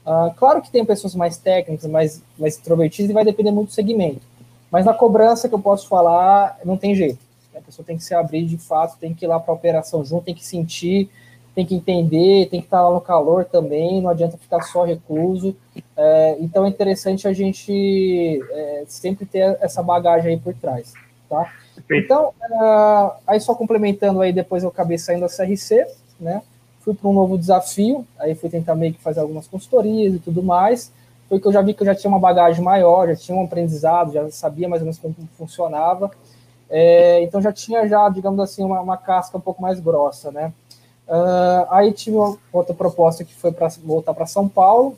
Ah, 0.06 0.34
claro 0.36 0.62
que 0.62 0.70
tem 0.70 0.84
pessoas 0.86 1.16
mais 1.16 1.38
técnicas, 1.38 1.90
mais, 1.90 2.22
mais 2.38 2.58
introvertidas, 2.58 3.10
e 3.10 3.14
vai 3.14 3.24
depender 3.24 3.52
muito 3.52 3.70
do 3.70 3.74
segmento. 3.74 4.22
Mas 4.70 4.86
na 4.86 4.94
cobrança 4.94 5.48
que 5.48 5.56
eu 5.56 5.60
posso 5.60 5.88
falar, 5.88 6.60
não 6.66 6.78
tem 6.78 6.94
jeito. 6.96 7.20
A 7.56 7.62
pessoa 7.62 7.86
tem 7.86 7.98
que 7.98 8.04
se 8.04 8.14
abrir 8.14 8.46
de 8.46 8.58
fato, 8.58 8.98
tem 8.98 9.14
que 9.14 9.26
ir 9.26 9.28
lá 9.28 9.40
para 9.40 9.54
a 9.54 9.56
operação 9.56 10.04
junto, 10.04 10.26
tem 10.26 10.36
que 10.36 10.46
sentir, 10.46 11.10
tem 11.56 11.66
que 11.66 11.76
entender, 11.76 12.48
tem 12.50 12.60
que 12.60 12.68
estar 12.68 12.82
lá 12.82 12.94
no 12.94 13.02
calor 13.02 13.46
também, 13.46 14.02
não 14.02 14.10
adianta 14.10 14.38
ficar 14.38 14.62
só 14.62 14.84
recluso. 14.84 15.56
É, 15.96 16.38
então 16.39 16.66
é 16.66 16.70
interessante 16.70 17.28
a 17.28 17.34
gente 17.34 18.42
é, 18.52 18.84
sempre 18.88 19.26
ter 19.26 19.58
essa 19.62 19.84
bagagem 19.84 20.32
aí 20.32 20.39
por 20.39 20.54
trás, 20.56 20.94
tá? 21.30 21.52
Então, 21.92 22.34
uh, 22.52 23.12
aí 23.28 23.39
só 23.39 23.54
complementando 23.56 24.22
aí, 24.22 24.32
depois 24.32 24.63
eu 24.63 24.70
acabei 24.70 24.98
saindo 24.98 25.22
da 25.22 25.28
CRC, 25.28 25.86
né? 26.20 26.42
Fui 26.80 26.94
para 26.94 27.10
um 27.10 27.13
novo 27.13 27.38
desafio, 27.38 28.06
aí 28.20 28.36
fui 28.36 28.50
tentar 28.50 28.76
meio 28.76 28.94
que 28.94 29.02
fazer 29.02 29.20
algumas 29.20 29.48
consultorias 29.48 30.16
e 30.16 30.20
tudo 30.20 30.44
mais. 30.44 30.92
Foi 31.30 31.39
que 31.39 31.48
eu 31.48 31.52
já 31.52 31.62
vi 31.62 31.74
que 31.74 31.82
eu 31.82 31.86
já 31.86 31.96
tinha 31.96 32.10
uma 32.10 32.20
bagagem 32.20 32.63
maior, 32.63 33.08
já 33.08 33.16
tinha 33.16 33.38
um 33.38 33.46
aprendizado, 33.46 34.12
já 34.12 34.30
sabia 34.32 34.68
mais 34.68 34.82
ou 34.82 34.86
menos 34.86 35.00
como 35.00 35.16
funcionava. 35.38 36.12
É, 36.70 37.22
então 37.22 37.42
já 37.42 37.52
tinha 37.52 37.88
já, 37.88 38.10
digamos 38.10 38.39
assim, 38.39 38.63
uma, 38.63 38.82
uma 38.82 38.98
casca 38.98 39.38
um 39.38 39.42
pouco 39.42 39.62
mais 39.62 39.80
grossa, 39.80 40.32
né? 40.32 40.52
Uh, 41.08 41.68
aí 41.70 41.92
tive 41.92 42.18
outra 42.52 42.74
proposta 42.74 43.24
que 43.24 43.34
foi 43.34 43.52
para 43.52 43.68
voltar 43.84 44.13
para 44.13 44.26
São 44.26 44.48
Paulo, 44.48 44.98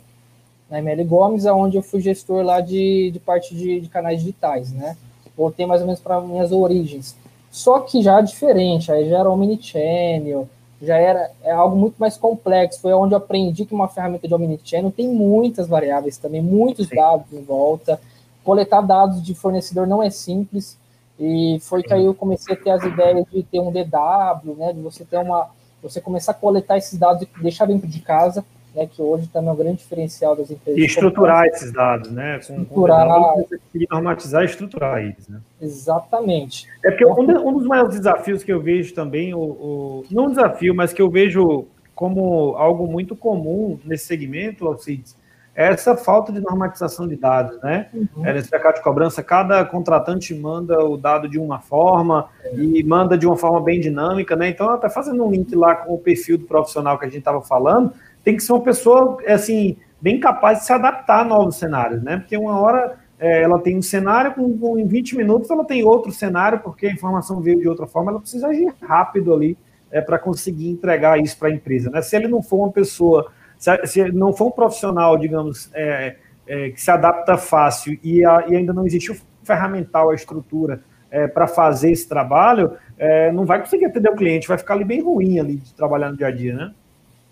na 0.69 0.79
ML 0.79 1.03
Gomes, 1.03 1.45
onde 1.45 1.77
eu 1.77 1.81
fui 1.81 2.01
gestor 2.01 2.43
lá 2.43 2.61
de, 2.61 3.11
de 3.11 3.19
parte 3.19 3.55
de, 3.55 3.81
de 3.81 3.89
canais 3.89 4.19
digitais, 4.19 4.71
né? 4.71 4.97
Voltei 5.35 5.65
mais 5.65 5.81
ou 5.81 5.87
menos 5.87 5.99
para 5.99 6.21
minhas 6.21 6.51
origens. 6.51 7.15
Só 7.51 7.79
que 7.79 8.01
já 8.01 8.19
diferente, 8.21 8.91
aí 8.91 9.09
já 9.09 9.19
era 9.19 9.29
omnichannel, 9.29 10.47
já 10.81 10.97
era 10.97 11.31
é 11.43 11.51
algo 11.51 11.75
muito 11.75 11.95
mais 11.97 12.17
complexo. 12.17 12.81
Foi 12.81 12.93
onde 12.93 13.13
eu 13.13 13.17
aprendi 13.17 13.65
que 13.65 13.73
uma 13.73 13.87
ferramenta 13.87 14.27
de 14.27 14.33
omnichannel 14.33 14.91
tem 14.91 15.07
muitas 15.07 15.67
variáveis 15.67 16.17
também, 16.17 16.41
muitos 16.41 16.87
Sim. 16.87 16.95
dados 16.95 17.31
em 17.31 17.41
volta. 17.41 17.99
Coletar 18.43 18.81
dados 18.81 19.23
de 19.23 19.33
fornecedor 19.33 19.87
não 19.87 20.03
é 20.03 20.09
simples. 20.09 20.77
E 21.19 21.57
foi 21.61 21.81
que 21.81 21.93
aí 21.93 22.03
eu 22.03 22.13
comecei 22.13 22.53
a 22.53 22.57
ter 22.57 22.71
as 22.71 22.83
ideias 22.83 23.25
de 23.31 23.41
ter 23.43 23.59
um 23.59 23.71
DW, 23.71 24.55
né? 24.57 24.73
De 24.73 24.81
você 24.81 25.05
ter 25.05 25.17
uma, 25.17 25.49
você 25.89 26.01
começar 26.01 26.31
a 26.31 26.35
coletar 26.35 26.77
esses 26.77 26.97
dados 26.97 27.21
e 27.21 27.41
deixar 27.41 27.65
dentro 27.65 27.87
de 27.87 27.99
casa, 27.99 28.43
né, 28.73 28.85
que 28.85 29.01
hoje 29.01 29.27
também 29.27 29.49
é 29.49 29.53
um 29.53 29.55
grande 29.55 29.77
diferencial 29.77 30.35
das 30.35 30.51
empresas. 30.51 30.81
E 30.81 30.85
estruturar 30.85 31.45
esses 31.45 31.71
dados, 31.71 32.11
né? 32.11 32.37
Estruturar. 32.37 33.07
Conseguir 33.33 33.87
normatizar 33.89 34.41
e 34.41 34.45
estruturar 34.45 35.01
eles, 35.01 35.27
né? 35.29 35.39
Exatamente. 35.61 36.67
É 36.83 36.91
porque 36.91 37.05
um, 37.05 37.47
um 37.47 37.53
dos 37.53 37.65
maiores 37.65 37.97
desafios 37.97 38.43
que 38.43 38.51
eu 38.51 38.61
vejo 38.61 38.93
também, 38.93 39.33
o, 39.33 39.39
o, 39.39 40.05
não 40.11 40.25
um 40.25 40.29
desafio, 40.29 40.75
mas 40.75 40.91
que 40.91 41.01
eu 41.01 41.09
vejo 41.09 41.65
como 41.95 42.55
algo 42.57 42.85
muito 42.85 43.15
comum 43.15 43.79
nesse 43.85 44.05
segmento, 44.05 44.67
Alcides, 44.67 45.15
essa 45.55 45.95
falta 45.95 46.33
de 46.33 46.41
normatização 46.41 47.07
de 47.07 47.15
dados, 47.15 47.57
né? 47.61 47.87
Uhum. 47.93 48.25
É, 48.25 48.33
nesse 48.33 48.51
mercado 48.51 48.75
de 48.75 48.83
cobrança, 48.83 49.23
cada 49.23 49.63
contratante 49.63 50.35
manda 50.35 50.83
o 50.83 50.97
dado 50.97 51.29
de 51.29 51.39
uma 51.39 51.59
forma 51.59 52.27
é. 52.43 52.55
e 52.55 52.83
manda 52.83 53.17
de 53.17 53.25
uma 53.25 53.37
forma 53.37 53.61
bem 53.61 53.79
dinâmica, 53.79 54.35
né? 54.35 54.49
Então, 54.49 54.69
até 54.69 54.89
fazendo 54.89 55.23
um 55.23 55.31
link 55.31 55.55
lá 55.55 55.75
com 55.75 55.93
o 55.93 55.97
perfil 55.97 56.37
do 56.37 56.45
profissional 56.45 56.99
que 56.99 57.05
a 57.05 57.07
gente 57.07 57.19
estava 57.19 57.41
falando, 57.41 57.93
tem 58.21 58.35
que 58.35 58.43
ser 58.43 58.51
uma 58.51 58.61
pessoa, 58.61 59.17
assim, 59.27 59.77
bem 60.01 60.19
capaz 60.19 60.59
de 60.59 60.65
se 60.65 60.73
adaptar 60.73 61.21
a 61.21 61.23
novos 61.23 61.55
cenários, 61.55 62.03
né? 62.03 62.17
Porque 62.17 62.35
uma 62.35 62.59
hora 62.59 62.97
é, 63.17 63.41
ela 63.41 63.57
tem 63.59 63.77
um 63.77 63.81
cenário, 63.81 64.33
com, 64.33 64.57
com, 64.57 64.77
em 64.77 64.85
20 64.85 65.15
minutos 65.15 65.49
ela 65.49 65.63
tem 65.63 65.85
outro 65.85 66.11
cenário, 66.11 66.59
porque 66.59 66.87
a 66.87 66.91
informação 66.91 67.39
veio 67.39 67.59
de 67.59 67.67
outra 67.69 67.87
forma, 67.87 68.11
ela 68.11 68.19
precisa 68.19 68.47
agir 68.47 68.73
rápido 68.81 69.33
ali 69.33 69.57
é, 69.89 70.01
para 70.01 70.19
conseguir 70.19 70.69
entregar 70.69 71.17
isso 71.17 71.37
para 71.37 71.47
a 71.47 71.51
empresa, 71.51 71.89
né? 71.89 72.01
Se 72.01 72.15
ele 72.15 72.27
não 72.27 72.43
for 72.43 72.57
uma 72.57 72.71
pessoa 72.71 73.31
se, 73.65 73.87
se 73.87 74.11
não 74.11 74.31
for 74.31 74.47
um 74.47 74.51
profissional, 74.51 75.17
digamos, 75.17 75.69
é, 75.73 76.17
é, 76.47 76.69
que 76.69 76.79
se 76.79 76.91
adapta 76.91 77.35
fácil 77.37 77.97
e, 78.03 78.23
a, 78.23 78.45
e, 78.47 78.55
ainda 78.55 78.71
não 78.71 78.85
existe 78.85 79.11
o 79.11 79.17
ferramental, 79.43 80.11
a 80.11 80.15
estrutura 80.15 80.81
é, 81.09 81.27
para 81.27 81.47
fazer 81.47 81.91
esse 81.91 82.07
trabalho, 82.07 82.73
é, 82.97 83.31
não 83.31 83.45
vai 83.45 83.59
conseguir 83.59 83.85
atender 83.85 84.09
o 84.09 84.15
cliente, 84.15 84.47
vai 84.47 84.57
ficar 84.57 84.75
ali 84.75 84.83
bem 84.83 85.01
ruim 85.01 85.39
ali 85.39 85.55
de 85.55 85.73
trabalhar 85.73 86.11
no 86.11 86.17
dia 86.17 86.27
a 86.27 86.31
dia, 86.31 86.53
né? 86.53 86.73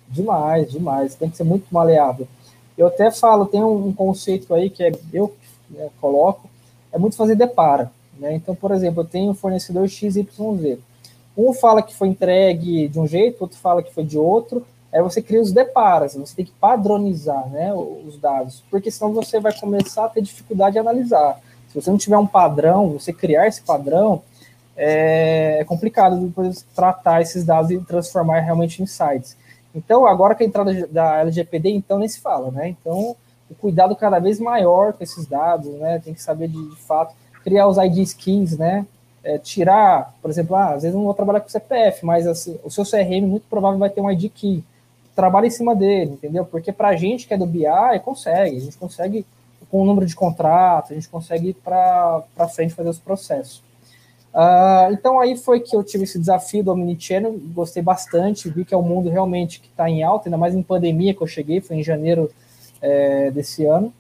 Demais, 0.08 0.72
demais. 0.72 1.16
Tem 1.16 1.30
que 1.30 1.38
ser 1.38 1.44
muito 1.44 1.66
maleável. 1.72 2.28
Eu 2.78 2.88
até 2.88 3.12
falo, 3.12 3.46
tem 3.46 3.64
um, 3.64 3.94
conceito 3.94 4.54
aí 4.54 4.70
que 4.70 4.84
é 4.84 4.92
eu 5.12 5.36
né, 5.70 5.90
coloco, 6.02 6.50
é 6.92 6.98
muito 6.98 7.16
fazer 7.16 7.36
depara. 7.36 7.92
Né? 8.18 8.34
Então, 8.34 8.56
por 8.56 8.72
exemplo, 8.72 9.02
eu 9.02 9.08
tenho 9.08 9.32
um 9.32 9.36
fornecedor 9.36 9.88
XYZ. 9.88 10.26
Um 11.38 11.54
fala 11.54 11.82
que 11.82 11.96
foi 11.96 12.08
entregue 12.08 12.88
de 12.88 13.00
um 13.00 13.08
jeito, 13.08 13.42
outro 13.42 13.58
fala 13.58 13.84
que 13.84 13.94
foi 13.94 14.04
de 14.04 14.18
outro, 14.18 14.66
é 14.94 15.02
você 15.02 15.22
cria 15.22 15.42
os 15.42 15.52
deparas, 15.52 16.16
você 16.16 16.36
tem 16.36 16.46
que 16.46 16.52
padronizar 16.54 17.50
né, 17.50 17.74
os 17.74 18.18
dados, 18.18 18.64
porque 18.70 18.90
senão 18.92 19.12
você 19.12 19.40
vai 19.40 19.52
começar 19.58 20.06
a 20.06 20.10
ter 20.10 20.22
dificuldade 20.22 20.74
de 20.74 20.80
analisar. 20.80 21.40
Se 21.68 21.82
você 21.82 21.90
não 21.90 21.98
tiver 21.98 22.18
um 22.18 22.28
padrão, 22.28 22.90
você 22.90 23.12
criar 23.12 23.48
esse 23.48 23.62
padrão, 23.62 24.22
é, 24.78 25.58
é 25.60 25.64
complicado 25.66 26.16
depois 26.18 26.66
tratar 26.76 27.22
esses 27.22 27.44
dados 27.44 27.72
e 27.72 27.80
transformar 27.80 28.40
realmente 28.40 28.80
em 28.80 28.84
insights. 28.84 29.36
Então, 29.74 30.06
agora 30.06 30.36
com 30.36 30.44
a 30.44 30.46
entrada 30.46 30.88
da 30.88 31.22
LGPD, 31.22 31.72
então 31.72 31.98
nem 31.98 32.08
se 32.08 32.20
fala, 32.20 32.52
né? 32.52 32.70
Então, 32.70 33.16
o 33.50 33.56
cuidado 33.56 33.96
cada 33.96 34.20
vez 34.20 34.40
maior 34.40 34.94
com 34.94 35.04
esses 35.04 35.26
dados, 35.26 35.74
né? 35.80 36.00
Tem 36.00 36.14
que 36.14 36.22
saber 36.22 36.48
de, 36.48 36.70
de 36.70 36.76
fato 36.76 37.16
criar 37.44 37.68
os 37.68 37.78
ID 37.78 37.98
skins, 37.98 38.58
né? 38.58 38.86
é, 39.24 39.38
tirar, 39.38 40.14
por 40.22 40.30
exemplo, 40.30 40.56
ah, 40.56 40.74
às 40.74 40.84
vezes 40.84 40.96
não 40.96 41.06
vou 41.06 41.14
trabalhar 41.14 41.40
com 41.40 41.50
CPF, 41.50 42.06
mas 42.06 42.28
assim, 42.28 42.60
o 42.64 42.70
seu 42.70 42.84
CRM 42.84 43.26
muito 43.26 43.48
provável 43.50 43.80
vai 43.80 43.90
ter 43.90 44.02
um 44.02 44.12
ID 44.12 44.30
key. 44.30 44.64
Trabalha 45.16 45.48
em 45.48 45.52
cima 45.52 45.76
dele, 45.76 46.12
entendeu? 46.12 46.46
Porque 46.46 46.72
para 46.72 46.90
a 46.90 46.96
gente 46.96 47.28
que 47.28 47.34
é 47.34 47.38
do 47.38 47.46
BI, 47.46 47.66
consegue, 48.04 48.58
a 48.58 48.60
gente 48.60 48.78
consegue 48.78 49.26
com 49.70 49.82
o 49.82 49.86
número 49.86 50.06
de 50.06 50.16
contratos, 50.16 50.92
a 50.92 50.94
gente 50.94 51.10
consegue 51.10 51.50
ir 51.50 51.54
para 51.56 52.24
frente 52.54 52.74
fazer 52.74 52.90
os 52.90 53.00
processos. 53.00 53.64
Uh, 54.34 54.92
então 54.92 55.20
aí 55.20 55.38
foi 55.38 55.60
que 55.60 55.76
eu 55.76 55.84
tive 55.84 56.06
esse 56.06 56.18
desafio 56.18 56.64
do 56.64 56.72
Omnichannel, 56.72 57.36
gostei 57.54 57.84
bastante, 57.84 58.50
vi 58.50 58.66
que 58.66 58.74
é 58.74 58.78
um 58.78 58.82
mundo 58.82 59.10
realmente 59.10 59.60
que 59.60 59.68
está 59.68 59.88
em 59.88 60.02
alta, 60.02 60.28
ainda 60.28 60.38
mais 60.38 60.56
em 60.56 60.64
pandemia 60.64 61.14
que 61.14 61.22
eu 61.22 61.28
cheguei, 61.28 61.62
foi 61.62 61.78
em 61.78 61.84
janeiro 61.84 62.32
é, 62.82 63.30
desse 63.30 63.64
ano, 63.66 63.94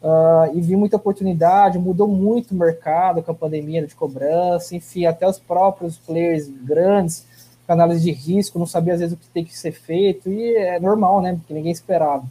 uh, 0.00 0.56
e 0.56 0.60
vi 0.60 0.76
muita 0.76 0.96
oportunidade, 0.96 1.76
mudou 1.76 2.06
muito 2.06 2.52
o 2.52 2.56
mercado 2.56 3.20
com 3.20 3.32
a 3.32 3.34
pandemia 3.34 3.84
de 3.84 3.94
cobrança, 3.96 4.76
enfim, 4.76 5.06
até 5.06 5.28
os 5.28 5.40
próprios 5.40 5.98
players 5.98 6.48
grandes, 6.48 7.26
análise 7.72 8.02
de 8.02 8.12
risco, 8.12 8.58
não 8.58 8.66
sabia 8.66 8.94
às 8.94 9.00
vezes 9.00 9.14
o 9.14 9.18
que 9.18 9.28
tem 9.28 9.44
que 9.44 9.56
ser 9.56 9.72
feito, 9.72 10.30
e 10.30 10.56
é 10.56 10.78
normal, 10.80 11.20
né, 11.20 11.34
porque 11.34 11.54
ninguém 11.54 11.72
esperava. 11.72 12.24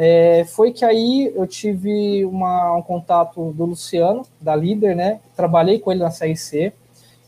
É, 0.00 0.44
foi 0.44 0.72
que 0.72 0.84
aí 0.84 1.32
eu 1.34 1.44
tive 1.44 2.24
uma, 2.24 2.76
um 2.76 2.82
contato 2.82 3.52
do 3.52 3.64
Luciano, 3.64 4.24
da 4.40 4.54
Líder, 4.54 4.94
né? 4.94 5.18
Trabalhei 5.34 5.80
com 5.80 5.90
ele 5.90 6.00
na 6.00 6.10
CIC. 6.12 6.72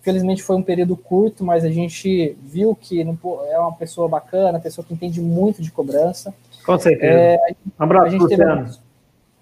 Infelizmente 0.01 0.41
foi 0.41 0.55
um 0.55 0.63
período 0.63 0.97
curto, 0.97 1.43
mas 1.45 1.65
a 1.65 1.69
gente 1.69 2.37
viu 2.41 2.77
que 2.81 3.01
é 3.03 3.59
uma 3.59 3.73
pessoa 3.73 4.09
bacana, 4.09 4.61
pessoa 4.61 4.85
que 4.85 4.95
entende 4.95 5.21
muito 5.21 5.61
de 5.61 5.73
cobrança. 5.73 6.33
Com 6.65 6.79
certeza. 6.79 7.13
É, 7.13 7.39
um 7.79 7.83
abraço, 7.83 8.17
Luciano. 8.17 8.71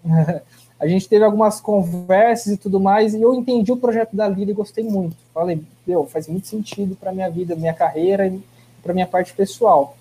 Teve, 0.03 0.41
a 0.81 0.87
gente 0.87 1.09
teve 1.09 1.25
algumas 1.25 1.61
conversas 1.61 2.53
e 2.53 2.57
tudo 2.57 2.79
mais, 2.79 3.15
e 3.15 3.21
eu 3.21 3.35
entendi 3.35 3.73
o 3.73 3.77
projeto 3.77 4.15
da 4.15 4.29
Líder 4.29 4.53
e 4.53 4.55
gostei 4.55 4.85
muito. 4.85 5.17
Falei, 5.35 5.61
meu, 5.87 6.07
faz 6.07 6.29
muito 6.29 6.47
sentido 6.47 6.95
para 6.95 7.13
minha 7.13 7.29
vida, 7.29 7.57
minha 7.57 7.75
carreira 7.75 8.27
e 8.27 8.41
para 8.83 8.95
minha 8.95 9.07
parte 9.07 9.33
pessoal. 9.33 9.97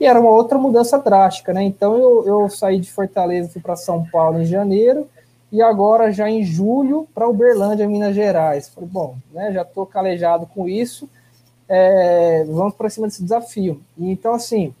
E 0.00 0.04
era 0.04 0.20
uma 0.20 0.30
outra 0.30 0.58
mudança 0.58 0.98
drástica, 0.98 1.52
né? 1.52 1.62
Então 1.62 1.96
eu, 1.96 2.26
eu 2.26 2.50
saí 2.50 2.80
de 2.80 2.90
Fortaleza, 2.90 3.48
fui 3.48 3.62
para 3.62 3.76
São 3.76 4.04
Paulo 4.04 4.42
em 4.42 4.44
janeiro, 4.44 5.08
e 5.50 5.62
agora 5.62 6.12
já 6.12 6.28
em 6.28 6.44
julho 6.44 7.06
para 7.14 7.28
Uberlândia, 7.28 7.88
Minas 7.88 8.14
Gerais. 8.14 8.68
Falei, 8.68 8.88
bom, 8.90 9.16
né, 9.32 9.52
já 9.52 9.62
estou 9.62 9.86
calejado 9.86 10.46
com 10.46 10.68
isso, 10.68 11.08
é, 11.68 12.44
vamos 12.48 12.74
para 12.74 12.90
cima 12.90 13.06
desse 13.06 13.22
desafio. 13.22 13.80
E, 13.96 14.10
então, 14.10 14.34
assim, 14.34 14.74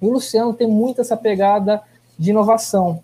o 0.00 0.10
Luciano 0.10 0.52
tem 0.52 0.66
muito 0.66 1.00
essa 1.00 1.16
pegada 1.16 1.82
de 2.18 2.30
inovação. 2.30 3.02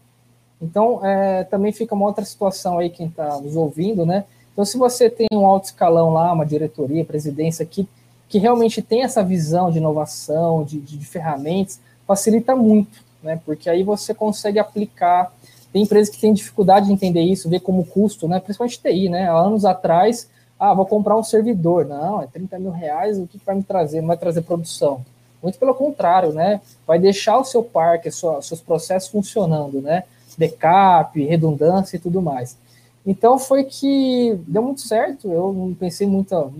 Então, 0.61 1.05
é, 1.05 1.45
também 1.45 1.73
fica 1.73 1.95
uma 1.95 2.07
outra 2.07 2.25
situação 2.25 2.79
aí, 2.79 2.91
quem 2.91 3.07
está 3.07 3.39
nos 3.41 3.55
ouvindo, 3.57 4.05
né? 4.05 4.25
Então, 4.53 4.65
se 4.65 4.77
você 4.77 5.09
tem 5.09 5.27
um 5.33 5.47
alto 5.47 5.67
escalão 5.67 6.13
lá, 6.13 6.33
uma 6.33 6.45
diretoria, 6.45 7.05
presidência 7.05 7.65
que 7.65 7.89
que 8.29 8.39
realmente 8.39 8.83
tem 8.83 9.03
essa 9.03 9.25
visão 9.25 9.71
de 9.71 9.79
inovação, 9.79 10.63
de, 10.63 10.79
de, 10.79 10.99
de 10.99 11.07
ferramentas, 11.07 11.81
facilita 12.07 12.55
muito, 12.55 13.03
né? 13.23 13.41
Porque 13.45 13.71
aí 13.71 13.83
você 13.83 14.13
consegue 14.13 14.59
aplicar. 14.59 15.33
Tem 15.73 15.83
empresas 15.83 16.15
que 16.15 16.21
têm 16.21 16.33
dificuldade 16.33 16.87
de 16.87 16.93
entender 16.93 17.23
isso, 17.23 17.49
ver 17.49 17.61
como 17.61 17.87
custo, 17.87 18.29
né? 18.29 18.39
Principalmente 18.39 18.81
TI, 18.81 19.09
né? 19.09 19.29
Há 19.29 19.35
anos 19.35 19.65
atrás, 19.65 20.29
ah, 20.59 20.75
vou 20.75 20.85
comprar 20.85 21.17
um 21.17 21.23
servidor. 21.23 21.87
Não, 21.87 22.23
é 22.23 22.27
30 22.27 22.59
mil 22.59 22.71
reais, 22.71 23.19
o 23.19 23.27
que, 23.27 23.41
vai 23.45 23.55
me 23.55 23.63
trazer? 23.63 24.01
Não 24.01 24.09
vai 24.09 24.17
trazer 24.17 24.43
produção. 24.43 25.05
Muito 25.43 25.59
pelo 25.59 25.75
contrário, 25.75 26.33
né? 26.33 26.61
Vai 26.87 26.99
deixar 26.99 27.39
o 27.39 27.45
seu 27.45 27.63
parque, 27.63 28.11
seus 28.11 28.61
processos 28.61 29.09
funcionando, 29.09 29.81
né? 29.81 30.05
Backup, 30.39 31.21
redundância 31.23 31.97
e 31.97 32.01
tudo 32.01 32.23
mais. 32.23 32.57
Então 33.05 33.39
foi 33.39 33.65
que 33.65 34.39
deu 34.47 34.63
muito 34.63 34.83
certo. 34.83 35.31
Eu 35.31 35.53
não 35.53 35.75
pensei 35.75 36.07
muito, 36.07 36.53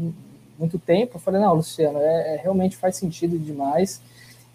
muito 0.59 0.79
tempo, 0.79 1.17
eu 1.17 1.21
falei, 1.21 1.41
não, 1.41 1.55
Luciano, 1.55 1.99
é, 1.99 2.35
é 2.35 2.41
realmente 2.43 2.77
faz 2.77 2.97
sentido 2.97 3.39
demais. 3.39 4.01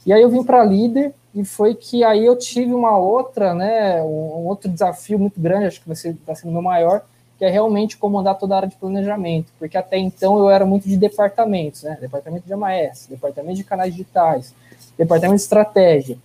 E 0.06 0.12
aí 0.12 0.22
eu 0.22 0.30
vim 0.30 0.44
para 0.44 0.64
líder 0.66 1.14
e 1.34 1.46
foi 1.46 1.74
que 1.74 2.04
aí 2.04 2.26
eu 2.26 2.36
tive 2.36 2.74
uma 2.74 2.98
outra, 2.98 3.54
né, 3.54 4.02
um, 4.02 4.46
outro 4.46 4.70
desafio 4.70 5.18
muito 5.18 5.40
grande, 5.40 5.68
acho 5.68 5.82
que 5.82 5.88
vai 5.88 5.96
ser 5.96 6.16
ser 6.36 6.48
o 6.48 6.52
meu 6.52 6.62
maior, 6.62 7.04
que 7.38 7.46
é 7.46 7.50
realmente 7.50 7.98
comandar 7.98 8.38
toda 8.38 8.54
a 8.54 8.58
área 8.58 8.70
de 8.70 8.76
planejamento, 8.76 9.52
porque 9.58 9.78
até 9.78 9.98
então 9.98 10.38
eu 10.38 10.50
era 10.50 10.66
muito 10.66 10.88
de 10.88 10.98
departamentos, 10.98 11.84
né, 11.84 11.98
departamento 12.00 12.46
de 12.46 12.54
AMS, 12.54 13.08
departamento 13.10 13.56
de 13.56 13.64
canais 13.64 13.94
digitais, 13.94 14.54
departamento 14.98 15.38
de 15.38 15.44
estratégia. 15.44 16.18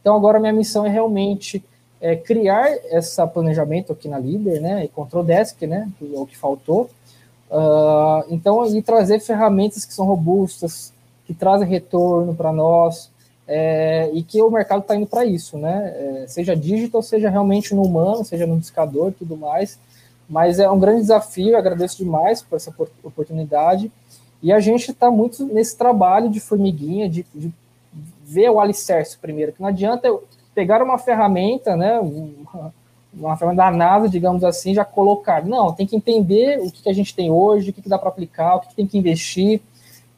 Então 0.00 0.16
agora 0.16 0.40
minha 0.40 0.52
missão 0.52 0.86
é 0.86 0.88
realmente 0.88 1.62
é, 2.02 2.16
criar 2.16 2.68
essa 2.90 3.26
planejamento 3.26 3.92
aqui 3.92 4.08
na 4.08 4.18
líder, 4.18 4.60
né, 4.60 4.84
e 4.84 4.88
control 4.88 5.24
desk, 5.24 5.66
né, 5.66 5.88
que 5.98 6.14
é 6.14 6.18
o 6.18 6.26
que 6.26 6.36
faltou, 6.36 6.90
Uh, 7.52 8.24
então, 8.30 8.64
e 8.64 8.80
trazer 8.80 9.20
ferramentas 9.20 9.84
que 9.84 9.92
são 9.92 10.06
robustas, 10.06 10.90
que 11.26 11.34
trazem 11.34 11.68
retorno 11.68 12.34
para 12.34 12.50
nós, 12.50 13.10
é, 13.46 14.10
e 14.14 14.22
que 14.22 14.40
o 14.40 14.50
mercado 14.50 14.80
está 14.80 14.96
indo 14.96 15.06
para 15.06 15.26
isso, 15.26 15.58
né? 15.58 15.92
É, 15.94 16.26
seja 16.26 16.56
digital, 16.56 17.02
seja 17.02 17.28
realmente 17.28 17.74
no 17.74 17.82
humano, 17.82 18.24
seja 18.24 18.46
no 18.46 18.58
discador 18.58 19.10
e 19.10 19.12
tudo 19.12 19.36
mais. 19.36 19.78
Mas 20.26 20.58
é 20.58 20.70
um 20.70 20.78
grande 20.78 21.02
desafio, 21.02 21.58
agradeço 21.58 21.98
demais 21.98 22.40
por 22.40 22.56
essa 22.56 22.74
oportunidade. 23.04 23.92
E 24.42 24.50
a 24.50 24.58
gente 24.58 24.90
está 24.90 25.10
muito 25.10 25.44
nesse 25.44 25.76
trabalho 25.76 26.30
de 26.30 26.40
formiguinha, 26.40 27.06
de, 27.06 27.26
de, 27.34 27.52
ver 28.24 28.48
o 28.48 28.58
alicerce 28.58 29.18
primeiro, 29.18 29.52
que 29.52 29.60
não 29.60 29.68
adianta 29.68 30.08
eu 30.08 30.24
pegar 30.54 30.82
uma 30.82 30.98
ferramenta, 30.98 31.76
né? 31.76 31.98
Uma, 33.12 33.36
forma 33.36 33.54
da 33.54 33.70
NASA, 33.70 34.08
digamos 34.08 34.42
assim, 34.42 34.74
já 34.74 34.84
colocar. 34.84 35.44
Não, 35.44 35.72
tem 35.72 35.86
que 35.86 35.96
entender 35.96 36.58
o 36.60 36.70
que, 36.70 36.82
que 36.82 36.88
a 36.88 36.94
gente 36.94 37.14
tem 37.14 37.30
hoje, 37.30 37.70
o 37.70 37.72
que, 37.72 37.82
que 37.82 37.88
dá 37.88 37.98
para 37.98 38.08
aplicar, 38.08 38.56
o 38.56 38.60
que, 38.60 38.68
que, 38.68 38.74
tem 38.74 38.86
que 38.86 38.96
investir, 38.96 39.60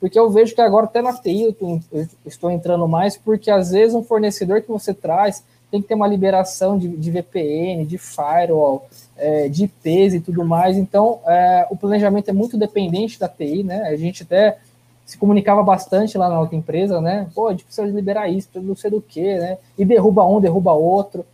porque 0.04 0.18
eu 0.18 0.30
vejo 0.30 0.54
que 0.54 0.60
agora 0.60 0.84
até 0.84 1.00
na 1.00 1.12
TI 1.12 1.56
eu, 1.58 1.80
eu, 1.90 2.06
estou 2.26 2.50
entrando 2.50 2.86
mais, 2.86 3.16
porque 3.16 3.50
às 3.50 3.70
vezes 3.70 3.94
um 3.94 4.02
fornecedor 4.02 4.60
que 4.60 4.68
você 4.68 4.92
traz 4.92 5.42
tem 5.70 5.80
que 5.80 5.88
ter 5.88 5.94
uma 5.94 6.06
liberação 6.06 6.78
de, 6.78 6.88
de 6.88 7.10
VPN, 7.10 7.84
de 7.84 7.98
firewall, 7.98 8.86
é, 9.16 9.48
de 9.48 9.64
IPs 9.64 10.14
e 10.14 10.20
tudo 10.20 10.44
mais, 10.44 10.76
então 10.76 11.20
é, 11.26 11.66
o 11.70 11.76
planejamento 11.76 12.28
é 12.28 12.32
muito 12.32 12.58
dependente 12.58 13.18
da 13.18 13.28
TI, 13.28 13.62
né? 13.62 13.82
A 13.88 13.96
gente 13.96 14.24
até 14.24 14.58
se 15.04 15.18
comunicava 15.18 15.62
bastante 15.62 16.16
lá 16.16 16.28
na 16.28 16.40
outra 16.40 16.56
empresa, 16.56 17.00
né? 17.00 17.28
Pô, 17.34 17.48
a 17.48 17.50
gente 17.52 17.64
precisa 17.64 17.86
liberar 17.86 18.28
isso, 18.28 18.48
não 18.56 18.74
sei 18.74 18.90
do 18.90 19.00
que, 19.00 19.38
né? 19.38 19.58
E 19.76 19.84
derruba 19.84 20.24
um, 20.24 20.40
derruba 20.40 20.72
outro. 20.72 21.24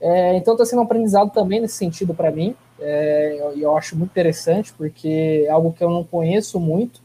É, 0.00 0.36
então 0.36 0.54
está 0.54 0.64
sendo 0.64 0.80
um 0.80 0.84
aprendizado 0.84 1.30
também 1.30 1.60
nesse 1.60 1.74
sentido 1.74 2.14
para 2.14 2.30
mim, 2.30 2.54
é, 2.78 3.36
eu, 3.40 3.58
eu, 3.58 3.76
acho 3.76 3.96
muito 3.96 4.10
interessante, 4.10 4.72
porque 4.74 5.44
é 5.46 5.50
algo 5.50 5.72
que 5.72 5.82
eu 5.82 5.90
não 5.90 6.04
conheço 6.04 6.60
muito. 6.60 7.00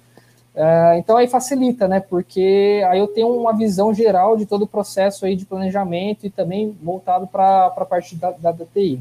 É, 0.54 0.98
então 0.98 1.16
aí 1.16 1.28
facilita, 1.28 1.88
né? 1.88 2.00
Porque 2.02 2.84
aí 2.90 3.00
eu 3.00 3.08
tenho 3.08 3.30
uma 3.30 3.54
visão 3.54 3.94
geral 3.94 4.36
de 4.36 4.46
todo 4.46 4.64
o 4.64 4.68
processo 4.68 5.26
aí 5.26 5.36
de 5.36 5.46
planejamento 5.46 6.26
e 6.26 6.30
também 6.30 6.78
voltado 6.82 7.26
para 7.26 7.68
a 7.68 7.86
parte 7.86 8.16
da, 8.16 8.32
da 8.32 8.52
DTI. 8.52 9.00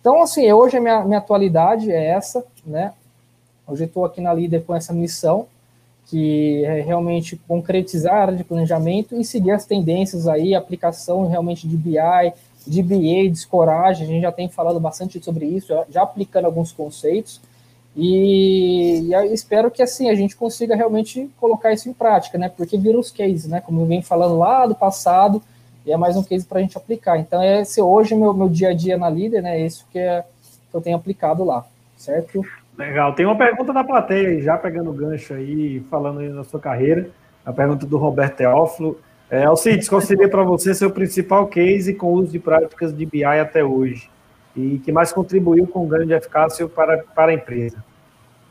Então, 0.00 0.20
assim, 0.22 0.50
hoje 0.52 0.76
a 0.76 0.80
minha, 0.80 1.04
minha 1.04 1.18
atualidade 1.18 1.90
é 1.90 2.06
essa, 2.08 2.44
né? 2.66 2.92
Hoje 3.66 3.84
estou 3.84 4.04
aqui 4.04 4.20
na 4.20 4.34
Líder 4.34 4.64
com 4.64 4.74
essa 4.74 4.92
missão, 4.92 5.46
que 6.06 6.64
é 6.64 6.80
realmente 6.80 7.36
concretizar 7.48 8.14
a 8.14 8.22
área 8.22 8.36
de 8.36 8.44
planejamento 8.44 9.16
e 9.16 9.24
seguir 9.24 9.52
as 9.52 9.64
tendências 9.64 10.28
aí, 10.28 10.54
aplicação 10.54 11.26
realmente 11.26 11.66
de 11.66 11.76
BI, 11.76 12.32
de 12.66 12.82
BA, 12.82 13.30
descoragem, 13.30 14.06
a 14.06 14.10
gente 14.10 14.22
já 14.22 14.32
tem 14.32 14.48
falado 14.48 14.80
bastante 14.80 15.22
sobre 15.22 15.46
isso, 15.46 15.74
já, 15.90 16.02
aplicando 16.02 16.46
alguns 16.46 16.72
conceitos, 16.72 17.40
e, 17.96 19.08
e 19.10 19.32
espero 19.32 19.70
que 19.70 19.82
assim 19.82 20.10
a 20.10 20.14
gente 20.14 20.34
consiga 20.34 20.74
realmente 20.74 21.30
colocar 21.40 21.72
isso 21.72 21.88
em 21.88 21.92
prática, 21.92 22.36
né? 22.36 22.48
Porque 22.48 22.76
vira 22.76 22.98
os 22.98 23.10
cases, 23.10 23.46
né? 23.46 23.60
Como 23.60 23.80
eu 23.80 23.86
venho 23.86 24.02
falando 24.02 24.36
lá 24.36 24.66
do 24.66 24.74
passado, 24.74 25.40
e 25.86 25.92
é 25.92 25.96
mais 25.96 26.16
um 26.16 26.22
case 26.22 26.44
para 26.44 26.58
a 26.58 26.62
gente 26.62 26.76
aplicar. 26.76 27.18
Então, 27.18 27.42
esse 27.42 27.80
hoje 27.80 28.14
meu, 28.14 28.32
meu 28.34 28.48
dia 28.48 28.70
a 28.70 28.74
dia 28.74 28.96
na 28.96 29.08
líder, 29.08 29.42
né? 29.42 29.60
É 29.60 29.66
isso 29.66 29.86
que, 29.92 29.98
é, 29.98 30.24
que 30.70 30.76
eu 30.76 30.80
tenho 30.80 30.96
aplicado 30.96 31.44
lá, 31.44 31.64
certo? 31.96 32.44
Legal. 32.76 33.14
Tem 33.14 33.24
uma 33.24 33.36
pergunta 33.36 33.72
da 33.72 33.84
plateia, 33.84 34.40
já 34.42 34.58
pegando 34.58 34.90
o 34.90 34.92
gancho 34.92 35.34
aí, 35.34 35.80
falando 35.90 36.20
aí 36.20 36.28
na 36.28 36.44
sua 36.44 36.60
carreira. 36.60 37.08
A 37.44 37.52
pergunta 37.52 37.86
do 37.86 37.96
Roberto 37.96 38.36
Teófilo. 38.36 38.98
É, 39.30 39.44
Alcides, 39.44 39.88
qual 39.88 40.00
seria 40.00 40.28
para 40.28 40.42
você 40.42 40.74
seu 40.74 40.90
principal 40.90 41.46
case 41.46 41.94
com 41.94 42.06
o 42.06 42.12
uso 42.12 42.32
de 42.32 42.38
práticas 42.38 42.96
de 42.96 43.06
BI 43.06 43.24
até 43.24 43.64
hoje? 43.64 44.10
E 44.56 44.78
que 44.78 44.92
mais 44.92 45.12
contribuiu 45.12 45.66
com 45.66 45.86
ganho 45.86 46.06
de 46.06 46.12
eficácia 46.12 46.68
para, 46.68 46.98
para 47.14 47.32
a 47.32 47.34
empresa? 47.34 47.82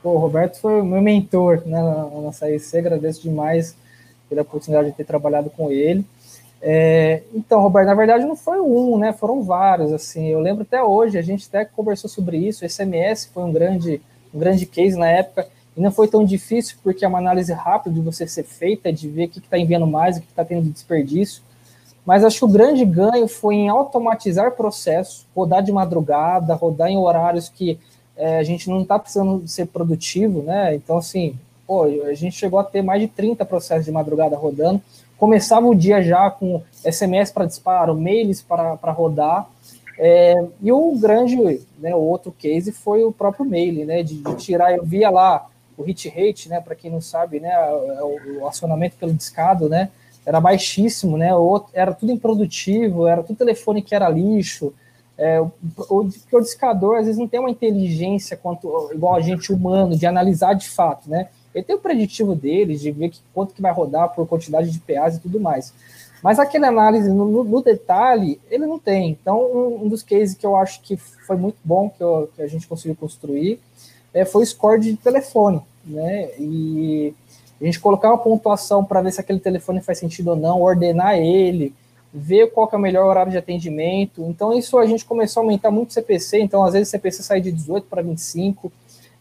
o 0.03 0.17
Roberto 0.17 0.59
foi 0.59 0.81
o 0.81 0.85
meu 0.85 1.01
mentor 1.01 1.61
né, 1.65 1.81
na 1.81 2.03
nossa 2.09 2.49
IC, 2.49 2.77
agradeço 2.77 3.21
demais 3.21 3.77
pela 4.27 4.41
oportunidade 4.41 4.89
de 4.89 4.97
ter 4.97 5.05
trabalhado 5.05 5.49
com 5.49 5.71
ele. 5.71 6.05
É, 6.61 7.23
então, 7.33 7.61
Roberto, 7.61 7.87
na 7.87 7.95
verdade 7.95 8.25
não 8.25 8.35
foi 8.35 8.59
um, 8.59 8.97
né? 8.97 9.11
Foram 9.11 9.43
vários, 9.43 9.91
assim. 9.91 10.27
Eu 10.27 10.39
lembro 10.39 10.63
até 10.63 10.81
hoje, 10.81 11.17
a 11.17 11.21
gente 11.21 11.47
até 11.47 11.65
conversou 11.65 12.09
sobre 12.09 12.37
isso. 12.37 12.63
O 12.63 12.69
SMS 12.69 13.25
foi 13.33 13.43
um 13.43 13.51
grande, 13.51 14.01
um 14.33 14.39
grande 14.39 14.65
case 14.65 14.97
na 14.97 15.07
época. 15.07 15.47
E 15.75 15.81
não 15.81 15.91
foi 15.91 16.07
tão 16.07 16.23
difícil, 16.23 16.77
porque 16.83 17.03
é 17.03 17.07
uma 17.07 17.17
análise 17.17 17.51
rápida 17.51 17.95
de 17.95 18.01
você 18.01 18.27
ser 18.27 18.43
feita, 18.43 18.93
de 18.93 19.07
ver 19.07 19.25
o 19.25 19.29
que 19.29 19.39
está 19.39 19.57
enviando 19.57 19.87
mais, 19.87 20.17
o 20.17 20.21
que 20.21 20.27
está 20.27 20.45
tendo 20.45 20.63
de 20.63 20.69
desperdício. 20.69 21.41
Mas 22.05 22.23
acho 22.23 22.39
que 22.39 22.45
o 22.45 22.49
grande 22.49 22.85
ganho 22.85 23.27
foi 23.27 23.55
em 23.55 23.69
automatizar 23.69 24.51
processo, 24.51 25.25
rodar 25.35 25.63
de 25.63 25.71
madrugada, 25.71 26.53
rodar 26.53 26.89
em 26.89 26.97
horários 26.97 27.49
que 27.49 27.79
é, 28.15 28.37
a 28.37 28.43
gente 28.43 28.69
não 28.69 28.81
está 28.81 28.99
precisando 28.99 29.47
ser 29.47 29.67
produtivo, 29.67 30.43
né? 30.43 30.75
Então, 30.75 30.97
assim, 30.97 31.35
pô, 31.65 31.83
a 31.83 32.13
gente 32.13 32.35
chegou 32.35 32.59
a 32.59 32.63
ter 32.63 32.81
mais 32.81 33.01
de 33.01 33.07
30 33.07 33.43
processos 33.45 33.85
de 33.85 33.91
madrugada 33.91 34.35
rodando. 34.35 34.81
Começava 35.17 35.65
o 35.65 35.73
dia 35.73 36.03
já 36.03 36.29
com 36.29 36.61
SMS 36.83 37.31
para 37.31 37.45
disparo, 37.45 37.95
mails 37.95 38.41
para 38.41 38.91
rodar. 38.91 39.47
É, 39.97 40.35
e 40.61 40.71
o 40.71 40.97
grande, 40.97 41.61
né, 41.77 41.95
o 41.95 41.99
outro 41.99 42.31
case 42.31 42.71
foi 42.71 43.03
o 43.03 43.11
próprio 43.11 43.45
mail, 43.45 43.85
né? 43.85 44.03
De, 44.03 44.15
de 44.15 44.35
tirar, 44.35 44.75
eu 44.75 44.83
via 44.83 45.09
lá 45.09 45.47
o 45.77 45.83
hit 45.83 46.09
rate, 46.09 46.49
né? 46.49 46.59
Para 46.59 46.75
quem 46.75 46.91
não 46.91 47.01
sabe, 47.01 47.39
né? 47.39 47.51
O, 48.01 48.41
o 48.41 48.47
acionamento 48.47 48.95
pelo 48.97 49.13
discado, 49.13 49.69
né? 49.69 49.89
Era 50.25 50.39
baixíssimo, 50.39 51.17
né? 51.17 51.29
Era 51.73 51.93
tudo 51.93 52.11
improdutivo, 52.11 53.07
era 53.07 53.23
tudo 53.23 53.37
telefone 53.37 53.81
que 53.81 53.93
era 53.93 54.09
lixo. 54.09 54.73
É, 55.17 55.39
o, 55.39 55.51
o, 55.89 56.09
o 56.31 56.41
discador 56.41 56.97
às 56.97 57.05
vezes 57.05 57.19
não 57.19 57.27
tem 57.27 57.39
uma 57.39 57.51
inteligência 57.51 58.35
quanto 58.35 58.89
igual 58.93 59.15
a 59.15 59.21
gente 59.21 59.53
humano 59.53 59.95
de 59.95 60.07
analisar 60.07 60.53
de 60.53 60.67
fato, 60.69 61.09
né? 61.09 61.27
Ele 61.53 61.63
tem 61.63 61.75
o 61.75 61.79
preditivo 61.79 62.35
deles, 62.35 62.81
de 62.81 62.91
ver 62.91 63.09
que, 63.09 63.19
quanto 63.31 63.53
que 63.53 63.61
vai 63.61 63.71
rodar 63.71 64.09
por 64.09 64.27
quantidade 64.27 64.71
de 64.71 64.79
PAs 64.79 65.17
e 65.17 65.19
tudo 65.19 65.39
mais. 65.39 65.71
Mas 66.23 66.39
aquela 66.39 66.69
análise 66.69 67.09
no, 67.09 67.43
no 67.43 67.61
detalhe, 67.61 68.39
ele 68.49 68.65
não 68.65 68.79
tem. 68.79 69.09
Então, 69.09 69.41
um, 69.41 69.83
um, 69.83 69.89
dos 69.89 70.01
cases 70.01 70.33
que 70.33 70.45
eu 70.45 70.55
acho 70.55 70.81
que 70.81 70.95
foi 70.95 71.35
muito 71.35 71.57
bom, 71.65 71.89
que, 71.89 72.01
eu, 72.01 72.29
que 72.33 72.41
a 72.41 72.47
gente 72.47 72.65
conseguiu 72.65 72.95
construir, 72.95 73.59
é, 74.13 74.23
foi 74.23 74.43
o 74.43 74.45
score 74.45 74.79
de 74.79 74.95
telefone. 74.95 75.61
Né? 75.85 76.29
E 76.39 77.13
a 77.61 77.65
gente 77.65 77.81
colocar 77.81 78.07
uma 78.07 78.17
pontuação 78.17 78.85
para 78.85 79.01
ver 79.01 79.11
se 79.11 79.19
aquele 79.19 79.39
telefone 79.39 79.81
faz 79.81 79.99
sentido 79.99 80.29
ou 80.29 80.35
não, 80.37 80.61
ordenar 80.61 81.17
ele, 81.17 81.73
ver 82.13 82.51
qual 82.51 82.69
é 82.71 82.75
o 82.77 82.79
melhor 82.79 83.05
horário 83.05 83.31
de 83.31 83.37
atendimento. 83.37 84.23
Então, 84.23 84.53
isso 84.53 84.77
a 84.77 84.85
gente 84.85 85.03
começou 85.03 85.41
a 85.41 85.43
aumentar 85.43 85.71
muito 85.71 85.89
o 85.89 85.93
CPC. 85.93 86.39
Então, 86.39 86.63
às 86.63 86.71
vezes, 86.71 86.87
o 86.87 86.91
CPC 86.91 87.21
sai 87.21 87.41
de 87.41 87.51
18 87.51 87.85
para 87.87 88.01
25. 88.01 88.71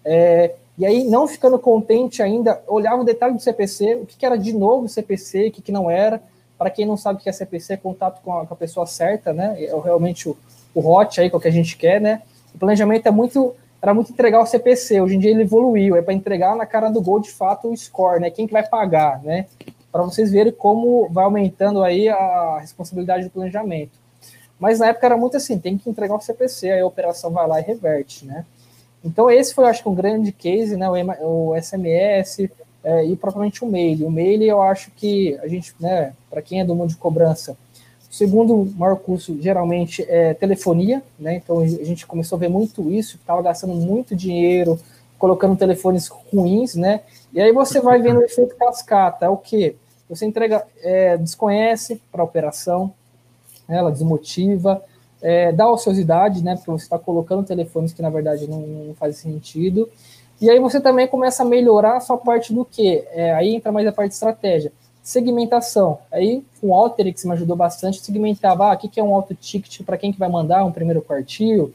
É, 0.05 0.55
e 0.79 0.87
aí, 0.87 1.03
não 1.03 1.27
ficando 1.27 1.59
contente 1.59 2.23
ainda, 2.23 2.63
olhava 2.69 3.03
o 3.03 3.05
detalhe 3.05 3.35
do 3.35 3.43
CPC, 3.43 3.97
o 3.97 4.07
que, 4.07 4.17
que 4.17 4.25
era 4.25 4.37
de 4.37 4.53
novo 4.53 4.89
CPC, 4.89 5.49
o 5.49 5.51
que, 5.51 5.63
que 5.63 5.73
não 5.73 5.91
era. 5.91 6.23
Para 6.63 6.71
quem 6.71 6.87
não 6.87 6.97
sabe 6.97 7.19
o 7.19 7.23
que 7.25 7.29
é 7.29 7.33
CPC, 7.33 7.73
é 7.73 7.77
contato 7.77 8.23
com 8.23 8.39
a, 8.39 8.47
com 8.47 8.55
a 8.55 8.57
pessoa 8.57 8.87
certa, 8.87 9.33
né? 9.33 9.57
É 9.59 9.75
realmente 9.81 10.29
o, 10.29 10.37
o 10.73 10.89
hot 10.89 11.21
aí, 11.21 11.29
com 11.29 11.37
o 11.37 11.41
que 11.41 11.49
a 11.49 11.51
gente 11.51 11.77
quer, 11.77 12.01
né? 12.01 12.23
O 12.55 12.59
planejamento 12.59 13.05
é 13.05 13.11
muito, 13.11 13.57
era 13.83 13.93
muito 13.93 14.13
entregar 14.13 14.41
o 14.41 14.47
CPC. 14.47 15.01
Hoje 15.01 15.17
em 15.17 15.19
dia 15.19 15.33
ele 15.33 15.43
evoluiu, 15.43 15.97
é 15.97 16.03
para 16.03 16.15
entregar 16.15 16.55
na 16.55 16.65
cara 16.65 16.89
do 16.89 17.03
gol 17.03 17.19
de 17.19 17.33
fato 17.33 17.69
o 17.69 17.77
score, 17.77 18.21
né? 18.21 18.31
Quem 18.31 18.47
que 18.47 18.53
vai 18.53 18.65
pagar, 18.65 19.21
né? 19.25 19.47
Para 19.91 20.05
vocês 20.05 20.31
verem 20.31 20.53
como 20.53 21.09
vai 21.09 21.25
aumentando 21.25 21.83
aí 21.83 22.09
a 22.09 22.59
responsabilidade 22.61 23.25
do 23.25 23.31
planejamento. 23.31 23.99
Mas 24.57 24.79
na 24.79 24.87
época 24.87 25.05
era 25.05 25.17
muito 25.17 25.37
assim, 25.37 25.59
tem 25.59 25.77
que 25.77 25.91
entregar 25.91 26.15
o 26.15 26.21
CPC, 26.21 26.71
aí 26.71 26.81
a 26.81 26.87
operação 26.87 27.33
vai 27.33 27.45
lá 27.49 27.59
e 27.59 27.65
reverte, 27.65 28.25
né? 28.25 28.47
Então, 29.05 29.29
esse 29.29 29.53
foi, 29.53 29.65
acho 29.65 29.83
que, 29.83 29.89
um 29.89 29.97
grande 29.97 30.31
case, 30.31 30.77
né? 30.77 30.89
O, 30.89 31.49
o 31.49 31.61
SMS 31.61 32.49
é, 32.85 33.05
e 33.05 33.17
propriamente 33.17 33.65
o 33.65 33.67
mail. 33.67 34.07
O 34.07 34.11
mail, 34.11 34.43
eu 34.43 34.63
acho 34.63 34.91
que 34.93 35.39
a 35.43 35.49
gente, 35.49 35.75
né, 35.79 36.13
para 36.31 36.43
quem 36.43 36.61
é 36.61 36.65
do 36.65 36.75
mundo 36.75 36.91
de 36.91 36.97
cobrança, 36.97 37.57
o 38.11 38.15
segundo 38.15 38.71
maior 38.77 38.97
custo, 38.97 39.41
geralmente, 39.41 40.05
é 40.09 40.35
telefonia, 40.35 41.03
né? 41.19 41.37
Então, 41.37 41.61
a 41.61 41.67
gente 41.67 42.07
começou 42.07 42.37
a 42.37 42.41
ver 42.41 42.49
muito 42.49 42.91
isso, 42.91 43.17
estava 43.17 43.41
gastando 43.41 43.73
muito 43.73 44.15
dinheiro, 44.15 44.79
colocando 45.19 45.57
telefones 45.57 46.09
ruins, 46.09 46.75
né? 46.75 47.01
E 47.33 47.41
aí 47.41 47.53
você 47.53 47.81
vai 47.81 48.03
vendo 48.03 48.19
o 48.19 48.23
efeito 48.23 48.55
cascata, 48.57 49.25
é 49.25 49.29
o 49.31 49.37
que? 49.39 49.77
Você 50.11 50.27
entrega, 50.27 50.67
é, 50.83 51.17
desconhece 51.17 52.03
para 52.13 52.21
a 52.21 52.25
operação, 52.25 52.93
né? 53.67 53.79
ela 53.79 53.91
desmotiva, 53.91 54.83
é, 55.23 55.51
dá 55.53 55.71
ociosidade, 55.71 56.45
né? 56.45 56.57
Porque 56.57 56.71
você 56.71 56.85
está 56.85 56.99
colocando 56.99 57.47
telefones 57.47 57.95
que 57.95 58.03
na 58.03 58.11
verdade 58.11 58.47
não, 58.47 58.61
não 58.61 59.13
sentido. 59.13 59.89
E 60.43 60.51
aí 60.51 60.59
você 60.59 60.81
também 60.81 61.07
começa 61.07 61.45
a 61.45 61.47
melhorar 61.47 61.99
a 61.99 62.01
sua 62.01 62.19
parte 62.19 62.53
do 62.53 62.65
que? 62.65 63.05
É, 63.13 63.33
aí 63.33 63.55
entra 63.55 63.71
mais 63.71 63.87
a 63.87 63.93
parte 63.93 64.09
de 64.09 64.15
estratégia. 64.15 64.73
Segmentação. 65.01 66.01
Aí 66.11 66.43
o 66.61 66.75
Alteryx 66.75 67.25
me 67.25 67.33
ajudou 67.35 67.55
bastante, 67.55 68.01
segmentava 68.01 68.73
ah, 68.73 68.75
o 68.75 68.77
que, 68.77 68.99
é 68.99 69.05
um 69.05 69.15
auto 69.15 69.37
ticket 69.37 69.83
para 69.85 69.97
quem 69.97 70.13
que 70.13 70.19
vai 70.19 70.29
mandar 70.29 70.65
um 70.65 70.73
primeiro 70.73 71.01
quartil. 71.01 71.73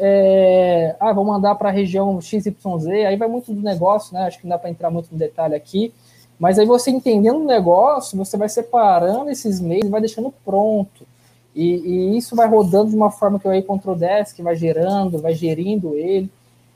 É, 0.00 0.96
ah, 0.98 1.12
vou 1.12 1.22
mandar 1.22 1.54
para 1.56 1.68
a 1.68 1.72
região 1.72 2.18
XYZ, 2.18 2.86
aí 3.06 3.14
vai 3.14 3.28
muito 3.28 3.52
do 3.52 3.60
negócio, 3.60 4.14
né? 4.14 4.22
Acho 4.22 4.38
que 4.38 4.46
não 4.46 4.56
dá 4.56 4.58
para 4.58 4.70
entrar 4.70 4.90
muito 4.90 5.10
no 5.12 5.18
detalhe 5.18 5.54
aqui. 5.54 5.92
Mas 6.38 6.58
aí 6.58 6.64
você 6.64 6.90
entendendo 6.90 7.40
o 7.40 7.44
negócio, 7.44 8.16
você 8.16 8.38
vai 8.38 8.48
separando 8.48 9.28
esses 9.28 9.60
meios, 9.60 9.90
vai 9.90 10.00
deixando 10.00 10.32
pronto. 10.46 11.06
E, 11.54 11.62
e, 11.62 12.16
isso 12.16 12.34
vai 12.34 12.48
rodando 12.48 12.88
de 12.88 12.96
uma 12.96 13.10
forma 13.10 13.38
que 13.38 13.46
o 13.46 13.62
Control 13.64 13.96
Desk 13.96 14.40
vai 14.42 14.56
gerando, 14.56 15.18
vai 15.18 15.34
gerindo 15.34 15.94
ele, 15.94 16.30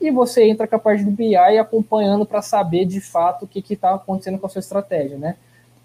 e 0.07 0.11
você 0.11 0.43
entra 0.43 0.67
com 0.67 0.75
a 0.75 0.79
parte 0.79 1.03
do 1.03 1.11
BI 1.11 1.35
acompanhando 1.35 2.25
para 2.25 2.41
saber 2.41 2.85
de 2.85 2.99
fato 2.99 3.45
o 3.45 3.47
que 3.47 3.63
está 3.73 3.93
acontecendo 3.93 4.37
com 4.37 4.45
a 4.45 4.49
sua 4.49 4.59
estratégia, 4.59 5.17
né? 5.17 5.35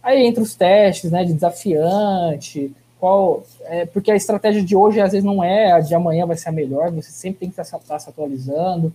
Aí 0.03 0.27
entra 0.27 0.43
os 0.43 0.55
testes, 0.55 1.11
né, 1.11 1.25
de 1.25 1.33
desafiante, 1.33 2.75
qual, 2.99 3.45
é, 3.63 3.87
porque 3.87 4.11
a 4.11 4.17
estratégia 4.17 4.63
de 4.63 4.75
hoje 4.75 5.01
às 5.01 5.13
vezes 5.13 5.25
não 5.25 5.43
é 5.43 5.73
a 5.73 5.81
de 5.81 5.95
amanhã 5.95 6.27
vai 6.27 6.37
ser 6.37 6.49
a 6.49 6.53
melhor, 6.53 6.91
você 6.91 7.11
sempre 7.11 7.41
tem 7.41 7.51
que 7.51 7.61
estar 7.61 7.79
tá, 7.79 7.85
tá 7.87 7.99
se 7.99 8.09
atualizando. 8.09 8.93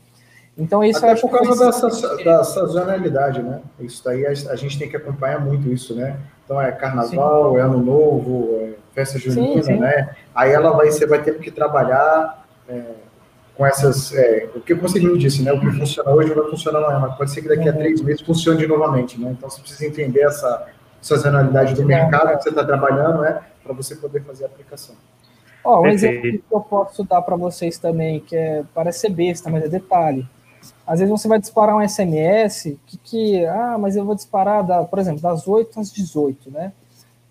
Então 0.57 0.83
isso 0.83 1.03
Até 1.03 1.19
por 1.19 1.31
causa 1.31 1.71
da, 1.71 2.23
da 2.23 2.43
sazonalidade, 2.43 3.41
né? 3.41 3.61
Isso 3.79 4.03
daí 4.03 4.25
a, 4.25 4.29
a, 4.29 4.55
gente 4.55 4.77
tem 4.77 4.89
que 4.89 4.95
acompanhar 4.95 5.43
muito 5.43 5.71
isso, 5.71 5.95
né? 5.95 6.17
Então 6.45 6.61
é 6.61 6.71
carnaval, 6.71 7.53
Sim. 7.53 7.57
é 7.57 7.61
ano 7.61 7.79
novo, 7.79 8.59
é 8.61 8.73
festa 8.93 9.17
junina, 9.17 9.63
sim, 9.63 9.73
sim. 9.73 9.79
né? 9.79 10.15
Aí 10.35 10.51
ela 10.51 10.71
vai, 10.71 10.91
você 10.91 11.07
vai 11.07 11.23
ter 11.23 11.39
que 11.39 11.49
trabalhar 11.49 12.45
é, 12.69 12.83
com 13.55 13.65
essas. 13.65 14.13
É, 14.13 14.49
o 14.55 14.61
que 14.61 14.73
você 14.73 14.99
me 14.99 15.17
disse, 15.17 15.43
né? 15.43 15.51
O 15.51 15.59
que 15.59 15.71
funciona 15.71 16.11
hoje 16.11 16.29
não 16.29 16.41
vai 16.41 16.49
funcionar 16.49 16.79
amanhã, 16.79 16.99
mas 16.99 17.15
pode 17.17 17.31
ser 17.31 17.41
que 17.41 17.47
daqui 17.47 17.69
a 17.69 17.73
três 17.73 18.01
meses 18.01 18.21
funcione 18.21 18.65
novamente, 18.67 19.19
né? 19.19 19.31
Então 19.31 19.49
você 19.49 19.61
precisa 19.61 19.85
entender 19.85 20.21
essa 20.21 20.67
sazonalidade 21.01 21.75
do 21.75 21.85
mercado 21.85 22.37
que 22.37 22.43
você 22.43 22.49
está 22.49 22.63
trabalhando, 22.63 23.21
né? 23.21 23.41
Para 23.63 23.73
você 23.73 23.95
poder 23.95 24.23
fazer 24.23 24.45
a 24.45 24.47
aplicação. 24.47 24.95
Ó, 25.63 25.81
um 25.81 25.87
exemplo 25.87 26.21
que 26.21 26.43
eu 26.51 26.59
posso 26.59 27.03
dar 27.03 27.21
para 27.21 27.35
vocês 27.35 27.77
também, 27.77 28.19
que 28.19 28.35
é, 28.35 28.63
parece 28.73 28.99
ser 28.99 29.09
besta, 29.09 29.49
mas 29.49 29.63
é 29.63 29.69
detalhe. 29.69 30.27
Às 30.85 30.99
vezes 30.99 31.11
você 31.11 31.27
vai 31.27 31.39
disparar 31.39 31.75
um 31.75 31.87
SMS 31.87 32.77
que, 32.85 32.97
que 32.97 33.45
ah, 33.45 33.77
mas 33.79 33.95
eu 33.95 34.03
vou 34.03 34.15
disparar, 34.15 34.65
da, 34.65 34.83
por 34.83 34.99
exemplo, 34.99 35.21
das 35.21 35.47
8 35.47 35.79
às 35.79 35.91
18, 35.91 36.51
né? 36.51 36.73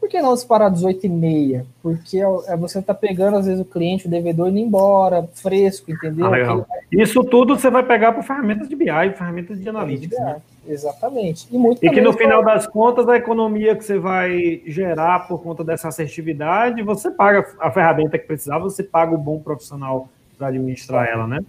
Por 0.02 0.08
que 0.08 0.20
não 0.20 0.34
disparar 0.34 0.68
18 0.68 1.06
e 1.06 1.08
meia? 1.08 1.64
Porque 1.80 2.18
é, 2.18 2.24
é, 2.48 2.56
você 2.56 2.80
está 2.80 2.92
pegando, 2.92 3.36
às 3.36 3.46
vezes, 3.46 3.60
o 3.60 3.64
cliente, 3.64 4.08
o 4.08 4.10
devedor, 4.10 4.48
indo 4.48 4.58
embora, 4.58 5.28
fresco, 5.32 5.92
entendeu? 5.92 6.26
Ah, 6.26 6.66
Isso 6.90 7.22
tudo 7.22 7.56
você 7.56 7.70
vai 7.70 7.84
pegar 7.84 8.10
por 8.10 8.24
ferramentas 8.24 8.68
de 8.68 8.74
BI, 8.74 8.86
ferramentas 9.16 9.60
de 9.60 9.68
analytics. 9.68 10.18
Né? 10.18 10.42
Exatamente. 10.66 11.46
E, 11.52 11.56
muito 11.56 11.86
e 11.86 11.88
que 11.88 12.00
no 12.00 12.12
final 12.12 12.44
das 12.44 12.66
contas, 12.66 13.08
a 13.08 13.16
economia 13.16 13.76
que 13.76 13.84
você 13.84 13.96
vai 13.96 14.60
gerar 14.66 15.20
por 15.28 15.40
conta 15.40 15.62
dessa 15.62 15.86
assertividade, 15.86 16.82
você 16.82 17.08
paga 17.08 17.46
a 17.60 17.70
ferramenta 17.70 18.18
que 18.18 18.26
precisava, 18.26 18.64
você 18.64 18.82
paga 18.82 19.14
o 19.14 19.18
bom 19.18 19.38
profissional 19.38 20.08
para 20.36 20.48
administrar 20.48 21.06
ela, 21.06 21.28
né? 21.28 21.44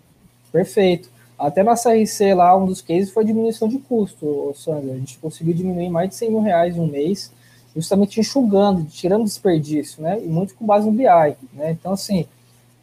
Perfeito. 0.51 1.09
Até 1.39 1.63
na 1.63 1.73
CRC 1.73 2.35
lá, 2.35 2.55
um 2.55 2.67
dos 2.67 2.83
cases 2.83 3.09
foi 3.09 3.25
diminuição 3.25 3.67
de 3.67 3.79
custo, 3.79 4.53
Sandra. 4.55 4.93
A 4.93 4.97
gente 4.97 5.17
conseguiu 5.17 5.55
diminuir 5.55 5.89
mais 5.89 6.09
de 6.09 6.15
100 6.17 6.29
mil 6.29 6.41
reais 6.41 6.77
em 6.77 6.79
um 6.79 6.85
mês 6.85 7.33
justamente 7.75 8.19
enxugando, 8.19 8.85
tirando 8.85 9.23
desperdício, 9.23 10.01
né? 10.01 10.19
E 10.23 10.27
muito 10.27 10.55
com 10.55 10.65
base 10.65 10.85
no 10.85 10.91
BI, 10.91 11.05
né? 11.53 11.71
Então, 11.71 11.93
assim, 11.93 12.27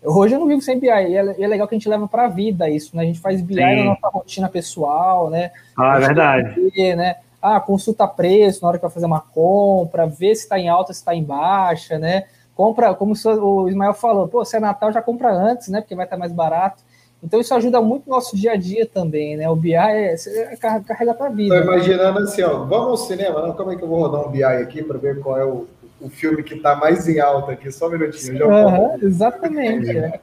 hoje 0.02 0.34
eu 0.34 0.40
não 0.40 0.46
vivo 0.46 0.60
sem 0.60 0.78
BI, 0.78 0.88
e 0.88 1.16
é, 1.16 1.42
é 1.42 1.46
legal 1.46 1.68
que 1.68 1.74
a 1.74 1.78
gente 1.78 1.88
leva 1.88 2.08
para 2.08 2.24
a 2.24 2.28
vida 2.28 2.68
isso, 2.68 2.96
né? 2.96 3.02
A 3.02 3.06
gente 3.06 3.20
faz 3.20 3.40
BI 3.40 3.54
Sim. 3.54 3.60
na 3.60 3.84
nossa 3.84 4.08
rotina 4.08 4.48
pessoal, 4.48 5.30
né? 5.30 5.52
Ah, 5.76 5.96
é 5.96 6.00
verdade. 6.00 6.70
Ver, 6.74 6.96
né? 6.96 7.16
Ah, 7.40 7.60
consulta 7.60 8.06
preço 8.06 8.62
na 8.62 8.68
hora 8.68 8.78
que 8.78 8.82
vai 8.82 8.90
fazer 8.90 9.06
uma 9.06 9.20
compra, 9.20 10.06
ver 10.06 10.34
se 10.34 10.42
está 10.42 10.58
em 10.58 10.68
alta, 10.68 10.92
se 10.92 11.00
está 11.00 11.14
em 11.14 11.22
baixa, 11.22 11.98
né? 11.98 12.24
Compra, 12.54 12.94
como 12.94 13.14
o 13.14 13.68
Ismael 13.68 13.94
falou, 13.94 14.28
pô, 14.28 14.44
se 14.44 14.56
é 14.56 14.60
Natal 14.60 14.92
já 14.92 15.00
compra 15.00 15.32
antes, 15.32 15.68
né? 15.68 15.80
Porque 15.80 15.94
vai 15.94 16.04
estar 16.04 16.18
mais 16.18 16.32
barato. 16.32 16.82
Então 17.22 17.38
isso 17.38 17.54
ajuda 17.54 17.80
muito 17.82 18.08
no 18.08 18.14
nosso 18.14 18.34
dia 18.34 18.52
a 18.52 18.56
dia 18.56 18.86
também, 18.86 19.36
né? 19.36 19.48
O 19.48 19.54
BI 19.54 19.74
é, 19.74 20.14
é 20.14 20.56
carrega 20.56 21.12
para 21.12 21.26
a 21.26 21.30
vida. 21.30 21.54
Estou 21.58 21.74
imaginando 21.74 22.20
né? 22.20 22.24
assim, 22.24 22.42
ó, 22.42 22.64
vamos 22.64 22.88
ao 22.88 22.96
cinema, 22.96 23.46
não? 23.46 23.52
Como 23.52 23.70
é 23.70 23.76
que 23.76 23.82
eu 23.82 23.88
vou 23.88 24.00
rodar 24.00 24.26
um 24.26 24.30
BI 24.30 24.42
aqui 24.42 24.82
para 24.82 24.98
ver 24.98 25.20
qual 25.20 25.38
é 25.38 25.44
o, 25.44 25.66
o 26.00 26.08
filme 26.08 26.42
que 26.42 26.54
está 26.54 26.74
mais 26.74 27.06
em 27.08 27.20
alta 27.20 27.52
aqui? 27.52 27.70
Só 27.70 27.88
um 27.88 27.90
minutinho, 27.90 28.38
já 28.38 28.46
uhum, 28.46 28.98
Exatamente. 29.02 29.96
é. 29.96 30.20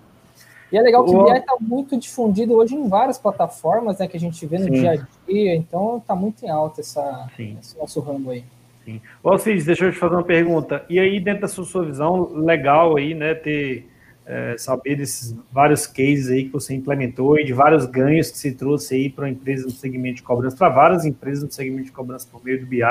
E 0.72 0.78
é 0.78 0.82
legal 0.82 1.06
que 1.06 1.16
o 1.16 1.24
BI 1.24 1.38
está 1.38 1.56
muito 1.62 1.98
difundido 1.98 2.56
hoje 2.56 2.76
em 2.76 2.90
várias 2.90 3.18
plataformas, 3.18 4.00
né? 4.00 4.08
Que 4.08 4.18
a 4.18 4.20
gente 4.20 4.44
vê 4.46 4.58
no 4.58 4.66
Sim. 4.66 4.72
dia 4.72 4.92
a 4.92 5.32
dia, 5.32 5.56
então 5.56 5.98
está 5.98 6.16
muito 6.16 6.44
em 6.44 6.50
alta 6.50 6.82
essa, 6.82 7.28
esse 7.38 7.78
nosso 7.78 8.00
ramo 8.00 8.32
aí. 8.32 8.44
Sim. 8.84 9.02
Ô, 9.24 9.38
Cid, 9.38 9.64
deixa 9.64 9.86
eu 9.86 9.92
te 9.92 10.00
fazer 10.00 10.16
uma 10.16 10.24
pergunta. 10.24 10.84
E 10.90 11.00
aí, 11.00 11.20
dentro 11.20 11.42
da 11.42 11.48
sua, 11.48 11.64
sua 11.64 11.86
visão, 11.86 12.32
legal 12.34 12.98
aí, 12.98 13.14
né, 13.14 13.36
ter 13.36 13.86
é, 14.28 14.58
saber 14.58 14.98
desses 14.98 15.34
vários 15.50 15.88
cases 15.88 16.30
aí 16.30 16.44
que 16.44 16.52
você 16.52 16.74
implementou 16.74 17.40
e 17.40 17.46
de 17.46 17.54
vários 17.54 17.86
ganhos 17.86 18.30
que 18.30 18.38
se 18.38 18.52
trouxe 18.52 18.94
aí 18.94 19.10
para 19.10 19.26
a 19.26 19.30
empresa 19.30 19.64
no 19.64 19.72
segmento 19.72 20.18
de 20.18 20.24
cobrança, 20.24 20.58
para 20.58 20.68
várias 20.68 21.06
empresas 21.06 21.46
no 21.46 21.52
segmento 21.52 21.86
de 21.86 21.92
cobrança 21.94 22.28
por 22.30 22.44
meio 22.44 22.60
do 22.60 22.66
BI, 22.66 22.82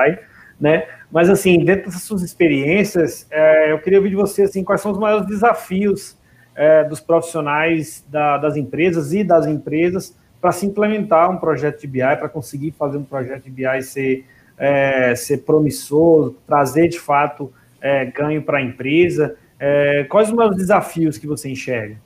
né? 0.58 0.84
Mas 1.12 1.28
assim, 1.28 1.62
dentro 1.62 1.86
dessas 1.86 2.02
suas 2.02 2.22
experiências, 2.22 3.26
é, 3.30 3.70
eu 3.70 3.78
queria 3.80 3.98
ouvir 3.98 4.08
de 4.08 4.16
você 4.16 4.42
assim, 4.42 4.64
quais 4.64 4.80
são 4.80 4.90
os 4.90 4.98
maiores 4.98 5.26
desafios 5.26 6.16
é, 6.54 6.84
dos 6.84 7.00
profissionais 7.00 8.02
da, 8.08 8.38
das 8.38 8.56
empresas 8.56 9.12
e 9.12 9.22
das 9.22 9.46
empresas 9.46 10.16
para 10.40 10.52
se 10.52 10.64
implementar 10.64 11.30
um 11.30 11.36
projeto 11.36 11.82
de 11.82 11.86
BI, 11.86 12.00
para 12.00 12.30
conseguir 12.30 12.70
fazer 12.70 12.96
um 12.96 13.04
projeto 13.04 13.44
de 13.44 13.50
BI 13.50 13.82
ser, 13.82 14.24
é, 14.56 15.14
ser 15.14 15.38
promissor, 15.38 16.34
trazer 16.46 16.88
de 16.88 16.98
fato 16.98 17.52
é, 17.78 18.06
ganho 18.06 18.40
para 18.42 18.56
a 18.56 18.62
empresa? 18.62 19.36
É, 19.58 20.04
quais 20.04 20.30
os 20.30 20.56
desafios 20.56 21.16
que 21.18 21.26
você 21.26 21.50
enxerga? 21.50 21.96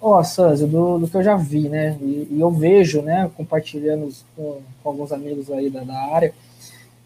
Ó, 0.00 0.18
oh, 0.18 0.24
Sanzio, 0.24 0.66
do, 0.66 0.98
do, 0.98 1.08
que 1.08 1.16
eu 1.16 1.22
já 1.22 1.34
vi, 1.34 1.68
né, 1.68 1.96
e, 2.00 2.28
e 2.30 2.36
eu 2.38 2.50
vejo, 2.50 3.00
né, 3.00 3.30
compartilhando 3.36 4.12
com, 4.36 4.60
com, 4.82 4.88
alguns 4.90 5.10
amigos 5.10 5.50
aí 5.50 5.70
da, 5.70 5.82
da 5.82 5.98
área, 6.14 6.34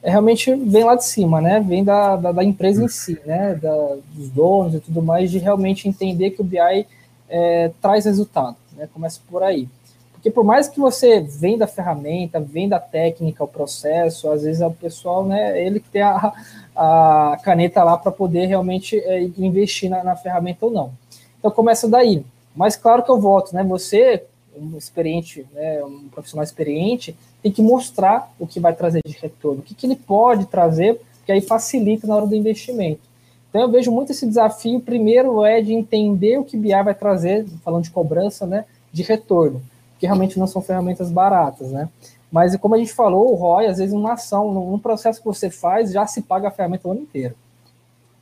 é, 0.02 0.10
realmente 0.10 0.52
vem 0.52 0.82
lá 0.82 0.96
de 0.96 1.04
cima, 1.04 1.40
né, 1.40 1.60
vem 1.60 1.84
da, 1.84 2.16
da, 2.16 2.32
da 2.32 2.42
empresa 2.42 2.82
em 2.82 2.88
si, 2.88 3.16
né, 3.24 3.54
da, 3.54 3.96
dos 4.12 4.30
donos 4.30 4.74
e 4.74 4.80
tudo 4.80 5.00
mais, 5.00 5.30
de 5.30 5.38
realmente 5.38 5.88
entender 5.88 6.30
que 6.30 6.40
o 6.40 6.44
BI 6.44 6.86
é, 7.28 7.70
traz 7.80 8.04
resultado, 8.04 8.56
né, 8.76 8.88
começa 8.92 9.20
por 9.30 9.44
aí. 9.44 9.68
Porque 10.12 10.32
por 10.32 10.42
mais 10.42 10.66
que 10.66 10.80
você 10.80 11.20
venda 11.20 11.66
a 11.66 11.68
ferramenta, 11.68 12.40
venda 12.40 12.74
a 12.74 12.80
técnica, 12.80 13.44
o 13.44 13.48
processo, 13.48 14.28
às 14.28 14.42
vezes 14.42 14.60
é 14.60 14.66
o 14.66 14.72
pessoal, 14.72 15.24
né, 15.24 15.64
ele 15.64 15.78
que 15.78 15.88
tem 15.88 16.02
a, 16.02 16.32
a 16.78 17.36
caneta 17.42 17.82
lá 17.82 17.96
para 17.96 18.12
poder 18.12 18.46
realmente 18.46 18.96
é, 19.00 19.22
investir 19.36 19.90
na, 19.90 20.04
na, 20.04 20.16
ferramenta 20.16 20.64
ou 20.64 20.70
não. 20.70 20.92
Então 21.38 21.50
começa 21.50 21.88
daí. 21.88 22.24
Mas 22.54 22.76
claro 22.76 23.02
que 23.02 23.10
eu 23.10 23.20
voto, 23.20 23.54
né? 23.54 23.64
Você, 23.64 24.24
um 24.56 24.76
experiente, 24.76 25.46
né, 25.52 25.84
um 25.84 26.08
profissional 26.08 26.44
experiente, 26.44 27.16
tem 27.42 27.50
que 27.50 27.62
mostrar 27.62 28.32
o 28.38 28.46
que 28.46 28.60
vai 28.60 28.72
trazer 28.74 29.00
de 29.04 29.16
retorno, 29.18 29.60
o 29.60 29.62
que, 29.62 29.74
que 29.74 29.86
ele 29.86 29.96
pode 29.96 30.46
trazer, 30.46 31.00
que 31.26 31.32
aí 31.32 31.40
facilita 31.40 32.06
na 32.06 32.16
hora 32.16 32.26
do 32.26 32.34
investimento. 32.34 33.00
Então 33.48 33.62
eu 33.62 33.70
vejo 33.70 33.90
muito 33.90 34.12
esse 34.12 34.26
desafio. 34.26 34.80
Primeiro 34.80 35.44
é 35.44 35.60
de 35.60 35.72
entender 35.72 36.38
o 36.38 36.44
que 36.44 36.56
BI 36.56 36.70
vai 36.82 36.94
trazer, 36.94 37.44
falando 37.64 37.84
de 37.84 37.90
cobrança, 37.90 38.46
né, 38.46 38.64
de 38.92 39.02
retorno 39.02 39.60
que 39.98 40.06
realmente 40.06 40.38
não 40.38 40.46
são 40.46 40.62
ferramentas 40.62 41.10
baratas, 41.10 41.70
né? 41.70 41.88
Mas 42.30 42.54
como 42.56 42.74
a 42.74 42.78
gente 42.78 42.92
falou, 42.92 43.32
o 43.32 43.34
ROI, 43.34 43.66
às 43.66 43.78
vezes, 43.78 43.94
uma 43.94 44.12
ação, 44.12 44.52
num 44.52 44.78
processo 44.78 45.20
que 45.20 45.26
você 45.26 45.50
faz, 45.50 45.92
já 45.92 46.06
se 46.06 46.22
paga 46.22 46.48
a 46.48 46.50
ferramenta 46.50 46.88
o 46.88 46.90
ano 46.90 47.00
inteiro. 47.00 47.34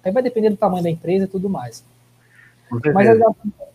Aí 0.04 0.12
vai 0.12 0.22
depender 0.22 0.50
do 0.50 0.56
tamanho 0.56 0.84
da 0.84 0.90
empresa 0.90 1.24
e 1.24 1.28
tudo 1.28 1.50
mais. 1.50 1.84
Mas, 2.70 3.08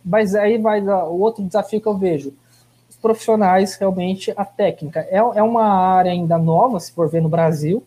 mas, 0.03 0.35
aí 0.35 0.57
vai 0.57 0.81
o 0.81 1.19
outro 1.19 1.43
desafio 1.43 1.81
que 1.81 1.87
eu 1.87 1.97
vejo. 1.97 2.33
Os 2.89 2.95
profissionais, 2.95 3.75
realmente, 3.75 4.33
a 4.35 4.45
técnica. 4.45 5.01
É, 5.09 5.17
é 5.17 5.43
uma 5.43 5.63
área 5.63 6.11
ainda 6.11 6.37
nova, 6.37 6.79
se 6.79 6.91
for 6.91 7.09
ver 7.09 7.21
no 7.21 7.29
Brasil. 7.29 7.83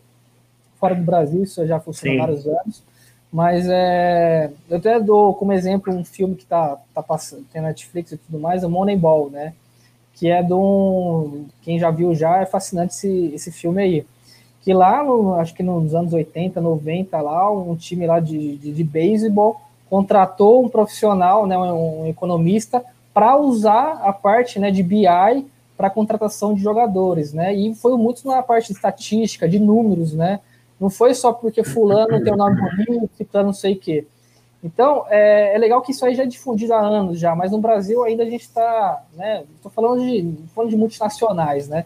Fora 0.79 0.93
do 0.93 1.03
Brasil, 1.03 1.43
isso 1.43 1.65
já 1.65 1.79
funciona 1.79 2.23
há 2.23 2.25
vários 2.27 2.45
anos. 2.45 2.83
Mas 3.31 3.67
é, 3.67 4.51
eu 4.69 4.77
até 4.77 4.99
dou 4.99 5.33
como 5.33 5.51
exemplo 5.51 5.93
um 5.93 6.05
filme 6.05 6.35
que 6.35 6.43
está 6.43 6.77
tá 6.93 7.03
passando, 7.03 7.43
tem 7.51 7.61
Netflix 7.61 8.11
e 8.13 8.17
tudo 8.17 8.39
mais, 8.39 8.63
o 8.63 8.69
Moneyball, 8.69 9.29
né? 9.29 9.53
Que 10.15 10.29
é 10.29 10.41
de 10.41 10.53
um. 10.53 11.45
Quem 11.61 11.77
já 11.77 11.91
viu 11.91 12.15
já, 12.15 12.41
é 12.41 12.45
fascinante 12.45 12.93
esse, 12.93 13.31
esse 13.33 13.51
filme 13.51 13.81
aí. 13.81 14.05
Que 14.61 14.73
lá, 14.73 15.03
no, 15.03 15.35
acho 15.35 15.53
que 15.53 15.61
nos 15.61 15.93
anos 15.93 16.13
80, 16.13 16.59
90, 16.59 17.21
lá, 17.21 17.51
um 17.51 17.75
time 17.75 18.07
lá 18.07 18.19
de, 18.19 18.57
de, 18.57 18.71
de 18.71 18.83
beisebol 18.83 19.61
contratou 19.89 20.65
um 20.65 20.69
profissional, 20.69 21.45
né, 21.45 21.55
um, 21.57 22.07
economista, 22.07 22.83
para 23.13 23.37
usar 23.37 24.01
a 24.03 24.11
parte 24.11 24.59
né, 24.59 24.71
de 24.71 24.81
BI 24.81 25.05
para 25.77 25.89
contratação 25.89 26.53
de 26.53 26.61
jogadores, 26.61 27.33
né? 27.33 27.53
E 27.53 27.75
foi 27.75 27.97
muito 27.97 28.25
na 28.27 28.41
parte 28.41 28.67
de 28.67 28.73
estatística, 28.73 29.47
de 29.47 29.59
números, 29.59 30.13
né? 30.13 30.39
Não 30.79 30.89
foi 30.89 31.13
só 31.13 31.31
porque 31.33 31.63
fulano 31.63 32.23
tem 32.23 32.33
o 32.33 32.37
nome 32.37 32.59
bonito, 32.59 33.09
ciclano 33.15 33.47
não 33.47 33.53
sei 33.53 33.73
o 33.73 33.79
quê. 33.79 34.07
Então, 34.65 35.05
é, 35.09 35.53
é, 35.53 35.57
legal 35.59 35.79
que 35.83 35.91
isso 35.91 36.03
aí 36.03 36.15
já 36.15 36.23
é 36.23 36.25
difundido 36.25 36.73
há 36.73 36.79
anos 36.79 37.19
já, 37.19 37.35
mas 37.35 37.51
no 37.51 37.59
Brasil 37.59 38.03
ainda 38.03 38.23
a 38.23 38.25
gente 38.25 38.41
está, 38.41 39.03
né, 39.13 39.43
estou 39.57 39.71
falando 39.71 40.01
de, 40.01 40.33
falando 40.55 40.71
de 40.71 40.75
multinacionais, 40.75 41.67
né, 41.67 41.85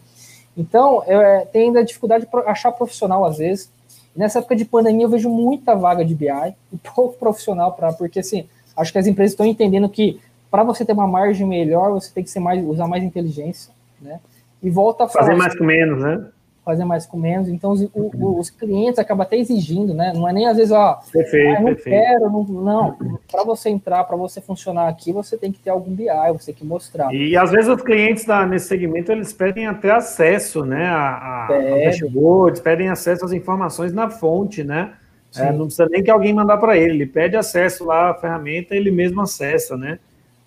então 0.56 1.02
é, 1.06 1.44
tem 1.44 1.64
ainda 1.64 1.84
dificuldade 1.84 2.24
de 2.24 2.36
achar 2.46 2.72
profissional 2.72 3.22
às 3.26 3.36
vezes, 3.36 3.70
nessa 4.16 4.38
época 4.38 4.56
de 4.56 4.64
pandemia 4.64 5.04
eu 5.04 5.10
vejo 5.10 5.28
muita 5.28 5.74
vaga 5.74 6.02
de 6.02 6.14
BI 6.14 6.54
e 6.72 6.78
pouco 6.94 7.18
profissional, 7.18 7.74
para 7.74 7.92
porque 7.92 8.20
assim, 8.20 8.48
acho 8.74 8.90
que 8.90 8.98
as 8.98 9.06
empresas 9.06 9.32
estão 9.32 9.44
entendendo 9.44 9.86
que 9.86 10.18
para 10.50 10.64
você 10.64 10.82
ter 10.82 10.94
uma 10.94 11.06
margem 11.06 11.46
melhor, 11.46 11.90
você 11.90 12.10
tem 12.10 12.24
que 12.24 12.40
mais, 12.40 12.64
usar 12.64 12.86
mais 12.86 13.04
inteligência, 13.04 13.74
né, 14.00 14.20
e 14.62 14.70
volta 14.70 15.04
a 15.04 15.08
falar... 15.08 15.26
Fazer 15.26 15.36
mais 15.38 15.54
com 15.54 15.64
menos, 15.64 16.02
né? 16.02 16.28
Fazer 16.64 16.84
mais 16.84 17.06
com 17.06 17.16
menos. 17.16 17.48
Então, 17.48 17.70
os, 17.70 17.82
uhum. 17.94 18.38
os 18.38 18.50
clientes 18.50 18.98
acabam 18.98 19.22
até 19.22 19.36
exigindo, 19.36 19.94
né? 19.94 20.12
Não 20.14 20.28
é 20.28 20.32
nem 20.32 20.46
às 20.46 20.56
vezes, 20.56 20.72
ó, 20.72 21.00
perfeito, 21.12 21.56
ah, 21.56 21.60
não 21.60 21.74
perfeito. 21.74 22.06
quero, 22.06 22.30
não. 22.30 22.44
não. 22.44 23.18
Para 23.30 23.44
você 23.44 23.70
entrar, 23.70 24.04
para 24.04 24.16
você 24.16 24.40
funcionar 24.40 24.88
aqui, 24.88 25.12
você 25.12 25.36
tem 25.36 25.50
que 25.50 25.58
ter 25.58 25.70
algum 25.70 25.94
BI, 25.94 26.06
você 26.32 26.46
tem 26.46 26.56
que 26.56 26.64
mostrar. 26.64 27.12
E 27.14 27.36
às 27.36 27.50
vezes 27.50 27.68
os 27.68 27.82
clientes 27.82 28.24
da, 28.24 28.46
nesse 28.46 28.68
segmento 28.68 29.10
eles 29.10 29.32
pedem 29.32 29.66
até 29.66 29.90
acesso, 29.90 30.64
né? 30.64 30.86
A, 30.86 31.46
a, 31.46 31.48
dashboards, 31.48 32.60
pedem 32.60 32.88
acesso 32.88 33.24
às 33.24 33.32
informações 33.32 33.92
na 33.92 34.10
fonte, 34.10 34.62
né? 34.62 34.92
É, 35.36 35.52
não 35.52 35.66
precisa 35.66 35.88
nem 35.88 36.02
que 36.02 36.10
alguém 36.10 36.32
mandar 36.32 36.58
para 36.58 36.76
ele, 36.76 36.94
ele 36.94 37.06
pede 37.06 37.36
acesso 37.36 37.84
lá 37.84 38.10
à 38.10 38.14
ferramenta, 38.14 38.74
ele 38.74 38.90
mesmo 38.90 39.20
acessa, 39.20 39.76
né? 39.76 39.98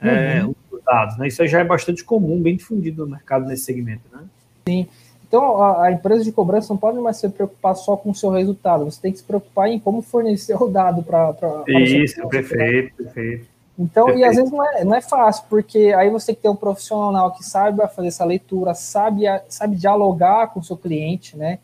É, 0.01 0.43
uhum. 0.43 0.53
os 0.70 0.84
dados, 0.84 1.18
né? 1.18 1.28
Isso 1.28 1.45
já 1.47 1.61
é 1.61 1.64
bastante 1.64 2.03
comum, 2.03 2.41
bem 2.41 2.57
difundido 2.57 3.05
no 3.05 3.11
mercado 3.11 3.45
nesse 3.45 3.64
segmento, 3.64 4.03
né? 4.11 4.20
Sim. 4.68 4.88
Então, 5.34 5.59
a, 5.59 5.86
a, 5.86 5.91
empresa 5.91 6.23
de 6.23 6.31
cobrança 6.31 6.71
não 6.71 6.77
pode 6.77 6.99
mais 6.99 7.17
se 7.17 7.27
preocupar 7.27 7.75
só 7.75 7.97
com 7.97 8.11
o 8.11 8.13
seu 8.13 8.29
resultado, 8.29 8.86
você 8.86 9.01
tem 9.01 9.11
que 9.11 9.17
se 9.17 9.23
preocupar 9.23 9.67
em 9.67 9.79
como 9.79 10.03
fornecer 10.03 10.55
o 10.61 10.67
dado 10.67 11.01
para. 11.01 11.34
Isso, 11.69 12.19
né? 12.19 12.27
perfeito, 12.27 12.95
perfeito. 12.95 13.47
Então, 13.79 14.05
perfeito. 14.05 14.27
e 14.27 14.29
às 14.29 14.36
vezes 14.36 14.51
não 14.51 14.63
é, 14.63 14.84
não 14.84 14.93
é 14.93 15.01
fácil, 15.01 15.45
porque 15.49 15.91
aí 15.97 16.11
você 16.11 16.27
tem 16.27 16.36
que 16.36 16.41
ter 16.43 16.49
um 16.49 16.55
profissional 16.55 17.31
que 17.31 17.43
saiba 17.43 17.88
fazer 17.88 18.09
essa 18.09 18.23
leitura, 18.23 18.75
sabe, 18.75 19.23
sabe 19.49 19.75
dialogar 19.75 20.53
com 20.53 20.59
o 20.59 20.63
seu 20.63 20.77
cliente, 20.77 21.36
né? 21.36 21.57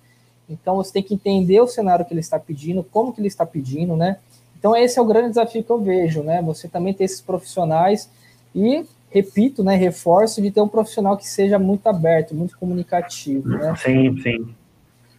Então, 0.49 0.77
você 0.77 0.91
tem 0.91 1.03
que 1.03 1.13
entender 1.13 1.61
o 1.61 1.67
cenário 1.67 2.03
que 2.03 2.11
ele 2.11 2.21
está 2.21 2.39
pedindo, 2.39 2.83
como 2.83 3.13
que 3.13 3.21
ele 3.21 3.27
está 3.27 3.45
pedindo, 3.45 3.95
né? 3.95 4.17
Então, 4.57 4.75
esse 4.75 4.97
é 4.97 5.01
o 5.01 5.05
grande 5.05 5.29
desafio 5.29 5.63
que 5.63 5.69
eu 5.69 5.79
vejo, 5.79 6.23
né? 6.23 6.41
Você 6.41 6.67
também 6.67 6.91
ter 6.91 7.03
esses 7.03 7.21
profissionais 7.21 8.09
e 8.55 8.83
repito, 9.09 9.63
né, 9.63 9.75
reforço 9.75 10.41
de 10.41 10.51
ter 10.51 10.61
um 10.61 10.67
profissional 10.67 11.17
que 11.17 11.27
seja 11.27 11.57
muito 11.57 11.87
aberto, 11.87 12.35
muito 12.35 12.57
comunicativo, 12.57 13.49
né? 13.49 13.73
Sim, 13.77 14.17
sim. 14.21 14.55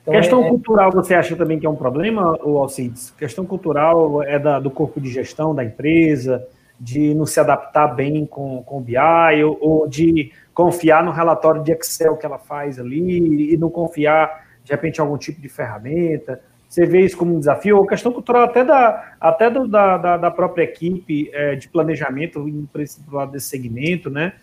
Então, 0.02 0.14
questão 0.14 0.44
é... 0.44 0.48
cultural, 0.48 0.90
você 0.90 1.14
acha 1.14 1.36
também 1.36 1.58
que 1.58 1.66
é 1.66 1.70
um 1.70 1.76
problema, 1.76 2.38
ou 2.42 2.58
Alcides? 2.58 3.10
Questão 3.18 3.44
cultural 3.44 4.22
é 4.22 4.38
da, 4.38 4.58
do 4.58 4.70
corpo 4.70 5.00
de 5.00 5.10
gestão 5.10 5.54
da 5.54 5.64
empresa, 5.64 6.46
de 6.78 7.14
não 7.14 7.26
se 7.26 7.38
adaptar 7.38 7.88
bem 7.88 8.24
com, 8.24 8.62
com 8.62 8.78
o 8.78 8.80
BI, 8.80 9.44
ou, 9.44 9.58
ou 9.60 9.88
de 9.88 10.32
confiar 10.54 11.04
no 11.04 11.10
relatório 11.10 11.62
de 11.62 11.72
Excel 11.72 12.16
que 12.16 12.24
ela 12.24 12.38
faz 12.38 12.78
ali, 12.78 13.52
e 13.52 13.56
não 13.56 13.68
confiar, 13.68 14.46
de 14.64 14.72
repente, 14.72 14.98
em 14.98 15.00
algum 15.02 15.18
tipo 15.18 15.40
de 15.40 15.48
ferramenta. 15.48 16.40
Você 16.70 16.86
vê 16.86 17.04
isso 17.04 17.16
como 17.16 17.34
um 17.34 17.40
desafio, 17.40 17.78
ou 17.78 17.84
questão 17.84 18.12
cultural 18.12 18.44
até 18.44 18.64
da, 18.64 19.14
até 19.20 19.50
do, 19.50 19.66
da, 19.66 19.98
da, 19.98 20.16
da, 20.16 20.30
própria 20.30 20.62
equipe 20.62 21.28
é, 21.32 21.56
de 21.56 21.66
planejamento, 21.68 22.48
indo 22.48 22.68
para 22.72 22.84
esse 22.84 23.00
lado 23.10 23.32
desse 23.32 23.48
segmento, 23.48 24.08
né? 24.08 24.34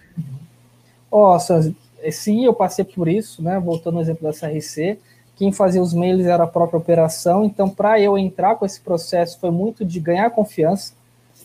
Ó, 1.09 1.37
oh, 1.37 2.11
sim, 2.11 2.43
eu 2.43 2.53
passei 2.53 2.83
por 2.83 3.07
isso, 3.07 3.41
né? 3.41 3.57
Voltando 3.57 3.95
ao 3.95 4.01
exemplo 4.01 4.29
da 4.29 4.37
CRC, 4.37 4.99
quem 5.37 5.53
fazia 5.53 5.81
os 5.81 5.93
mails 5.93 6.25
era 6.25 6.43
a 6.43 6.47
própria 6.47 6.77
operação, 6.77 7.45
então 7.45 7.69
para 7.69 7.97
eu 7.97 8.17
entrar 8.17 8.55
com 8.55 8.65
esse 8.65 8.81
processo 8.81 9.39
foi 9.39 9.49
muito 9.49 9.85
de 9.85 9.97
ganhar 9.97 10.29
confiança. 10.31 10.95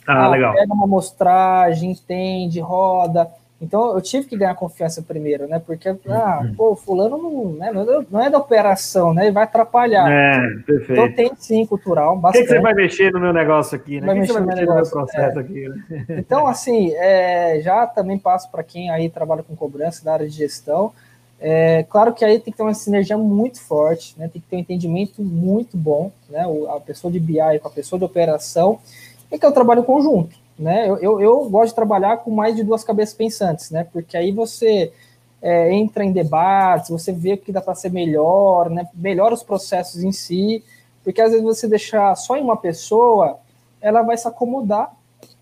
Ah, 0.04 0.24
ah 0.24 0.28
legal. 0.30 0.52
Pega 0.52 0.74
uma 0.74 0.84
amostragem, 0.84 1.92
entende, 1.92 2.58
roda, 2.58 3.30
então 3.62 3.94
eu 3.94 4.02
tive 4.02 4.26
que 4.26 4.36
ganhar 4.36 4.56
confiança 4.56 5.00
primeiro, 5.00 5.46
né? 5.46 5.62
Porque, 5.64 5.88
ah, 6.08 6.40
uhum. 6.42 6.54
pô, 6.56 6.74
fulano 6.74 7.16
não, 7.16 7.52
né, 7.52 7.70
não 8.10 8.20
é 8.20 8.28
da 8.28 8.38
operação, 8.38 9.14
né? 9.14 9.26
Ele 9.26 9.32
vai 9.32 9.44
atrapalhar. 9.44 10.10
É, 10.10 10.40
perfeito. 10.66 10.92
Então 10.92 11.12
tem 11.12 11.32
sim 11.36 11.64
cultural. 11.64 12.18
O 12.18 12.32
que, 12.32 12.42
que, 12.42 12.48
você 12.48 12.58
vai 12.58 12.74
mexer 12.74 13.12
no 13.12 13.20
meu 13.20 13.32
negócio 13.32 13.76
aqui, 13.76 14.00
né? 14.00 14.06
Vai 14.08 14.16
que, 14.16 14.20
que 14.22 14.26
você 14.26 14.32
vai 14.32 14.42
mexer 14.42 14.66
no 14.66 14.74
meu 14.74 14.90
processo 14.90 15.38
é. 15.38 15.40
aqui, 15.40 15.68
né? 15.68 16.06
Então, 16.18 16.46
assim, 16.46 16.92
é, 16.96 17.60
já 17.62 17.86
também 17.86 18.18
passo 18.18 18.50
para 18.50 18.64
quem 18.64 18.90
aí 18.90 19.08
trabalha 19.08 19.44
com 19.44 19.54
cobrança 19.54 20.04
da 20.04 20.14
área 20.14 20.28
de 20.28 20.34
gestão. 20.34 20.92
É, 21.38 21.84
claro 21.88 22.12
que 22.12 22.24
aí 22.24 22.40
tem 22.40 22.52
que 22.52 22.56
ter 22.56 22.62
uma 22.64 22.74
sinergia 22.74 23.16
muito 23.16 23.60
forte, 23.60 24.18
né? 24.18 24.28
Tem 24.28 24.42
que 24.42 24.48
ter 24.48 24.56
um 24.56 24.60
entendimento 24.60 25.22
muito 25.22 25.76
bom, 25.76 26.10
né? 26.28 26.44
A 26.74 26.80
pessoa 26.80 27.12
de 27.12 27.20
BI 27.20 27.58
com 27.60 27.68
a 27.68 27.70
pessoa 27.70 27.98
de 27.98 28.04
operação, 28.04 28.80
e 29.30 29.38
que 29.38 29.46
é 29.46 29.48
o 29.48 29.52
trabalho 29.52 29.84
conjunto 29.84 30.41
né? 30.58 30.88
Eu, 30.88 30.98
eu, 30.98 31.20
eu, 31.20 31.50
gosto 31.50 31.70
de 31.70 31.74
trabalhar 31.74 32.18
com 32.18 32.30
mais 32.30 32.54
de 32.54 32.62
duas 32.62 32.84
cabeças 32.84 33.14
pensantes, 33.14 33.70
né? 33.70 33.86
Porque 33.92 34.16
aí 34.16 34.32
você 34.32 34.92
é, 35.40 35.72
entra 35.72 36.04
em 36.04 36.12
debates, 36.12 36.90
você 36.90 37.12
vê 37.12 37.34
o 37.34 37.38
que 37.38 37.52
dá 37.52 37.60
para 37.60 37.74
ser 37.74 37.90
melhor, 37.90 38.70
né? 38.70 38.88
Melhora 38.94 39.34
os 39.34 39.42
processos 39.42 40.02
em 40.02 40.12
si, 40.12 40.62
porque 41.02 41.20
às 41.20 41.30
vezes 41.30 41.44
você 41.44 41.66
deixar 41.66 42.14
só 42.16 42.36
em 42.36 42.42
uma 42.42 42.56
pessoa, 42.56 43.38
ela 43.80 44.02
vai 44.02 44.16
se 44.16 44.28
acomodar, 44.28 44.94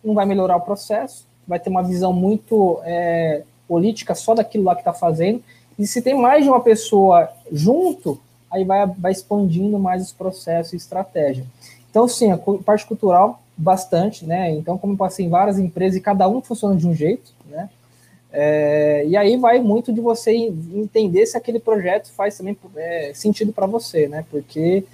não 0.03 0.15
vai 0.15 0.25
melhorar 0.25 0.57
o 0.57 0.63
processo, 0.63 1.27
vai 1.47 1.59
ter 1.59 1.69
uma 1.69 1.83
visão 1.83 2.13
muito 2.13 2.81
é, 2.85 3.43
política 3.69 4.15
só 4.15 4.35
daquilo 4.35 4.65
lá 4.65 4.75
que 4.75 4.81
está 4.81 4.93
fazendo. 4.93 5.43
E 5.79 5.87
se 5.87 6.01
tem 6.01 6.15
mais 6.15 6.45
de 6.45 6.51
uma 6.51 6.61
pessoa 6.61 7.29
junto, 7.53 8.19
aí 8.51 8.65
vai, 8.65 8.87
vai 8.87 9.13
expandindo 9.13 9.79
mais 9.79 10.03
os 10.03 10.13
processos 10.13 10.73
e 10.73 10.77
estratégia. 10.77 11.45
Então, 11.91 12.07
sim, 12.09 12.31
a 12.31 12.39
parte 12.65 12.87
cultural 12.87 13.41
bastante, 13.61 14.25
né? 14.25 14.51
Então, 14.53 14.79
como 14.79 14.95
eu 14.95 14.97
passei 14.97 15.27
em 15.27 15.29
várias 15.29 15.59
empresas 15.59 15.97
e 15.97 16.01
cada 16.01 16.27
um 16.29 16.41
funciona 16.41 16.75
de 16.75 16.87
um 16.87 16.95
jeito, 16.95 17.33
né? 17.49 17.69
É, 18.33 19.05
e 19.07 19.17
aí 19.17 19.37
vai 19.37 19.59
muito 19.59 19.93
de 19.93 20.01
você 20.01 20.33
entender 20.33 21.27
se 21.27 21.37
aquele 21.37 21.59
projeto 21.59 22.11
faz 22.13 22.37
também 22.39 22.57
é, 22.77 23.13
sentido 23.15 23.53
para 23.53 23.67
você, 23.67 24.09
né? 24.09 24.25
Porque 24.31 24.85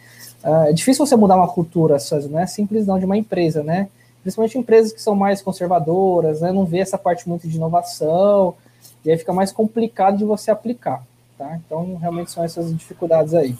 uh, 0.43 0.69
é 0.69 0.73
difícil 0.73 1.07
você 1.07 1.15
mudar 1.17 1.37
uma 1.37 1.49
cultura, 1.49 1.99
não 2.31 2.39
é 2.39 2.47
simples 2.47 2.87
não 2.87 2.99
de 2.99 3.05
uma 3.05 3.17
empresa, 3.17 3.63
né? 3.63 3.89
Principalmente 4.23 4.59
empresas 4.59 4.93
que 4.93 5.01
são 5.01 5.15
mais 5.15 5.43
conservadoras, 5.43 6.41
né? 6.41 6.51
Não 6.51 6.65
vê 6.65 6.79
essa 6.79 6.99
parte 6.99 7.29
muito 7.29 7.47
de 7.47 7.57
inovação, 7.57 8.55
e 9.05 9.11
aí 9.11 9.19
fica 9.19 9.33
mais 9.33 9.53
complicado 9.53 10.17
de 10.17 10.25
você 10.25 10.51
aplicar, 10.51 11.05
tá? 11.39 11.61
Então, 11.65 11.97
realmente 11.97 12.31
são 12.31 12.43
essas 12.43 12.75
dificuldades 12.75 13.35
aí. 13.35 13.57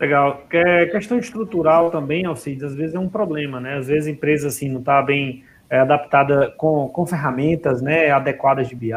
Legal. 0.00 0.44
É, 0.52 0.86
questão 0.86 1.18
estrutural 1.18 1.90
também, 1.90 2.24
Alcides, 2.24 2.62
às 2.62 2.74
vezes 2.74 2.94
é 2.94 2.98
um 2.98 3.08
problema, 3.08 3.60
né? 3.60 3.78
Às 3.78 3.88
vezes 3.88 4.06
a 4.06 4.10
empresa, 4.10 4.48
assim, 4.48 4.68
não 4.68 4.78
está 4.78 5.02
bem 5.02 5.42
é, 5.68 5.80
adaptada 5.80 6.52
com, 6.56 6.88
com 6.88 7.04
ferramentas 7.04 7.82
né, 7.82 8.10
adequadas 8.10 8.68
de 8.68 8.76
BI, 8.76 8.92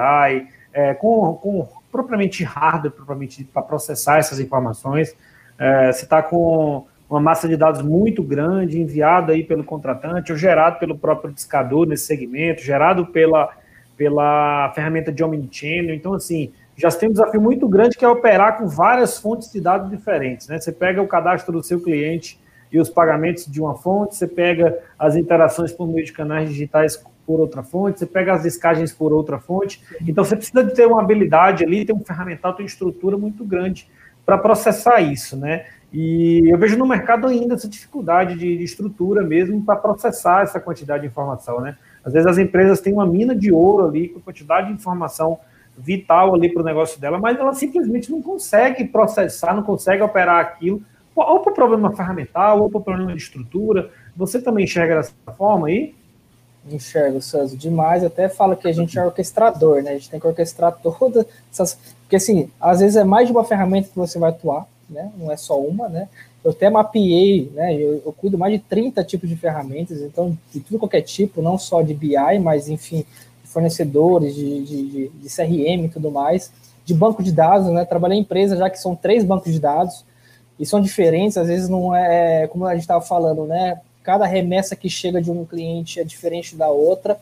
é, 0.73 0.93
com, 0.93 1.33
com 1.33 1.67
propriamente 1.91 2.43
hardware, 2.43 2.91
propriamente 2.91 3.43
para 3.43 3.61
processar 3.63 4.19
essas 4.19 4.39
informações. 4.39 5.15
É, 5.57 5.91
você 5.91 6.03
está 6.03 6.21
com 6.21 6.85
uma 7.09 7.19
massa 7.19 7.47
de 7.47 7.57
dados 7.57 7.81
muito 7.81 8.23
grande 8.23 8.79
enviada 8.79 9.33
aí 9.33 9.43
pelo 9.43 9.63
contratante 9.63 10.31
ou 10.31 10.37
gerado 10.37 10.79
pelo 10.79 10.97
próprio 10.97 11.33
discador 11.33 11.85
nesse 11.85 12.05
segmento, 12.05 12.61
gerado 12.61 13.07
pela, 13.07 13.49
pela 13.97 14.71
ferramenta 14.73 15.11
de 15.11 15.23
omnichannel. 15.23 15.93
Então, 15.93 16.13
assim, 16.13 16.53
já 16.75 16.89
tem 16.89 17.09
um 17.09 17.11
desafio 17.11 17.41
muito 17.41 17.67
grande 17.67 17.97
que 17.97 18.05
é 18.05 18.07
operar 18.07 18.57
com 18.57 18.67
várias 18.67 19.17
fontes 19.17 19.51
de 19.51 19.59
dados 19.59 19.89
diferentes. 19.89 20.47
Né? 20.47 20.59
Você 20.59 20.71
pega 20.71 21.01
o 21.01 21.07
cadastro 21.07 21.51
do 21.53 21.63
seu 21.63 21.81
cliente 21.81 22.39
e 22.71 22.79
os 22.79 22.89
pagamentos 22.89 23.45
de 23.45 23.61
uma 23.61 23.75
fonte, 23.75 24.15
você 24.15 24.27
pega 24.27 24.77
as 24.97 25.15
interações 25.15 25.71
por 25.71 25.87
meio 25.87 26.05
de 26.05 26.13
canais 26.13 26.49
digitais 26.49 27.03
por 27.25 27.39
outra 27.39 27.63
fonte, 27.63 27.99
você 27.99 28.05
pega 28.05 28.33
as 28.33 28.43
descagens 28.43 28.91
por 28.91 29.11
outra 29.13 29.39
fonte. 29.39 29.81
Então 30.07 30.23
você 30.23 30.35
precisa 30.35 30.63
de 30.63 30.73
ter 30.73 30.87
uma 30.87 31.01
habilidade 31.01 31.63
ali, 31.63 31.85
ter 31.85 31.93
um 31.93 31.99
ferramental, 31.99 32.53
ter 32.53 32.63
uma 32.63 32.67
estrutura 32.67 33.17
muito 33.17 33.43
grande 33.43 33.87
para 34.25 34.37
processar 34.37 35.01
isso, 35.01 35.35
né? 35.35 35.65
E 35.93 36.49
eu 36.49 36.57
vejo 36.57 36.77
no 36.77 36.87
mercado 36.87 37.27
ainda 37.27 37.55
essa 37.55 37.67
dificuldade 37.67 38.35
de, 38.35 38.57
de 38.57 38.63
estrutura 38.63 39.21
mesmo 39.21 39.61
para 39.63 39.75
processar 39.75 40.43
essa 40.43 40.59
quantidade 40.59 41.01
de 41.01 41.07
informação, 41.07 41.59
né? 41.59 41.75
Às 42.03 42.13
vezes 42.13 42.27
as 42.27 42.37
empresas 42.37 42.79
têm 42.79 42.93
uma 42.93 43.05
mina 43.05 43.35
de 43.35 43.51
ouro 43.51 43.87
ali 43.87 44.07
com 44.07 44.19
quantidade 44.21 44.67
de 44.67 44.73
informação 44.73 45.39
vital 45.77 46.35
ali 46.35 46.49
para 46.51 46.61
o 46.61 46.65
negócio 46.65 46.99
dela, 46.99 47.17
mas 47.17 47.37
ela 47.37 47.53
simplesmente 47.53 48.11
não 48.11 48.21
consegue 48.21 48.85
processar, 48.85 49.55
não 49.55 49.63
consegue 49.63 50.03
operar 50.03 50.39
aquilo 50.39 50.81
ou 51.15 51.35
o 51.35 51.51
problema 51.51 51.95
ferramental, 51.95 52.61
ou 52.61 52.67
o 52.67 52.81
problema 52.81 53.11
de 53.11 53.21
estrutura. 53.21 53.91
Você 54.15 54.41
também 54.41 54.63
enxerga 54.63 54.95
dessa 54.95 55.13
forma 55.37 55.67
aí? 55.67 55.93
Enxergo, 56.69 57.21
Sanzo, 57.21 57.57
demais. 57.57 58.03
Até 58.03 58.29
fala 58.29 58.55
que 58.55 58.67
a 58.67 58.71
gente 58.71 58.97
é 58.97 59.05
orquestrador, 59.05 59.81
né? 59.81 59.91
A 59.91 59.93
gente 59.93 60.09
tem 60.09 60.19
que 60.19 60.27
orquestrar 60.27 60.77
todas 60.81 61.25
essas. 61.51 61.77
Porque, 62.03 62.15
assim, 62.15 62.49
às 62.59 62.79
vezes 62.79 62.95
é 62.95 63.03
mais 63.03 63.27
de 63.27 63.33
uma 63.33 63.43
ferramenta 63.43 63.89
que 63.89 63.97
você 63.97 64.19
vai 64.19 64.29
atuar, 64.29 64.67
né? 64.89 65.11
Não 65.17 65.31
é 65.31 65.37
só 65.37 65.59
uma, 65.59 65.89
né? 65.89 66.07
Eu 66.43 66.51
até 66.51 66.69
mapeei, 66.69 67.51
né? 67.53 67.73
Eu, 67.75 68.01
eu 68.05 68.13
cuido 68.13 68.37
mais 68.37 68.53
de 68.53 68.59
30 68.59 69.03
tipos 69.03 69.27
de 69.27 69.35
ferramentas, 69.35 70.01
então, 70.01 70.37
de 70.53 70.59
tudo 70.59 70.79
qualquer 70.79 71.01
tipo, 71.01 71.41
não 71.41 71.57
só 71.57 71.81
de 71.81 71.93
BI, 71.93 72.39
mas, 72.41 72.67
enfim, 72.69 73.05
fornecedores, 73.51 74.35
de, 74.35 74.63
de, 74.63 75.09
de 75.09 75.29
CRM 75.29 75.85
e 75.85 75.89
tudo 75.89 76.09
mais, 76.09 76.51
de 76.85 76.93
banco 76.93 77.21
de 77.21 77.31
dados, 77.31 77.67
né? 77.67 77.85
Trabalhei 77.85 78.17
em 78.17 78.21
empresa 78.21 78.55
já 78.57 78.69
que 78.69 78.79
são 78.79 78.95
três 78.95 79.23
bancos 79.23 79.53
de 79.53 79.59
dados 79.59 80.05
e 80.59 80.65
são 80.65 80.81
diferentes, 80.81 81.37
às 81.37 81.47
vezes 81.47 81.69
não 81.69 81.95
é, 81.95 82.47
como 82.47 82.65
a 82.65 82.73
gente 82.73 82.81
estava 82.81 83.01
falando, 83.01 83.45
né? 83.45 83.79
Cada 84.03 84.25
remessa 84.25 84.75
que 84.75 84.89
chega 84.89 85.21
de 85.21 85.29
um 85.29 85.45
cliente 85.45 85.99
é 85.99 86.03
diferente 86.03 86.55
da 86.55 86.69
outra. 86.69 87.19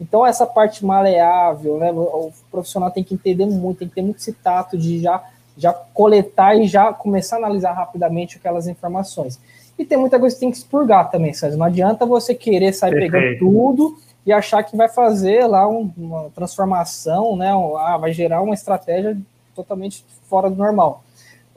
Então, 0.00 0.24
essa 0.24 0.46
parte 0.46 0.84
maleável, 0.84 1.78
né? 1.78 1.90
O 1.90 2.30
profissional 2.50 2.90
tem 2.90 3.02
que 3.02 3.14
entender 3.14 3.46
muito, 3.46 3.78
tem 3.78 3.88
que 3.88 3.94
ter 3.94 4.02
muito 4.02 4.18
esse 4.18 4.32
tato 4.32 4.76
de 4.76 5.00
já, 5.00 5.22
já 5.56 5.72
coletar 5.72 6.54
e 6.54 6.66
já 6.66 6.92
começar 6.92 7.36
a 7.36 7.38
analisar 7.38 7.72
rapidamente 7.72 8.36
aquelas 8.36 8.68
informações. 8.68 9.40
E 9.78 9.84
tem 9.84 9.96
muita 9.96 10.18
coisa 10.18 10.34
que 10.34 10.40
tem 10.40 10.50
que 10.50 10.56
expurgar 10.56 11.10
também, 11.10 11.32
Sérgio. 11.32 11.58
Não 11.58 11.66
adianta 11.66 12.04
você 12.04 12.34
querer 12.34 12.72
sair 12.72 12.90
Perfeito. 12.90 13.12
pegando 13.12 13.38
tudo 13.38 13.98
e 14.28 14.32
achar 14.32 14.62
que 14.62 14.76
vai 14.76 14.88
fazer 14.88 15.46
lá 15.46 15.66
um, 15.68 15.90
uma 15.96 16.30
transformação, 16.30 17.34
né? 17.36 17.50
Ah, 17.78 17.96
vai 17.96 18.12
gerar 18.12 18.42
uma 18.42 18.54
estratégia 18.54 19.16
totalmente 19.54 20.04
fora 20.28 20.48
do 20.50 20.56
normal 20.56 21.02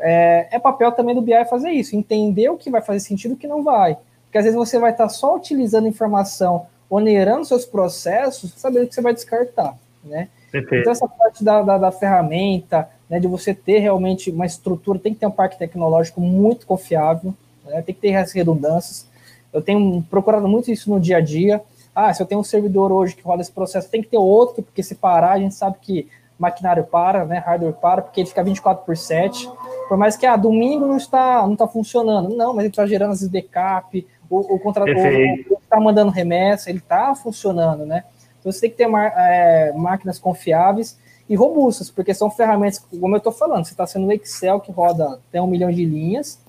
é, 0.02 0.48
é, 0.52 0.60
papel 0.60 0.92
também 0.92 1.14
do 1.14 1.22
BI 1.22 1.46
fazer 1.46 1.70
isso, 1.70 1.96
entender 1.96 2.50
o 2.50 2.58
que 2.58 2.72
vai 2.72 2.82
fazer 2.82 3.00
sentido 3.00 3.32
e 3.32 3.36
o 3.36 3.38
que 3.38 3.48
não 3.48 3.64
vai. 3.64 3.98
Porque 4.26 4.38
às 4.38 4.44
vezes 4.44 4.58
você 4.58 4.80
vai 4.80 4.92
estar 4.92 5.08
só 5.10 5.36
utilizando 5.36 5.88
informação, 5.88 6.66
onerando 6.90 7.46
seus 7.46 7.66
processos, 7.66 8.54
sabendo 8.58 8.88
que 8.88 8.96
você 8.96 9.02
vai 9.02 9.14
descartar, 9.14 9.78
né? 10.04 10.28
Perfeito. 10.52 10.82
Então 10.82 10.92
essa 10.92 11.08
parte 11.08 11.44
da, 11.44 11.62
da, 11.62 11.78
da, 11.78 11.92
ferramenta, 11.92 12.90
né, 13.10 13.20
de 13.20 13.28
você 13.28 13.54
ter 13.54 13.80
realmente 13.80 14.32
uma 14.32 14.46
estrutura, 14.46 15.00
tem 15.00 15.14
que 15.14 15.20
ter 15.20 15.28
um 15.28 15.32
parque 15.32 15.58
tecnológico 15.58 16.20
muito 16.20 16.66
confiável, 16.66 17.34
né, 17.66 17.82
tem 17.82 17.96
que 17.96 18.02
ter 18.02 18.16
as 18.16 18.34
redundâncias. 18.34 19.08
Eu 19.54 19.62
tenho 19.62 20.02
procurado 20.10 20.48
muito 20.48 20.72
isso 20.72 20.90
no 20.90 21.00
dia 21.00 21.18
a 21.18 21.22
dia. 21.22 21.62
Ah, 21.96 22.14
se 22.14 22.22
eu 22.22 22.26
tenho 22.26 22.42
um 22.42 22.44
servidor 22.44 22.92
hoje 22.92 23.16
que 23.16 23.24
roda 23.24 23.42
esse 23.42 23.52
processo, 23.52 23.90
tem 23.90 24.02
que 24.02 24.10
ter 24.10 24.18
outro, 24.18 24.64
porque 24.64 24.82
se 24.82 24.96
parar, 24.96 25.34
a 25.34 25.40
gente 25.40 25.54
sabe 25.54 25.78
que 25.82 26.08
maquinário 26.40 26.84
para, 26.84 27.24
né, 27.24 27.38
hardware 27.38 27.74
para, 27.74 28.02
porque 28.02 28.22
ele 28.22 28.28
fica 28.28 28.44
24 28.44 28.84
por 28.84 28.98
7. 28.98 29.48
Por 29.88 29.96
mais 29.96 30.18
que, 30.18 30.26
ah, 30.26 30.36
domingo 30.36 30.88
não 30.88 30.98
está, 30.98 31.44
não 31.44 31.54
está 31.54 31.68
funcionando. 31.68 32.36
Não, 32.36 32.54
mas 32.54 32.66
ele 32.66 32.72
está 32.72 32.86
gerando 32.88 33.12
as 33.12 33.28
backup, 33.28 34.08
o, 34.28 34.56
o 34.56 34.60
contrato 34.60 34.90
está 34.92 35.80
mandando 35.80 36.12
remessa, 36.12 36.70
ele 36.70 36.80
está 36.80 37.14
funcionando, 37.14 37.86
né? 37.86 38.04
Então 38.40 38.52
você 38.52 38.62
tem 38.62 38.70
que 38.72 38.78
ter 38.78 38.90
é, 38.90 39.72
máquinas 39.74 40.18
confiáveis 40.18 40.98
e 41.30 41.36
robustas, 41.36 41.92
porque 41.92 42.14
são 42.14 42.32
ferramentas, 42.32 42.80
como 42.80 43.14
eu 43.14 43.20
estou 43.20 43.32
falando, 43.32 43.66
você 43.66 43.74
está 43.74 43.86
sendo 43.86 44.08
um 44.08 44.12
Excel 44.12 44.60
que 44.60 44.72
roda 44.72 45.20
até 45.30 45.42
um 45.42 45.48
milhão 45.48 45.70
de 45.70 45.86
linhas, 45.86 46.40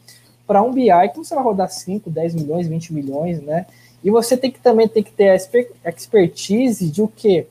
para 0.47 0.62
um 0.62 0.72
BI 0.72 0.88
que 1.12 1.18
você 1.18 1.34
vai 1.34 1.45
rodar 1.45 1.68
5, 1.68 2.09
10 2.11 2.34
milhões, 2.34 2.66
20 2.66 2.95
milhões, 2.95 3.40
né? 3.43 3.66
E 4.03 4.11
você 4.11 4.36
tem 4.36 4.50
que 4.50 4.61
também 4.61 4.88
tem 4.88 5.03
que 5.03 5.12
ter 5.12 5.28
a 5.28 5.90
expertise 5.90 6.90
de 6.90 7.03
o 7.03 7.09
quê? 7.09 7.46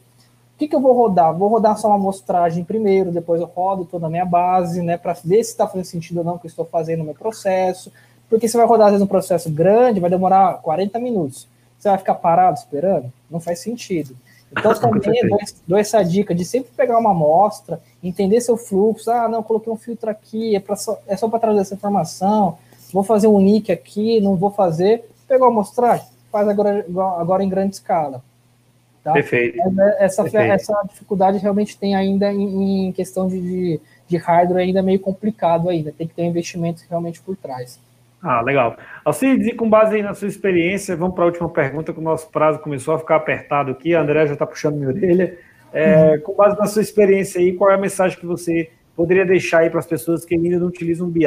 que, 0.62 0.68
que 0.68 0.76
eu 0.76 0.80
vou 0.80 0.94
rodar? 0.94 1.36
Vou 1.36 1.50
rodar 1.50 1.76
só 1.76 1.88
uma 1.88 1.96
amostragem 1.96 2.64
primeiro, 2.64 3.12
depois 3.12 3.42
eu 3.42 3.48
rodo 3.48 3.84
toda 3.84 4.06
a 4.06 4.10
minha 4.10 4.26
base, 4.26 4.84
né, 4.84 4.96
para 4.96 5.14
ver 5.14 5.44
se 5.44 5.52
está 5.52 5.66
fazendo 5.66 5.86
sentido 5.86 6.18
ou 6.18 6.24
não 6.24 6.36
o 6.36 6.40
que 6.40 6.46
eu 6.46 6.50
estou 6.50 6.66
fazendo 6.66 7.00
no 7.00 7.06
meu 7.06 7.16
processo. 7.16 7.92
Porque 8.30 8.48
você 8.48 8.58
vai 8.58 8.68
rodar, 8.68 8.88
às 8.88 8.92
vezes, 8.92 9.04
um 9.04 9.08
processo 9.08 9.50
grande, 9.50 10.00
vai 10.00 10.10
demorar 10.10 10.62
40 10.62 11.00
minutos. 11.00 11.48
Você 11.80 11.90
vai 11.90 11.98
ficar 11.98 12.14
parado 12.14 12.60
esperando? 12.60 13.12
Não 13.30 13.40
faz 13.40 13.58
sentido. 13.58 14.16
Então, 14.52 14.72
também 14.78 15.28
dou, 15.28 15.40
dou 15.68 15.78
essa 15.80 16.04
dica 16.04 16.36
de 16.36 16.46
sempre 16.46 16.72
pegar 16.78 17.00
uma 17.00 17.10
amostra, 17.10 17.82
entender 18.04 18.40
seu 18.40 18.56
fluxo. 18.56 19.10
Ah, 19.10 19.28
não, 19.28 19.42
coloquei 19.42 19.74
um 19.74 19.78
filtro 19.78 20.12
aqui, 20.12 20.56
é, 20.56 20.60
pra 20.60 20.76
só, 20.76 21.00
é 21.08 21.18
só 21.18 21.28
para 21.28 21.40
trazer 21.40 21.62
essa 21.62 21.74
informação. 21.74 22.60
Vou 22.94 23.04
fazer 23.04 23.28
um 23.28 23.42
nick 23.42 23.72
aqui, 23.72 24.22
não 24.22 24.36
vou 24.36 24.52
fazer. 24.52 25.10
Pegou 25.28 25.48
a 25.48 25.50
amostragem? 25.50 26.06
Faz 26.32 26.48
agora, 26.48 26.86
agora 27.20 27.44
em 27.44 27.50
grande 27.50 27.76
escala 27.76 28.24
Tá? 29.04 29.14
Perfeito. 29.14 29.58
É, 29.60 30.06
essa, 30.06 30.24
Perfeito. 30.24 30.52
essa 30.52 30.84
dificuldade 30.88 31.40
realmente 31.40 31.78
tem 31.78 31.96
ainda 31.96 32.32
em, 32.32 32.88
em 32.88 32.92
questão 32.92 33.28
de, 33.28 33.42
de, 33.42 33.82
de, 34.08 34.18
hardware 34.18 34.64
ainda 34.64 34.84
meio 34.84 35.00
complicado 35.00 35.70
ainda, 35.70 35.92
tem 35.92 36.08
que 36.08 36.14
ter 36.14 36.22
um 36.22 36.28
investimento 36.28 36.84
realmente 36.88 37.20
por 37.20 37.36
trás. 37.36 37.80
Ah, 38.22 38.42
legal. 38.42 38.78
Alcides, 39.04 39.48
e 39.48 39.54
com 39.54 39.68
base 39.68 39.96
aí 39.96 40.04
na 40.04 40.14
sua 40.14 40.28
experiência, 40.28 40.96
vamos 40.96 41.16
para 41.16 41.24
a 41.24 41.28
última 41.28 41.50
pergunta, 41.50 41.92
que 41.92 42.00
o 42.00 42.04
nosso 42.04 42.30
prazo 42.30 42.60
começou 42.60 42.94
a 42.94 43.00
ficar 43.00 43.16
apertado 43.16 43.72
aqui, 43.72 43.96
a 43.96 44.02
André 44.02 44.28
já 44.28 44.34
está 44.34 44.46
puxando 44.46 44.76
minha 44.76 44.90
orelha. 44.90 45.36
É, 45.74 46.12
uhum. 46.12 46.22
Com 46.22 46.34
base 46.36 46.60
na 46.60 46.68
sua 46.68 46.84
experiência 46.84 47.42
aí, 47.42 47.54
qual 47.54 47.72
é 47.72 47.74
a 47.74 47.80
mensagem 47.80 48.20
que 48.20 48.26
você 48.26 48.70
poderia 48.96 49.26
deixar 49.26 49.60
aí 49.60 49.70
para 49.72 49.80
as 49.80 49.88
pessoas 49.88 50.24
que 50.24 50.36
ainda 50.36 50.60
não 50.60 50.68
utilizam 50.68 51.10
BI 51.10 51.26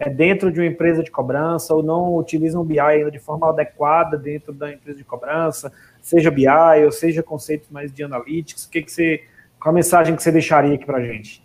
é, 0.00 0.10
dentro 0.10 0.50
de 0.50 0.58
uma 0.58 0.66
empresa 0.66 1.04
de 1.04 1.10
cobrança 1.10 1.72
ou 1.72 1.82
não 1.82 2.16
utilizam 2.16 2.64
BI 2.64 2.80
ainda 2.80 3.10
de 3.10 3.20
forma 3.20 3.48
adequada 3.48 4.18
dentro 4.18 4.52
da 4.52 4.72
empresa 4.72 4.98
de 4.98 5.04
cobrança? 5.04 5.70
seja 6.02 6.30
BI 6.30 6.84
ou 6.84 6.92
seja 6.92 7.22
conceitos 7.22 7.68
mais 7.70 7.92
de 7.92 8.02
analytics, 8.02 8.64
o 8.64 8.70
que, 8.70 8.82
que 8.82 8.92
você, 8.92 9.22
qual 9.60 9.72
a 9.72 9.74
mensagem 9.74 10.16
que 10.16 10.22
você 10.22 10.32
deixaria 10.32 10.74
aqui 10.74 10.84
para 10.84 10.98
a 10.98 11.04
gente? 11.04 11.42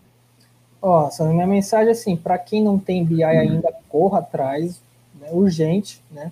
Ó, 0.82 1.10
oh, 1.20 1.24
minha 1.26 1.48
mensagem 1.48 1.90
é 1.90 1.92
assim, 1.92 2.16
para 2.16 2.38
quem 2.38 2.64
não 2.64 2.78
tem 2.78 3.04
BI 3.04 3.24
uhum. 3.24 3.30
ainda, 3.30 3.74
corra 3.90 4.20
atrás, 4.20 4.82
né, 5.20 5.30
urgente, 5.32 6.02
né, 6.12 6.32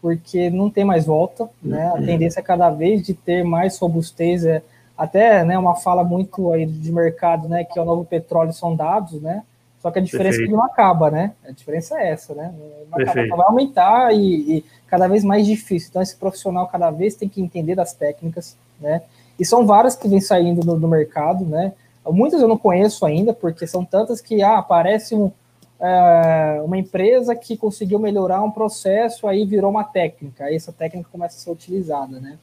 porque 0.00 0.50
não 0.50 0.70
tem 0.70 0.84
mais 0.84 1.06
volta, 1.06 1.48
né, 1.62 1.88
a 1.88 1.94
uhum. 1.94 2.04
tendência 2.04 2.40
é 2.40 2.42
cada 2.42 2.70
vez 2.70 3.02
de 3.02 3.14
ter 3.14 3.44
mais 3.44 3.78
robustez, 3.78 4.44
é, 4.44 4.62
até, 4.96 5.44
né, 5.44 5.58
uma 5.58 5.76
fala 5.76 6.02
muito 6.02 6.50
aí 6.52 6.64
de 6.64 6.92
mercado, 6.92 7.48
né, 7.48 7.64
que 7.64 7.78
é 7.78 7.82
o 7.82 7.84
novo 7.84 8.04
petróleo 8.04 8.52
são 8.52 8.74
dados, 8.74 9.20
né, 9.20 9.42
só 9.82 9.90
que 9.90 9.98
a 9.98 10.02
diferença 10.02 10.38
Perfeito. 10.38 10.48
é 10.48 10.52
que 10.52 10.56
não 10.56 10.64
acaba, 10.64 11.10
né? 11.10 11.32
A 11.44 11.50
diferença 11.50 12.00
é 12.00 12.10
essa, 12.10 12.32
né? 12.34 12.54
Não 12.88 13.00
acaba, 13.00 13.36
vai 13.36 13.46
aumentar 13.46 14.14
e, 14.14 14.58
e, 14.58 14.64
cada 14.86 15.08
vez 15.08 15.24
mais 15.24 15.44
difícil. 15.44 15.88
Então, 15.90 16.00
esse 16.00 16.14
profissional 16.14 16.68
cada 16.68 16.88
vez 16.92 17.16
tem 17.16 17.28
que 17.28 17.42
entender 17.42 17.74
das 17.74 17.92
técnicas, 17.92 18.56
né? 18.80 19.02
E 19.40 19.44
são 19.44 19.66
várias 19.66 19.96
que 19.96 20.06
vêm 20.06 20.20
saindo 20.20 20.60
do, 20.60 20.78
do 20.78 20.86
mercado, 20.86 21.44
né? 21.44 21.72
Muitas 22.06 22.40
eu 22.40 22.46
não 22.46 22.56
conheço 22.56 23.04
ainda, 23.04 23.32
porque 23.32 23.66
são 23.66 23.84
tantas 23.84 24.20
que 24.20 24.40
ah, 24.40 24.58
aparece 24.58 25.16
um, 25.16 25.32
é, 25.80 26.62
uma 26.64 26.78
empresa 26.78 27.34
que 27.34 27.56
conseguiu 27.56 27.98
melhorar 27.98 28.40
um 28.40 28.52
processo, 28.52 29.26
aí 29.26 29.44
virou 29.44 29.68
uma 29.68 29.82
técnica, 29.82 30.44
aí 30.44 30.54
essa 30.54 30.72
técnica 30.72 31.08
começa 31.10 31.36
a 31.36 31.40
ser 31.40 31.50
utilizada, 31.50 32.20
né? 32.20 32.38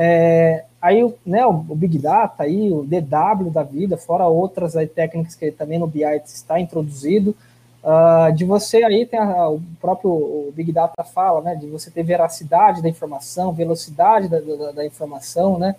É, 0.00 0.64
aí 0.80 1.12
né, 1.26 1.44
o, 1.44 1.52
Big 1.52 1.98
Data, 1.98 2.44
aí, 2.44 2.70
o 2.70 2.84
DW 2.84 3.50
da 3.50 3.64
vida, 3.64 3.96
fora 3.96 4.28
outras 4.28 4.76
aí, 4.76 4.86
técnicas 4.86 5.34
que 5.34 5.50
também 5.50 5.76
no 5.76 5.88
BI 5.88 6.04
está 6.24 6.60
introduzido, 6.60 7.34
uh, 7.82 8.32
de 8.32 8.44
você 8.44 8.84
aí 8.84 9.04
tem 9.04 9.18
a, 9.18 9.48
o 9.48 9.60
próprio 9.80 10.10
o 10.10 10.52
Big 10.54 10.70
Data 10.70 11.02
fala, 11.02 11.40
né, 11.40 11.56
de 11.56 11.66
você 11.66 11.90
ter 11.90 12.04
veracidade 12.04 12.80
da 12.80 12.88
informação, 12.88 13.52
velocidade 13.52 14.28
da, 14.28 14.38
da, 14.38 14.70
da 14.70 14.86
informação, 14.86 15.58
né, 15.58 15.74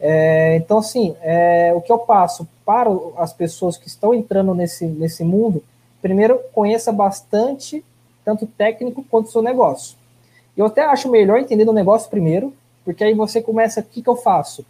é, 0.00 0.56
então, 0.56 0.78
assim, 0.78 1.14
é, 1.20 1.72
o 1.74 1.80
que 1.82 1.92
eu 1.92 1.98
passo 1.98 2.48
para 2.64 2.88
as 3.18 3.34
pessoas 3.34 3.76
que 3.76 3.86
estão 3.86 4.14
entrando 4.14 4.54
nesse, 4.54 4.86
nesse 4.86 5.22
mundo, 5.22 5.62
primeiro, 6.00 6.40
conheça 6.54 6.90
bastante, 6.90 7.84
tanto 8.24 8.46
técnico 8.46 9.04
quanto 9.10 9.30
seu 9.30 9.42
negócio. 9.42 9.96
Eu 10.56 10.66
até 10.66 10.82
acho 10.82 11.10
melhor 11.10 11.38
entender 11.38 11.68
o 11.68 11.72
negócio 11.72 12.08
primeiro, 12.08 12.52
porque 12.92 13.04
aí 13.04 13.14
você 13.14 13.40
começa, 13.40 13.80
o 13.80 13.84
que, 13.84 14.02
que 14.02 14.08
eu 14.08 14.16
faço? 14.16 14.64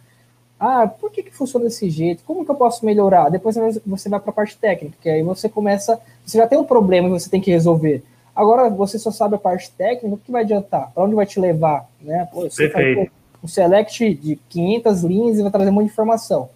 Ah, 0.59 0.87
por 0.87 1.11
que, 1.11 1.23
que 1.23 1.31
funciona 1.31 1.65
desse 1.65 1.89
jeito? 1.89 2.23
Como 2.25 2.45
que 2.45 2.51
eu 2.51 2.55
posso 2.55 2.85
melhorar? 2.85 3.29
Depois 3.29 3.55
você 3.85 4.09
vai 4.09 4.19
para 4.19 4.29
a 4.29 4.33
parte 4.33 4.57
técnica, 4.57 4.97
que 5.01 5.09
aí 5.09 5.23
você 5.23 5.49
começa, 5.49 5.99
você 6.25 6.37
já 6.37 6.47
tem 6.47 6.59
um 6.59 6.63
problema 6.63 7.07
que 7.07 7.19
você 7.19 7.29
tem 7.29 7.41
que 7.41 7.49
resolver. 7.49 8.03
Agora 8.35 8.69
você 8.69 8.99
só 8.99 9.11
sabe 9.11 9.35
a 9.35 9.39
parte 9.39 9.71
técnica, 9.71 10.15
o 10.15 10.17
que 10.17 10.31
vai 10.31 10.43
adiantar? 10.43 10.91
Para 10.93 11.03
onde 11.03 11.15
vai 11.15 11.25
te 11.25 11.39
levar? 11.39 11.89
Né? 11.99 12.27
Pô, 12.31 12.41
você 12.41 12.69
Perfeito 12.69 13.21
um 13.43 13.47
select 13.47 14.13
de 14.15 14.35
500 14.49 15.03
linhas 15.03 15.39
e 15.39 15.41
vai 15.41 15.51
trazer 15.51 15.71
muita 15.71 15.91
informação. 15.91 16.49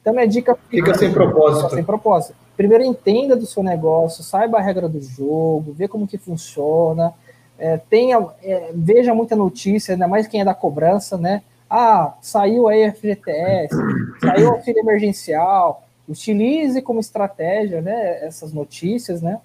Então, 0.00 0.12
minha 0.12 0.28
dica 0.28 0.56
fica 0.68 0.94
sem 0.94 1.12
propósito. 1.12 1.74
Sem 1.74 1.84
propósito. 1.84 2.36
Primeiro, 2.56 2.84
entenda 2.84 3.34
do 3.34 3.46
seu 3.46 3.62
negócio, 3.62 4.22
saiba 4.22 4.58
a 4.58 4.60
regra 4.60 4.88
do 4.88 5.00
jogo, 5.00 5.72
vê 5.72 5.88
como 5.88 6.06
que 6.06 6.16
funciona, 6.16 7.12
é, 7.58 7.76
tenha, 7.76 8.24
é, 8.42 8.70
veja 8.74 9.14
muita 9.14 9.34
notícia, 9.34 9.94
ainda 9.94 10.06
mais 10.06 10.26
quem 10.26 10.40
é 10.40 10.44
da 10.44 10.54
cobrança, 10.54 11.16
né? 11.16 11.42
Ah, 11.68 12.14
saiu 12.20 12.68
aí 12.68 12.84
a 12.84 12.92
FGTS, 12.92 13.74
saiu 14.20 14.50
auxílio 14.50 14.80
emergencial, 14.80 15.82
utilize 16.08 16.80
como 16.82 17.00
estratégia, 17.00 17.80
né, 17.80 18.24
essas 18.24 18.52
notícias, 18.52 19.20
né? 19.20 19.40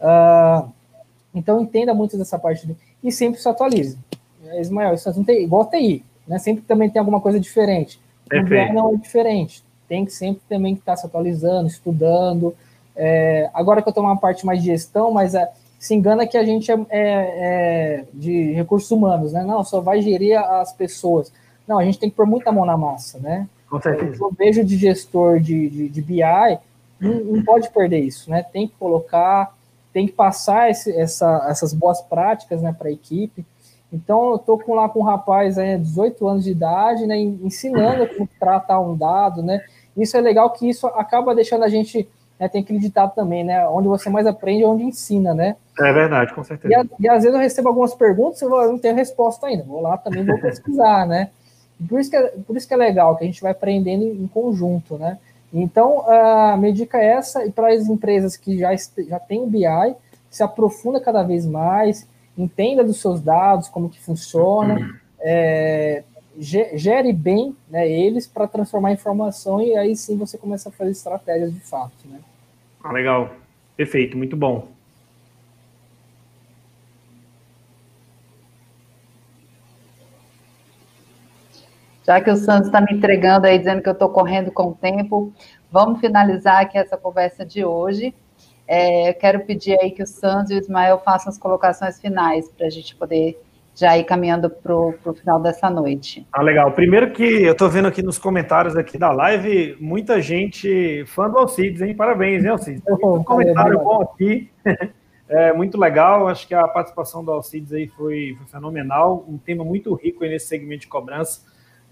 Uh, 0.00 0.70
então, 1.34 1.60
entenda 1.60 1.92
muito 1.92 2.16
dessa 2.16 2.38
parte 2.38 2.66
de, 2.66 2.76
e 3.02 3.12
sempre 3.12 3.40
se 3.40 3.48
atualize. 3.48 3.98
Ismael, 4.58 4.94
isso 4.94 5.12
não 5.16 5.24
tem, 5.24 5.42
igual 5.42 5.66
TI, 5.66 6.04
né? 6.26 6.38
Sempre 6.38 6.62
também 6.62 6.88
tem 6.88 7.00
alguma 7.00 7.20
coisa 7.20 7.38
diferente. 7.38 8.00
O 8.32 8.42
BI 8.42 8.72
não 8.72 8.94
é 8.94 8.96
diferente. 8.96 9.62
Tem 9.88 10.04
que 10.04 10.12
sempre 10.12 10.42
também 10.48 10.74
estar 10.74 10.96
se 10.96 11.06
atualizando, 11.06 11.68
estudando. 11.68 12.56
É, 12.94 13.50
agora 13.52 13.82
que 13.82 13.88
eu 13.88 13.90
estou 13.90 14.02
uma 14.02 14.16
parte 14.16 14.44
mais 14.44 14.60
de 14.60 14.66
gestão, 14.66 15.10
mas 15.10 15.34
é, 15.34 15.50
se 15.78 15.94
engana 15.94 16.26
que 16.26 16.36
a 16.36 16.44
gente 16.44 16.70
é, 16.70 16.74
é, 16.74 16.84
é, 16.90 18.04
de 18.12 18.52
recursos 18.52 18.90
humanos, 18.90 19.32
né? 19.32 19.44
Não, 19.44 19.62
só 19.62 19.80
vai 19.80 20.00
gerir 20.00 20.38
as 20.38 20.72
pessoas. 20.72 21.32
Não, 21.66 21.78
a 21.78 21.84
gente 21.84 21.98
tem 21.98 22.08
que 22.08 22.16
pôr 22.16 22.26
muita 22.26 22.52
mão 22.52 22.64
na 22.64 22.76
massa, 22.76 23.18
né? 23.18 23.48
Com 23.68 23.80
certeza. 23.80 24.16
Eu 24.20 24.32
vejo 24.36 24.64
de 24.64 24.76
gestor 24.76 25.40
de, 25.40 25.68
de, 25.68 25.88
de 25.88 26.02
BI, 26.02 26.58
não, 27.00 27.14
não, 27.24 27.44
pode 27.44 27.68
perder 27.70 28.00
isso, 28.00 28.30
né? 28.30 28.42
Tem 28.42 28.66
que 28.68 28.74
colocar, 28.78 29.54
tem 29.92 30.06
que 30.06 30.12
passar 30.12 30.70
esse, 30.70 30.96
essa, 30.96 31.46
essas 31.48 31.74
boas 31.74 32.00
práticas 32.00 32.62
né, 32.62 32.74
para 32.76 32.88
a 32.88 32.92
equipe. 32.92 33.44
Então, 33.92 34.30
eu 34.30 34.36
estou 34.36 34.58
com, 34.58 34.74
lá 34.74 34.88
com 34.88 35.00
um 35.00 35.04
rapaz 35.04 35.58
aí, 35.58 35.78
18 35.78 36.26
anos 36.26 36.44
de 36.44 36.50
idade, 36.50 37.06
né, 37.06 37.16
ensinando 37.18 38.06
como 38.08 38.28
tratar 38.38 38.80
um 38.80 38.96
dado, 38.96 39.42
né? 39.42 39.62
Isso 39.96 40.16
é 40.16 40.20
legal 40.20 40.50
que 40.50 40.68
isso 40.68 40.86
acaba 40.88 41.34
deixando 41.34 41.64
a 41.64 41.68
gente, 41.68 42.08
né, 42.38 42.48
tem 42.48 42.62
aquele 42.62 42.78
ditado 42.78 43.14
também, 43.14 43.42
né? 43.42 43.66
Onde 43.68 43.88
você 43.88 44.10
mais 44.10 44.26
aprende 44.26 44.62
é 44.62 44.66
onde 44.66 44.84
ensina, 44.84 45.34
né? 45.34 45.56
É 45.80 45.92
verdade, 45.92 46.34
com 46.34 46.44
certeza. 46.44 46.86
E, 46.98 47.04
e 47.04 47.08
às 47.08 47.22
vezes 47.22 47.34
eu 47.34 47.40
recebo 47.40 47.68
algumas 47.68 47.94
perguntas 47.94 48.40
e 48.40 48.44
eu 48.44 48.50
não 48.50 48.78
tenho 48.78 48.94
resposta 48.94 49.46
ainda. 49.46 49.64
Vou 49.64 49.80
lá 49.80 49.96
também, 49.96 50.24
vou 50.24 50.38
pesquisar, 50.38 51.06
né? 51.06 51.30
Por 51.88 52.00
isso, 52.00 52.10
que 52.10 52.16
é, 52.16 52.32
por 52.46 52.56
isso 52.56 52.66
que 52.66 52.74
é 52.74 52.76
legal, 52.76 53.16
que 53.16 53.24
a 53.24 53.26
gente 53.26 53.42
vai 53.42 53.52
aprendendo 53.52 54.04
em 54.04 54.26
conjunto, 54.26 54.96
né? 54.96 55.18
Então, 55.52 56.08
a 56.10 56.56
minha 56.56 56.72
dica 56.72 56.98
é 56.98 57.12
essa, 57.12 57.44
e 57.44 57.50
para 57.50 57.72
as 57.72 57.86
empresas 57.86 58.36
que 58.36 58.58
já, 58.58 58.74
já 58.74 59.18
têm 59.18 59.42
o 59.42 59.46
BI, 59.46 59.94
se 60.30 60.42
aprofunda 60.42 61.00
cada 61.00 61.22
vez 61.22 61.46
mais, 61.46 62.06
entenda 62.36 62.84
dos 62.84 63.00
seus 63.00 63.20
dados, 63.20 63.68
como 63.68 63.88
que 63.88 64.00
funciona, 64.00 65.00
é, 65.20 66.02
gere 66.38 67.12
bem 67.12 67.56
né, 67.68 67.90
eles 67.90 68.26
para 68.26 68.46
transformar 68.46 68.90
em 68.90 68.94
informação 68.94 69.60
e 69.60 69.76
aí 69.76 69.96
sim 69.96 70.16
você 70.16 70.36
começa 70.36 70.68
a 70.68 70.72
fazer 70.72 70.90
estratégias 70.90 71.52
de 71.52 71.60
fato. 71.60 72.06
Né? 72.06 72.20
Ah, 72.82 72.92
legal. 72.92 73.30
Perfeito, 73.76 74.16
muito 74.16 74.36
bom. 74.36 74.68
Já 82.06 82.20
que 82.20 82.30
o 82.30 82.36
Santos 82.36 82.68
está 82.68 82.80
me 82.80 82.92
entregando 82.92 83.46
aí, 83.46 83.58
dizendo 83.58 83.82
que 83.82 83.88
eu 83.88 83.92
estou 83.92 84.08
correndo 84.08 84.52
com 84.52 84.68
o 84.68 84.74
tempo, 84.74 85.32
vamos 85.72 85.98
finalizar 85.98 86.62
aqui 86.62 86.78
essa 86.78 86.96
conversa 86.96 87.44
de 87.44 87.64
hoje. 87.64 88.14
É, 88.68 89.10
eu 89.10 89.14
quero 89.14 89.40
pedir 89.44 89.76
aí 89.80 89.90
que 89.90 90.02
o 90.02 90.06
Santos 90.06 90.52
e 90.52 90.54
o 90.54 90.58
Ismael 90.58 90.98
façam 91.04 91.30
as 91.30 91.38
colocações 91.38 92.00
finais 92.00 92.48
para 92.48 92.66
a 92.66 92.70
gente 92.70 92.94
poder 92.94 93.40
já 93.76 93.96
ir 93.98 94.04
caminhando 94.04 94.48
para 94.48 94.74
o 94.74 95.14
final 95.14 95.40
dessa 95.40 95.68
noite. 95.68 96.26
Ah, 96.32 96.42
legal. 96.42 96.72
Primeiro 96.72 97.12
que 97.12 97.22
eu 97.22 97.52
estou 97.52 97.68
vendo 97.68 97.86
aqui 97.86 98.02
nos 98.02 98.18
comentários 98.18 98.74
aqui 98.74 98.96
da 98.96 99.12
live, 99.12 99.76
muita 99.78 100.20
gente 100.20 101.04
fã 101.06 101.28
do 101.28 101.38
Alcides, 101.38 101.82
hein? 101.82 101.94
Parabéns, 101.94 102.42
hein, 102.42 102.50
Alcides? 102.50 102.82
Um 102.88 103.22
comentário 103.22 103.78
bom 103.78 104.02
aqui. 104.02 104.50
É 105.28 105.52
muito 105.52 105.76
legal, 105.76 106.28
acho 106.28 106.46
que 106.46 106.54
a 106.54 106.68
participação 106.68 107.24
do 107.24 107.32
Alcides 107.32 107.72
aí 107.72 107.88
foi, 107.88 108.36
foi 108.38 108.46
fenomenal, 108.46 109.24
um 109.28 109.36
tema 109.36 109.64
muito 109.64 109.92
rico 109.92 110.24
nesse 110.24 110.46
segmento 110.46 110.82
de 110.82 110.86
cobrança. 110.86 111.40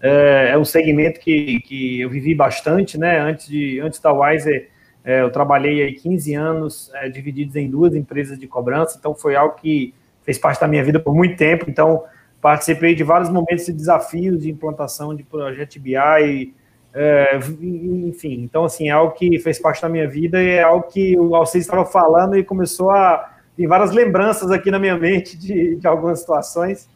É, 0.01 0.51
é, 0.51 0.57
um 0.57 0.63
segmento 0.63 1.19
que, 1.19 1.59
que 1.59 1.99
eu 1.99 2.09
vivi 2.09 2.33
bastante, 2.33 2.97
né? 2.97 3.19
Antes, 3.19 3.47
de, 3.47 3.81
antes 3.81 3.99
da 3.99 4.13
Wiser, 4.13 4.69
é, 5.03 5.21
eu 5.21 5.29
trabalhei 5.29 5.83
aí 5.83 5.93
15 5.93 6.33
anos 6.33 6.91
é, 6.95 7.09
divididos 7.09 7.57
em 7.57 7.69
duas 7.69 7.93
empresas 7.93 8.39
de 8.39 8.47
cobrança, 8.47 8.97
então 8.97 9.13
foi 9.13 9.35
algo 9.35 9.55
que 9.55 9.93
fez 10.25 10.37
parte 10.37 10.59
da 10.59 10.67
minha 10.67 10.83
vida 10.83 10.99
por 10.99 11.15
muito 11.15 11.37
tempo. 11.37 11.65
Então, 11.69 12.03
participei 12.41 12.95
de 12.95 13.03
vários 13.03 13.29
momentos 13.29 13.65
de 13.65 13.71
desafios 13.71 14.41
de 14.41 14.49
implantação 14.49 15.15
de 15.15 15.23
projeto 15.23 15.79
BI, 15.79 16.53
é, 16.93 17.39
enfim. 17.61 18.41
Então, 18.41 18.65
assim, 18.65 18.89
é 18.89 18.91
algo 18.91 19.13
que 19.13 19.39
fez 19.39 19.59
parte 19.59 19.81
da 19.81 19.89
minha 19.89 20.07
vida 20.07 20.41
e 20.41 20.49
é 20.49 20.63
algo 20.63 20.87
que 20.87 21.17
o 21.17 21.35
Alcides 21.35 21.67
estava 21.67 21.85
falando 21.85 22.37
e 22.37 22.43
começou 22.43 22.89
a 22.91 23.33
ter 23.55 23.67
várias 23.67 23.91
lembranças 23.91 24.51
aqui 24.51 24.71
na 24.71 24.79
minha 24.79 24.97
mente 24.97 25.37
de, 25.37 25.75
de 25.75 25.87
algumas 25.87 26.19
situações. 26.19 26.89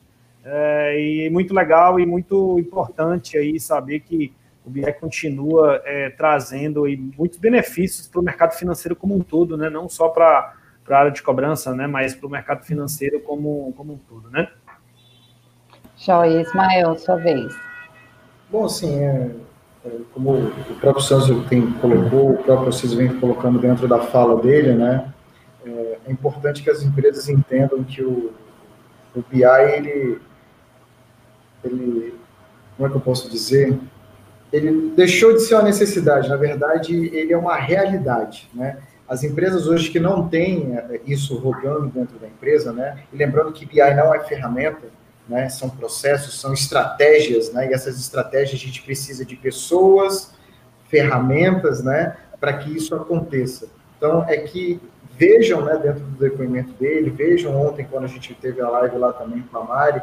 É, 0.44 1.00
e 1.00 1.30
muito 1.30 1.54
legal 1.54 2.00
e 2.00 2.06
muito 2.06 2.58
importante 2.60 3.38
aí 3.38 3.60
saber 3.60 4.00
que 4.00 4.34
o 4.66 4.70
BI 4.70 4.94
continua 4.94 5.82
é, 5.84 6.10
trazendo 6.10 6.86
aí, 6.86 6.96
muitos 6.96 7.38
benefícios 7.38 8.08
para 8.08 8.22
o 8.22 8.24
mercado 8.24 8.54
financeiro 8.54 8.96
como 8.96 9.16
um 9.16 9.22
todo, 9.22 9.58
né? 9.58 9.70
não 9.70 9.90
só 9.90 10.10
para 10.10 10.54
a 10.96 11.00
área 11.00 11.12
de 11.12 11.22
cobrança, 11.22 11.74
né? 11.74 11.88
mas 11.88 12.16
para 12.16 12.28
o 12.28 12.30
mercado 12.30 12.64
financeiro 12.64 13.20
como, 13.22 13.74
como 13.76 13.94
um 13.94 13.98
todo. 13.98 14.30
Né? 14.30 14.48
Joia, 15.98 16.42
Ismael, 16.42 16.98
sua 16.98 17.16
vez. 17.16 17.54
Bom, 18.50 18.66
assim, 18.66 19.04
é, 19.04 19.32
é, 19.86 19.92
como 20.14 20.32
o 20.34 20.76
próprio 20.80 21.04
Sanzo 21.04 21.44
tem 21.48 21.72
colocou, 21.74 22.32
o 22.34 22.44
próprio 22.44 22.72
vocês 22.72 22.94
vem 22.94 23.20
colocando 23.20 23.60
dentro 23.60 23.88
da 23.88 24.00
fala 24.00 24.42
dele, 24.42 24.74
né? 24.74 25.14
É, 25.66 25.98
é 26.08 26.12
importante 26.12 26.64
que 26.64 26.70
as 26.70 26.82
empresas 26.82 27.30
entendam 27.30 27.84
que 27.84 28.02
o, 28.02 28.34
o 29.16 29.24
BI, 29.30 29.44
ele, 29.44 30.20
ele, 31.64 32.16
como 32.76 32.88
é 32.88 32.92
que 32.92 32.98
eu 32.98 33.02
posso 33.02 33.30
dizer? 33.30 33.78
ele 34.52 34.92
deixou 34.96 35.34
de 35.34 35.42
ser 35.42 35.56
uma 35.56 35.64
necessidade, 35.64 36.28
na 36.28 36.36
verdade, 36.36 36.94
ele 36.94 37.32
é 37.32 37.38
uma 37.38 37.56
realidade, 37.56 38.50
né? 38.54 38.78
As 39.10 39.24
empresas 39.24 39.66
hoje 39.66 39.90
que 39.90 40.00
não 40.00 40.30
têm 40.30 40.78
é, 40.78 41.02
isso 41.06 41.36
rodando 41.36 41.88
dentro 41.88 42.20
da 42.20 42.28
empresa, 42.28 42.72
né? 42.72 43.04
E 43.12 43.18
lembrando 43.18 43.52
que 43.52 43.66
BI 43.66 43.94
não 43.96 44.14
é 44.14 44.20
ferramenta, 44.20 44.88
né? 45.28 45.50
São 45.50 45.68
processos, 45.68 46.40
são 46.40 46.54
estratégias, 46.54 47.52
né? 47.52 47.70
E 47.72 47.74
essas 47.74 48.00
estratégias 48.00 48.62
a 48.62 48.64
gente 48.64 48.84
precisa 48.84 49.26
de 49.26 49.36
pessoas, 49.36 50.34
ferramentas, 50.90 51.84
né? 51.84 52.18
Para 52.40 52.54
que 52.54 52.76
isso 52.76 52.94
aconteça. 52.94 53.68
Então, 53.98 54.24
é 54.28 54.38
que 54.38 54.80
vejam, 55.18 55.66
né? 55.66 55.78
Dentro 55.78 56.02
do 56.02 56.18
depoimento 56.18 56.72
dele, 56.74 57.10
vejam 57.10 57.60
ontem 57.60 57.88
quando 57.90 58.04
a 58.04 58.08
gente 58.08 58.36
teve 58.36 58.62
a 58.62 58.70
live 58.70 58.98
lá 58.98 59.12
também 59.12 59.42
com 59.42 59.58
a 59.58 59.64
Mari, 59.64 60.02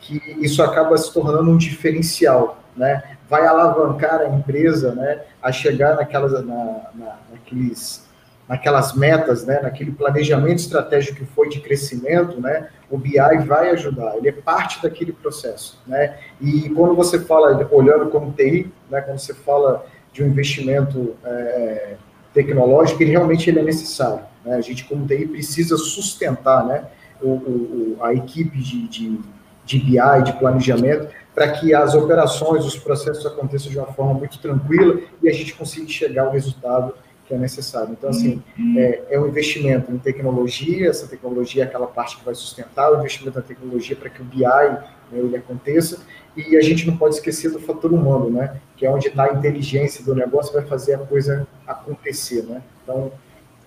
que 0.00 0.20
isso 0.40 0.62
acaba 0.62 0.96
se 0.96 1.12
tornando 1.12 1.50
um 1.50 1.58
diferencial, 1.58 2.62
né? 2.74 3.16
Vai 3.28 3.46
alavancar 3.46 4.20
a 4.20 4.28
empresa, 4.28 4.94
né? 4.94 5.22
A 5.42 5.52
chegar 5.52 5.96
naquelas, 5.96 6.32
na, 6.32 6.90
na, 6.94 7.18
naqueles, 7.30 8.05
naquelas 8.48 8.94
metas, 8.94 9.44
né? 9.44 9.60
Naquele 9.62 9.90
planejamento 9.90 10.58
estratégico 10.58 11.18
que 11.18 11.24
foi 11.24 11.48
de 11.48 11.60
crescimento, 11.60 12.40
né? 12.40 12.68
O 12.90 12.96
BI 12.96 13.18
vai 13.46 13.70
ajudar. 13.70 14.16
Ele 14.16 14.28
é 14.28 14.32
parte 14.32 14.82
daquele 14.82 15.12
processo, 15.12 15.80
né? 15.86 16.18
E 16.40 16.70
quando 16.70 16.94
você 16.94 17.18
fala 17.18 17.68
olhando 17.72 18.08
como 18.10 18.32
TI, 18.32 18.72
né? 18.90 19.00
Quando 19.00 19.18
você 19.18 19.34
fala 19.34 19.84
de 20.12 20.22
um 20.22 20.28
investimento 20.28 21.14
é, 21.24 21.96
tecnológico, 22.32 23.02
ele 23.02 23.10
realmente 23.10 23.50
ele 23.50 23.60
é 23.60 23.62
necessário. 23.62 24.24
Né? 24.44 24.54
A 24.56 24.60
gente, 24.60 24.84
como 24.84 25.06
TI, 25.06 25.26
precisa 25.26 25.76
sustentar 25.76 26.64
né, 26.64 26.84
o, 27.20 27.28
o, 27.28 27.96
a 28.00 28.14
equipe 28.14 28.58
de, 28.58 28.88
de, 28.88 29.20
de 29.64 29.78
BI, 29.78 30.22
de 30.24 30.32
planejamento, 30.38 31.08
para 31.34 31.50
que 31.52 31.74
as 31.74 31.94
operações, 31.94 32.64
os 32.64 32.78
processos 32.78 33.26
aconteçam 33.26 33.70
de 33.70 33.78
uma 33.78 33.88
forma 33.88 34.14
muito 34.14 34.38
tranquila 34.38 35.00
e 35.22 35.28
a 35.28 35.32
gente 35.32 35.54
consiga 35.54 35.86
chegar 35.88 36.24
ao 36.24 36.32
resultado 36.32 36.94
que 37.26 37.34
é 37.34 37.38
necessário. 37.38 37.90
Então, 37.92 38.10
assim, 38.10 38.42
é, 38.76 39.02
é 39.10 39.20
um 39.20 39.26
investimento 39.26 39.90
em 39.92 39.98
tecnologia, 39.98 40.88
essa 40.88 41.06
tecnologia 41.06 41.64
é 41.64 41.66
aquela 41.66 41.86
parte 41.86 42.16
que 42.16 42.24
vai 42.24 42.34
sustentar 42.34 42.92
o 42.92 42.98
investimento 42.98 43.38
na 43.38 43.44
tecnologia 43.44 43.96
para 43.96 44.08
que 44.08 44.22
o 44.22 44.24
BI 44.24 44.44
né, 44.44 44.88
ele 45.12 45.36
aconteça, 45.36 46.00
e 46.36 46.56
a 46.56 46.60
gente 46.60 46.86
não 46.86 46.96
pode 46.96 47.16
esquecer 47.16 47.50
do 47.50 47.58
fator 47.58 47.92
humano, 47.92 48.30
né, 48.30 48.60
que 48.76 48.86
é 48.86 48.90
onde 48.90 49.08
está 49.08 49.24
a 49.24 49.32
inteligência 49.32 50.04
do 50.04 50.14
negócio, 50.14 50.52
vai 50.52 50.64
fazer 50.66 50.94
a 50.94 50.98
coisa 50.98 51.46
acontecer, 51.66 52.42
né. 52.44 52.62
Então, 52.82 53.10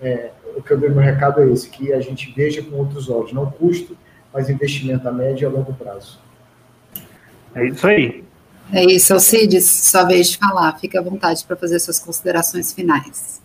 é, 0.00 0.30
o 0.56 0.62
que 0.62 0.70
eu 0.70 0.78
dei 0.78 0.88
meu 0.88 1.00
recado 1.00 1.40
é 1.40 1.50
esse, 1.50 1.68
que 1.68 1.92
a 1.92 2.00
gente 2.00 2.32
veja 2.34 2.62
com 2.62 2.76
outros 2.76 3.10
olhos, 3.10 3.32
não 3.32 3.50
custo, 3.50 3.96
mas 4.32 4.48
investimento 4.48 5.06
a 5.06 5.12
médio 5.12 5.44
e 5.44 5.46
a 5.46 5.50
longo 5.50 5.74
prazo. 5.74 6.18
É 7.54 7.66
isso 7.66 7.86
aí. 7.86 8.24
É 8.72 8.84
isso, 8.84 9.12
Alcides, 9.12 9.68
sua 9.68 10.04
vez 10.04 10.30
de 10.30 10.38
falar. 10.38 10.78
Fique 10.78 10.96
à 10.96 11.02
vontade 11.02 11.44
para 11.44 11.56
fazer 11.56 11.80
suas 11.80 11.98
considerações 11.98 12.72
finais. 12.72 13.42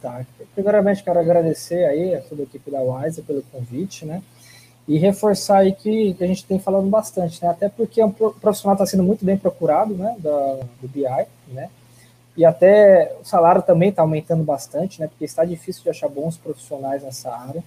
Tá. 0.00 0.24
Primeiramente, 0.54 1.02
quero 1.02 1.18
agradecer 1.18 1.84
aí 1.84 2.14
a 2.14 2.20
toda 2.20 2.42
a 2.42 2.44
equipe 2.44 2.70
da 2.70 2.80
Wise 2.80 3.22
pelo 3.22 3.42
convite, 3.42 4.04
né? 4.04 4.22
E 4.86 4.96
reforçar 4.96 5.58
aí 5.58 5.72
que, 5.72 6.14
que 6.14 6.24
a 6.24 6.26
gente 6.26 6.44
tem 6.44 6.58
falando 6.58 6.88
bastante, 6.88 7.42
né? 7.42 7.50
Até 7.50 7.68
porque 7.68 8.02
o 8.02 8.08
é 8.08 8.40
profissional 8.40 8.74
está 8.74 8.86
sendo 8.86 9.02
muito 9.02 9.24
bem 9.24 9.36
procurado, 9.36 9.94
né? 9.94 10.16
Da, 10.18 10.60
do 10.80 10.88
BI, 10.88 11.26
né? 11.48 11.68
E 12.36 12.44
até 12.44 13.16
o 13.20 13.24
salário 13.24 13.60
também 13.62 13.88
está 13.88 14.02
aumentando 14.02 14.44
bastante, 14.44 15.00
né? 15.00 15.08
Porque 15.08 15.24
está 15.24 15.44
difícil 15.44 15.82
de 15.82 15.90
achar 15.90 16.08
bons 16.08 16.36
profissionais 16.36 17.02
nessa 17.02 17.34
área. 17.34 17.62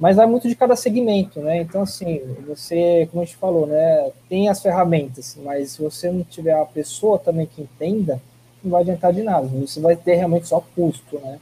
Mas 0.00 0.16
vai 0.16 0.26
muito 0.26 0.48
de 0.48 0.56
cada 0.56 0.74
segmento, 0.74 1.40
né? 1.40 1.58
Então, 1.58 1.82
assim, 1.82 2.22
você, 2.46 3.06
como 3.10 3.22
a 3.22 3.26
gente 3.26 3.36
falou, 3.36 3.66
né? 3.66 4.10
Tem 4.28 4.48
as 4.48 4.62
ferramentas, 4.62 5.36
mas 5.42 5.72
se 5.72 5.82
você 5.82 6.10
não 6.10 6.24
tiver 6.24 6.54
a 6.54 6.64
pessoa 6.64 7.18
também 7.18 7.46
que 7.46 7.60
entenda, 7.60 8.20
não 8.62 8.70
vai 8.70 8.82
adiantar 8.82 9.12
de 9.12 9.22
nada. 9.22 9.46
Você 9.46 9.80
vai 9.80 9.96
ter 9.96 10.14
realmente 10.14 10.48
só 10.48 10.64
custo, 10.74 11.18
né? 11.18 11.38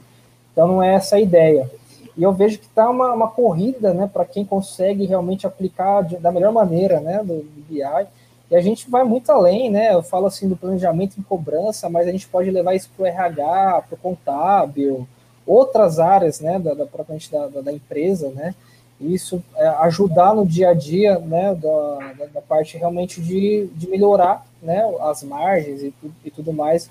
Então 0.57 0.65
não 0.65 0.81
é 0.81 0.95
essa 0.95 1.17
a 1.17 1.19
ideia. 1.19 1.69
E 2.17 2.23
eu 2.23 2.33
vejo 2.33 2.57
que 2.57 2.65
está 2.65 2.89
uma, 2.89 3.13
uma 3.13 3.27
corrida 3.27 3.93
né, 3.93 4.09
para 4.11 4.25
quem 4.25 4.43
consegue 4.43 5.05
realmente 5.05 5.45
aplicar 5.45 6.01
de, 6.01 6.17
da 6.17 6.31
melhor 6.31 6.51
maneira 6.51 6.99
né, 6.99 7.19
do, 7.19 7.43
do 7.43 7.65
BI. 7.69 8.07
E 8.49 8.55
a 8.55 8.59
gente 8.59 8.89
vai 8.89 9.03
muito 9.03 9.31
além, 9.31 9.69
né? 9.69 9.93
Eu 9.93 10.01
falo 10.01 10.25
assim 10.25 10.49
do 10.49 10.57
planejamento 10.57 11.19
em 11.19 11.21
cobrança, 11.21 11.87
mas 11.89 12.07
a 12.07 12.11
gente 12.11 12.27
pode 12.27 12.49
levar 12.49 12.73
isso 12.73 12.89
para 12.97 13.03
o 13.03 13.05
RH, 13.05 13.83
para 13.87 13.95
o 13.95 13.97
contábil, 13.97 15.07
outras 15.45 15.99
áreas, 15.99 16.39
né, 16.39 16.57
da, 16.57 16.73
da 16.73 16.87
propriamente 16.87 17.31
da, 17.31 17.45
da, 17.47 17.71
empresa, 17.71 18.29
né? 18.29 18.55
Isso 18.99 19.43
é, 19.55 19.67
ajudar 19.67 20.33
no 20.33 20.43
dia 20.43 20.69
a 20.69 20.73
dia, 20.73 21.19
né, 21.19 21.53
da, 21.53 22.25
da, 22.33 22.41
parte 22.41 22.79
realmente 22.79 23.21
de, 23.21 23.67
de 23.75 23.87
melhorar, 23.87 24.43
né, 24.59 24.81
as 25.01 25.21
margens 25.21 25.83
e, 25.83 25.93
e 26.25 26.31
tudo 26.31 26.51
mais 26.51 26.89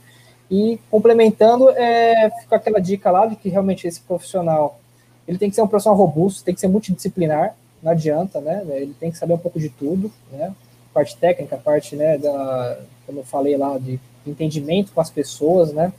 e 0.51 0.79
complementando, 0.91 1.71
é, 1.71 2.31
fica 2.41 2.57
aquela 2.57 2.81
dica 2.81 3.11
lá 3.11 3.27
de 3.27 3.37
que 3.37 3.49
realmente 3.49 3.87
esse 3.87 4.01
profissional 4.01 4.79
ele 5.27 5.39
tem 5.39 5.51
que 5.51 5.57
ser 5.57 5.63
um 5.63 5.67
profissional 5.67 5.99
robusto, 5.99 6.45
tem 6.45 6.55
que 6.55 6.61
ser 6.61 6.69
multidisciplinar, 6.69 7.57
não 7.83 7.93
adianta, 7.93 8.41
né? 8.41 8.65
Ele 8.69 8.95
tem 8.99 9.11
que 9.11 9.19
saber 9.19 9.35
um 9.35 9.39
pouco 9.39 9.59
de 9.59 9.69
tudo, 9.69 10.11
né? 10.31 10.55
Parte 10.95 11.17
técnica, 11.17 11.57
parte, 11.57 11.97
né, 11.97 12.17
da, 12.17 12.79
como 13.05 13.21
eu 13.21 13.25
falei 13.25 13.57
lá, 13.57 13.77
de 13.77 14.01
entendimento 14.27 14.93
com 14.93 15.01
as 15.01 15.11
pessoas, 15.11 15.73
né? 15.73 15.93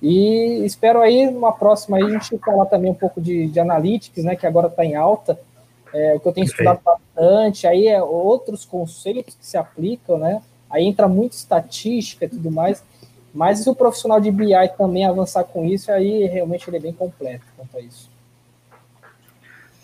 E 0.00 0.62
espero 0.64 1.00
aí, 1.00 1.28
numa 1.28 1.52
próxima 1.52 1.96
aí, 1.96 2.04
a 2.04 2.10
gente 2.10 2.38
falar 2.38 2.66
também 2.66 2.90
um 2.90 2.94
pouco 2.94 3.20
de, 3.20 3.48
de 3.48 3.58
analytics, 3.58 4.22
né, 4.22 4.36
que 4.36 4.46
agora 4.46 4.68
está 4.68 4.84
em 4.84 4.94
alta, 4.94 5.38
é, 5.92 6.14
o 6.14 6.20
que 6.20 6.28
eu 6.28 6.32
tenho 6.32 6.44
estudado 6.44 6.80
bastante, 6.84 7.66
aí 7.66 7.88
é 7.88 8.00
outros 8.00 8.64
conceitos 8.64 9.34
que 9.34 9.44
se 9.44 9.56
aplicam, 9.56 10.18
né? 10.18 10.40
Aí 10.70 10.84
entra 10.84 11.08
muito 11.08 11.32
estatística 11.32 12.26
e 12.26 12.28
tudo 12.28 12.50
mais, 12.50 12.84
mas 13.34 13.60
se 13.60 13.70
o 13.70 13.74
profissional 13.74 14.20
de 14.20 14.30
BI 14.30 14.52
também 14.76 15.04
avançar 15.06 15.44
com 15.44 15.64
isso, 15.64 15.90
aí 15.90 16.26
realmente 16.26 16.68
ele 16.68 16.78
é 16.78 16.80
bem 16.80 16.92
completo 16.92 17.44
quanto 17.56 17.76
a 17.76 17.80
isso. 17.80 18.10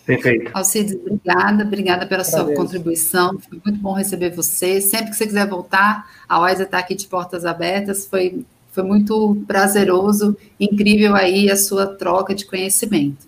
Perfeito. 0.05 0.51
Alcides, 0.53 0.93
obrigada, 0.93 1.63
obrigada 1.63 2.05
pela 2.05 2.21
Agradeço. 2.21 2.45
sua 2.45 2.55
contribuição. 2.55 3.39
Foi 3.39 3.59
muito 3.65 3.79
bom 3.79 3.93
receber 3.93 4.29
você. 4.29 4.79
Sempre 4.79 5.09
que 5.09 5.15
você 5.15 5.25
quiser 5.25 5.47
voltar, 5.47 6.07
a 6.29 6.39
Oisa 6.41 6.63
está 6.63 6.77
aqui 6.77 6.93
de 6.93 7.07
portas 7.07 7.43
abertas. 7.43 8.05
Foi, 8.05 8.45
foi 8.71 8.83
muito 8.83 9.41
prazeroso, 9.47 10.37
incrível 10.59 11.15
aí 11.15 11.49
a 11.49 11.57
sua 11.57 11.87
troca 11.87 12.35
de 12.35 12.45
conhecimento. 12.45 13.27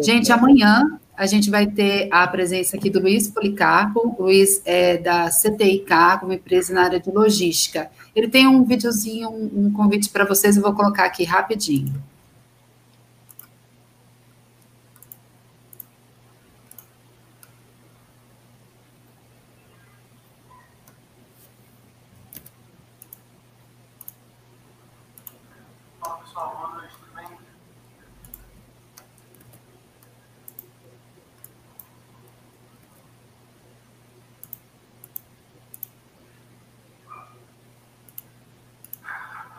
Gente, 0.00 0.32
amanhã 0.32 0.98
a 1.16 1.26
gente 1.26 1.50
vai 1.50 1.66
ter 1.66 2.08
a 2.10 2.26
presença 2.26 2.76
aqui 2.76 2.90
do 2.90 2.98
Luiz 2.98 3.28
Policarpo. 3.28 4.16
O 4.18 4.24
Luiz 4.24 4.60
é 4.64 4.96
da 4.96 5.28
CTIK, 5.30 6.24
uma 6.24 6.34
empresa 6.34 6.74
na 6.74 6.82
área 6.82 6.98
de 6.98 7.10
logística. 7.10 7.88
Ele 8.14 8.28
tem 8.28 8.46
um 8.46 8.62
videozinho, 8.64 9.30
um, 9.30 9.66
um 9.66 9.72
convite 9.72 10.10
para 10.10 10.26
vocês, 10.26 10.56
eu 10.56 10.62
vou 10.62 10.74
colocar 10.74 11.04
aqui 11.04 11.24
rapidinho. 11.24 12.02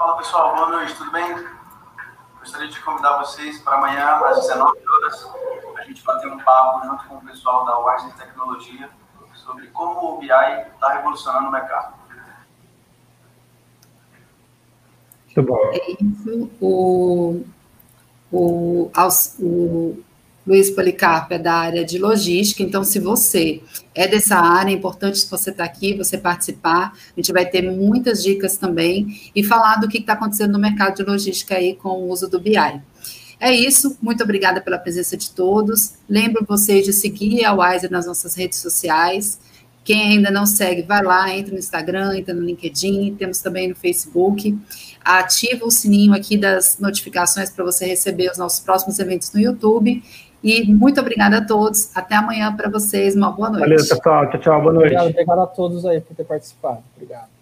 Fala 0.04 0.18
pessoal, 0.18 0.54
boa 0.54 0.70
noite, 0.70 0.94
tudo 0.96 1.12
bem? 1.12 1.48
Gostaria 2.40 2.68
de 2.68 2.78
convidar 2.82 3.13
vocês 3.24 3.60
para 3.60 3.78
amanhã, 3.78 4.18
às 4.26 4.42
19 4.42 4.80
horas, 4.86 5.30
a 5.78 5.84
gente 5.84 6.04
bater 6.04 6.32
um 6.32 6.40
papo 6.40 6.86
junto 6.86 7.08
com 7.08 7.16
o 7.16 7.22
pessoal 7.22 7.66
da 7.66 7.80
Wise 7.80 8.14
Tecnologia 8.18 8.90
sobre 9.34 9.68
como 9.68 10.16
o 10.16 10.20
BI 10.20 10.28
está 10.28 10.94
revolucionando 10.94 11.48
o 11.48 11.52
mercado. 11.52 11.94
Muito 15.36 15.52
bom. 15.52 15.72
É 15.74 15.92
isso. 15.92 16.52
O, 16.62 17.44
o, 18.32 18.92
o, 19.40 20.04
Luiz 20.46 20.70
Policarpo 20.70 21.34
é 21.34 21.40
da 21.40 21.54
área 21.54 21.86
de 21.86 21.98
logística, 21.98 22.62
então 22.62 22.84
se 22.84 23.00
você 23.00 23.62
é 23.96 24.08
dessa 24.08 24.36
área, 24.36 24.72
é 24.72 24.74
importante 24.74 25.26
você 25.30 25.52
está 25.52 25.64
aqui, 25.64 25.96
você 25.96 26.18
participar, 26.18 26.94
a 26.94 27.20
gente 27.20 27.32
vai 27.32 27.46
ter 27.46 27.62
muitas 27.62 28.22
dicas 28.22 28.58
também 28.58 29.32
e 29.34 29.42
falar 29.42 29.78
do 29.78 29.88
que 29.88 30.00
está 30.00 30.14
acontecendo 30.14 30.52
no 30.52 30.60
mercado 30.60 30.98
de 30.98 31.04
logística 31.04 31.56
aí 31.56 31.76
com 31.76 31.90
o 31.90 32.10
uso 32.10 32.30
do 32.30 32.40
BI. 32.40 32.58
É 33.40 33.54
isso, 33.54 33.98
muito 34.02 34.24
obrigada 34.24 34.60
pela 34.60 34.78
presença 34.78 35.16
de 35.16 35.32
todos. 35.32 35.94
Lembro 36.10 36.46
vocês 36.46 36.86
de 36.86 36.92
seguir 36.92 37.46
a 37.46 37.54
Wiser 37.54 37.90
nas 37.90 38.06
nossas 38.06 38.36
redes 38.36 38.60
sociais. 38.60 39.40
Quem 39.84 40.14
ainda 40.14 40.32
não 40.32 40.46
segue, 40.46 40.82
vai 40.82 41.04
lá, 41.04 41.34
entra 41.34 41.52
no 41.52 41.60
Instagram, 41.60 42.18
entra 42.18 42.34
no 42.34 42.42
LinkedIn, 42.42 43.16
temos 43.16 43.40
também 43.40 43.68
no 43.68 43.76
Facebook. 43.76 44.58
Ativa 45.04 45.66
o 45.66 45.72
sininho 45.72 46.14
aqui 46.14 46.38
das 46.38 46.80
notificações 46.80 47.50
para 47.50 47.66
você 47.66 47.86
receber 47.86 48.32
os 48.32 48.38
nossos 48.38 48.62
próximos 48.62 48.98
eventos 49.00 49.34
no 49.34 49.42
YouTube 49.42 50.02
e 50.44 50.74
muito 50.74 51.00
obrigada 51.00 51.38
a 51.38 51.46
todos. 51.46 51.96
Até 51.96 52.16
amanhã 52.16 52.54
para 52.56 52.70
vocês. 52.70 53.16
Uma 53.16 53.32
boa 53.32 53.50
noite. 53.50 53.62
Valeu, 53.62 53.78
pessoal. 53.78 54.30
Tchau, 54.30 54.40
tchau. 54.42 54.62
Boa 54.62 54.74
noite. 54.74 54.88
Obrigado, 54.88 55.10
obrigado 55.10 55.40
a 55.40 55.48
todos 55.48 55.86
aí 55.86 56.02
por 56.02 56.16
ter 56.16 56.26
participado. 56.26 56.84
Obrigado. 56.96 57.33